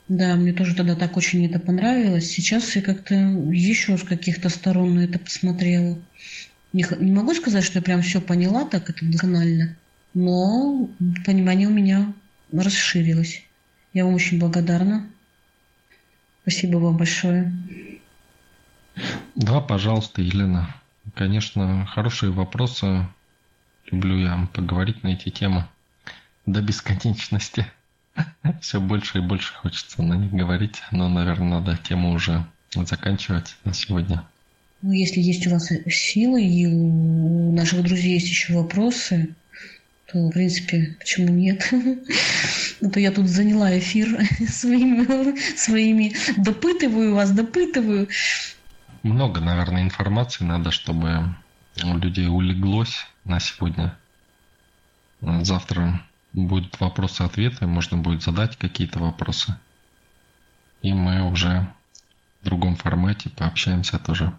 Да, 0.06 0.36
мне 0.36 0.52
тоже 0.52 0.76
тогда 0.76 0.94
так 0.94 1.16
очень 1.16 1.44
это 1.46 1.58
понравилось. 1.58 2.30
Сейчас 2.30 2.76
я 2.76 2.82
как-то 2.82 3.14
еще 3.14 3.96
с 3.96 4.02
каких-то 4.02 4.48
сторон 4.48 4.94
на 4.94 5.00
это 5.00 5.18
посмотрела. 5.18 5.98
Не, 6.72 6.84
могу 7.00 7.34
сказать, 7.34 7.64
что 7.64 7.78
я 7.78 7.82
прям 7.82 8.02
все 8.02 8.20
поняла 8.20 8.64
так 8.64 8.90
это 8.90 9.04
досконально, 9.04 9.76
но 10.12 10.88
понимание 11.24 11.66
у 11.66 11.72
меня 11.72 12.12
расширилось. 12.52 13.42
Я 13.92 14.04
вам 14.04 14.14
очень 14.14 14.38
благодарна. 14.38 15.08
Спасибо 16.42 16.76
вам 16.76 16.96
большое. 16.96 17.52
Да, 19.34 19.60
пожалуйста, 19.60 20.22
Елена. 20.22 20.76
Конечно, 21.14 21.86
хорошие 21.86 22.30
вопросы. 22.30 23.08
Люблю 23.90 24.18
я 24.18 24.48
поговорить 24.52 25.02
на 25.02 25.08
эти 25.08 25.30
темы 25.30 25.66
до 26.46 26.60
бесконечности. 26.60 27.66
Все 28.60 28.80
больше 28.80 29.18
и 29.18 29.20
больше 29.20 29.52
хочется 29.54 30.02
на 30.02 30.14
них 30.14 30.32
говорить, 30.32 30.82
но, 30.90 31.08
наверное, 31.08 31.60
надо 31.60 31.76
тему 31.76 32.12
уже 32.12 32.44
заканчивать 32.74 33.56
на 33.64 33.72
сегодня. 33.72 34.24
Ну, 34.82 34.92
если 34.92 35.20
есть 35.20 35.46
у 35.46 35.50
вас 35.50 35.70
силы 35.88 36.44
и 36.44 36.66
у 36.66 37.52
наших 37.52 37.82
друзей 37.82 38.14
есть 38.14 38.28
еще 38.28 38.54
вопросы, 38.54 39.34
то, 40.12 40.28
в 40.28 40.30
принципе, 40.30 40.96
почему 40.98 41.28
нет? 41.28 41.72
А 42.82 42.90
то 42.90 43.00
я 43.00 43.12
тут 43.12 43.28
заняла 43.28 43.78
эфир 43.78 44.08
своими, 44.48 45.38
своими 45.56 46.14
допытываю 46.36 47.14
вас, 47.14 47.30
допытываю. 47.30 48.08
Много, 49.02 49.40
наверное, 49.40 49.82
информации 49.82 50.44
надо, 50.44 50.70
чтобы 50.70 51.34
у 51.82 51.96
людей 51.96 52.26
улеглось 52.26 53.06
на 53.24 53.40
сегодня. 53.40 53.96
Завтра 55.22 56.02
будут 56.34 56.78
вопросы-ответы, 56.80 57.66
можно 57.66 57.96
будет 57.96 58.22
задать 58.22 58.56
какие-то 58.56 58.98
вопросы. 58.98 59.54
И 60.82 60.92
мы 60.92 61.30
уже 61.30 61.66
в 62.42 62.44
другом 62.44 62.76
формате 62.76 63.30
пообщаемся 63.30 63.98
тоже. 63.98 64.32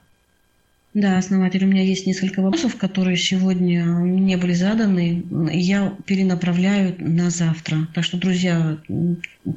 Да, 0.95 1.17
основатель, 1.17 1.65
у 1.65 1.67
меня 1.67 1.83
есть 1.83 2.07
несколько 2.07 2.41
вопросов, 2.41 2.77
которые 2.77 3.17
сегодня 3.17 3.83
не 3.83 4.37
были 4.37 4.53
заданы. 4.53 5.25
Я 5.51 5.93
перенаправляю 6.05 6.95
на 6.99 7.29
завтра. 7.29 7.89
Так 7.93 8.05
что, 8.05 8.15
друзья, 8.15 8.77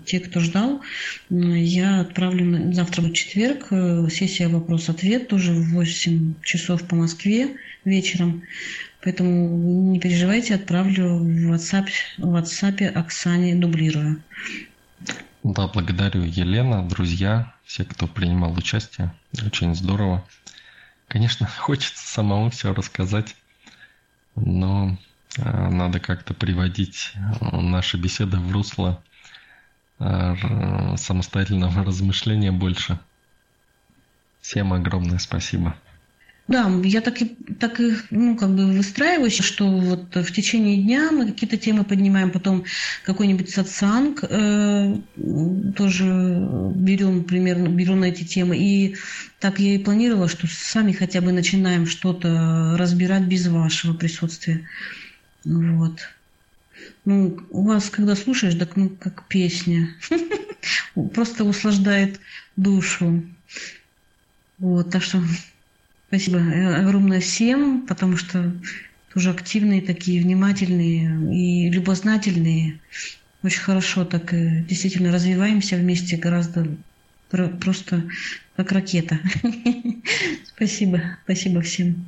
те, 0.04 0.18
кто 0.18 0.40
ждал, 0.40 0.80
я 1.30 2.00
отправлю 2.00 2.72
завтра 2.72 3.02
в 3.02 3.12
четверг. 3.12 3.68
Э, 3.70 4.08
сессия 4.10 4.48
вопрос-ответ 4.48 5.28
тоже 5.28 5.52
в 5.52 5.74
8 5.74 6.34
часов 6.42 6.82
по 6.88 6.96
Москве 6.96 7.56
вечером. 7.84 8.42
Поэтому 9.02 9.92
не 9.92 10.00
переживайте, 10.00 10.56
отправлю 10.56 11.18
в 11.18 11.52
WhatsApp, 11.52 11.88
в 12.18 12.34
WhatsApp 12.34 12.84
Оксане 12.88 13.54
дублирую. 13.54 14.22
Да, 15.44 15.68
благодарю, 15.68 16.22
Елена, 16.22 16.86
друзья, 16.86 17.54
все, 17.64 17.84
кто 17.84 18.08
принимал 18.08 18.52
участие. 18.54 19.14
Очень 19.46 19.74
здорово. 19.74 20.26
Конечно, 21.06 21.46
хочется 21.58 22.06
самому 22.06 22.50
все 22.50 22.74
рассказать, 22.74 23.36
но 24.34 24.98
э, 25.36 25.68
надо 25.68 26.00
как-то 26.00 26.34
приводить 26.34 27.12
наши 27.52 27.96
беседы 27.96 28.38
в 28.38 28.50
русло 28.50 29.00
э, 30.00 30.96
самостоятельного 30.96 31.84
размышления 31.86 32.50
больше. 32.50 32.98
Всем 34.40 34.72
огромное 34.72 35.18
спасибо. 35.18 35.76
Да, 36.48 36.72
я 36.82 37.02
так 37.02 37.20
и, 37.20 37.26
так 37.60 37.78
и 37.78 37.92
ну, 38.10 38.34
как 38.34 38.48
бы 38.54 38.72
выстраиваюсь, 38.72 39.38
что 39.38 39.68
вот 39.68 40.16
в 40.16 40.32
течение 40.32 40.82
дня 40.82 41.12
мы 41.12 41.26
какие-то 41.26 41.58
темы 41.58 41.84
поднимаем, 41.84 42.30
потом 42.30 42.64
какой-нибудь 43.04 43.50
сатсанг 43.50 44.24
э, 44.24 44.96
тоже 45.76 46.06
берем 46.74 47.24
примерно, 47.24 47.68
беру 47.68 47.96
на 47.96 48.06
эти 48.06 48.24
темы. 48.24 48.56
И 48.56 48.96
так 49.40 49.58
я 49.58 49.74
и 49.74 49.78
планировала, 49.78 50.26
что 50.26 50.46
сами 50.46 50.92
хотя 50.92 51.20
бы 51.20 51.32
начинаем 51.32 51.86
что-то 51.86 52.76
разбирать 52.78 53.24
без 53.24 53.46
вашего 53.46 53.92
присутствия. 53.92 54.66
Вот. 55.44 56.00
Ну, 57.04 57.40
у 57.50 57.66
вас, 57.66 57.90
когда 57.90 58.16
слушаешь, 58.16 58.54
так 58.54 58.74
ну, 58.74 58.88
как 58.88 59.28
песня. 59.28 59.90
Просто 61.12 61.44
услаждает 61.44 62.20
душу. 62.56 63.22
Вот, 64.58 64.90
так 64.90 65.02
что 65.02 65.22
Спасибо 66.08 66.38
огромное 66.76 67.20
всем, 67.20 67.86
потому 67.86 68.16
что 68.16 68.60
тоже 69.12 69.30
активные 69.30 69.82
такие, 69.82 70.22
внимательные 70.22 71.10
и 71.34 71.70
любознательные. 71.70 72.80
Очень 73.42 73.60
хорошо 73.60 74.04
так 74.04 74.32
э, 74.32 74.64
действительно 74.64 75.12
развиваемся 75.12 75.76
вместе 75.76 76.16
гораздо 76.16 76.66
просто 77.28 78.08
как 78.56 78.72
ракета. 78.72 79.18
Спасибо. 80.54 81.18
Спасибо 81.24 81.60
всем. 81.60 82.06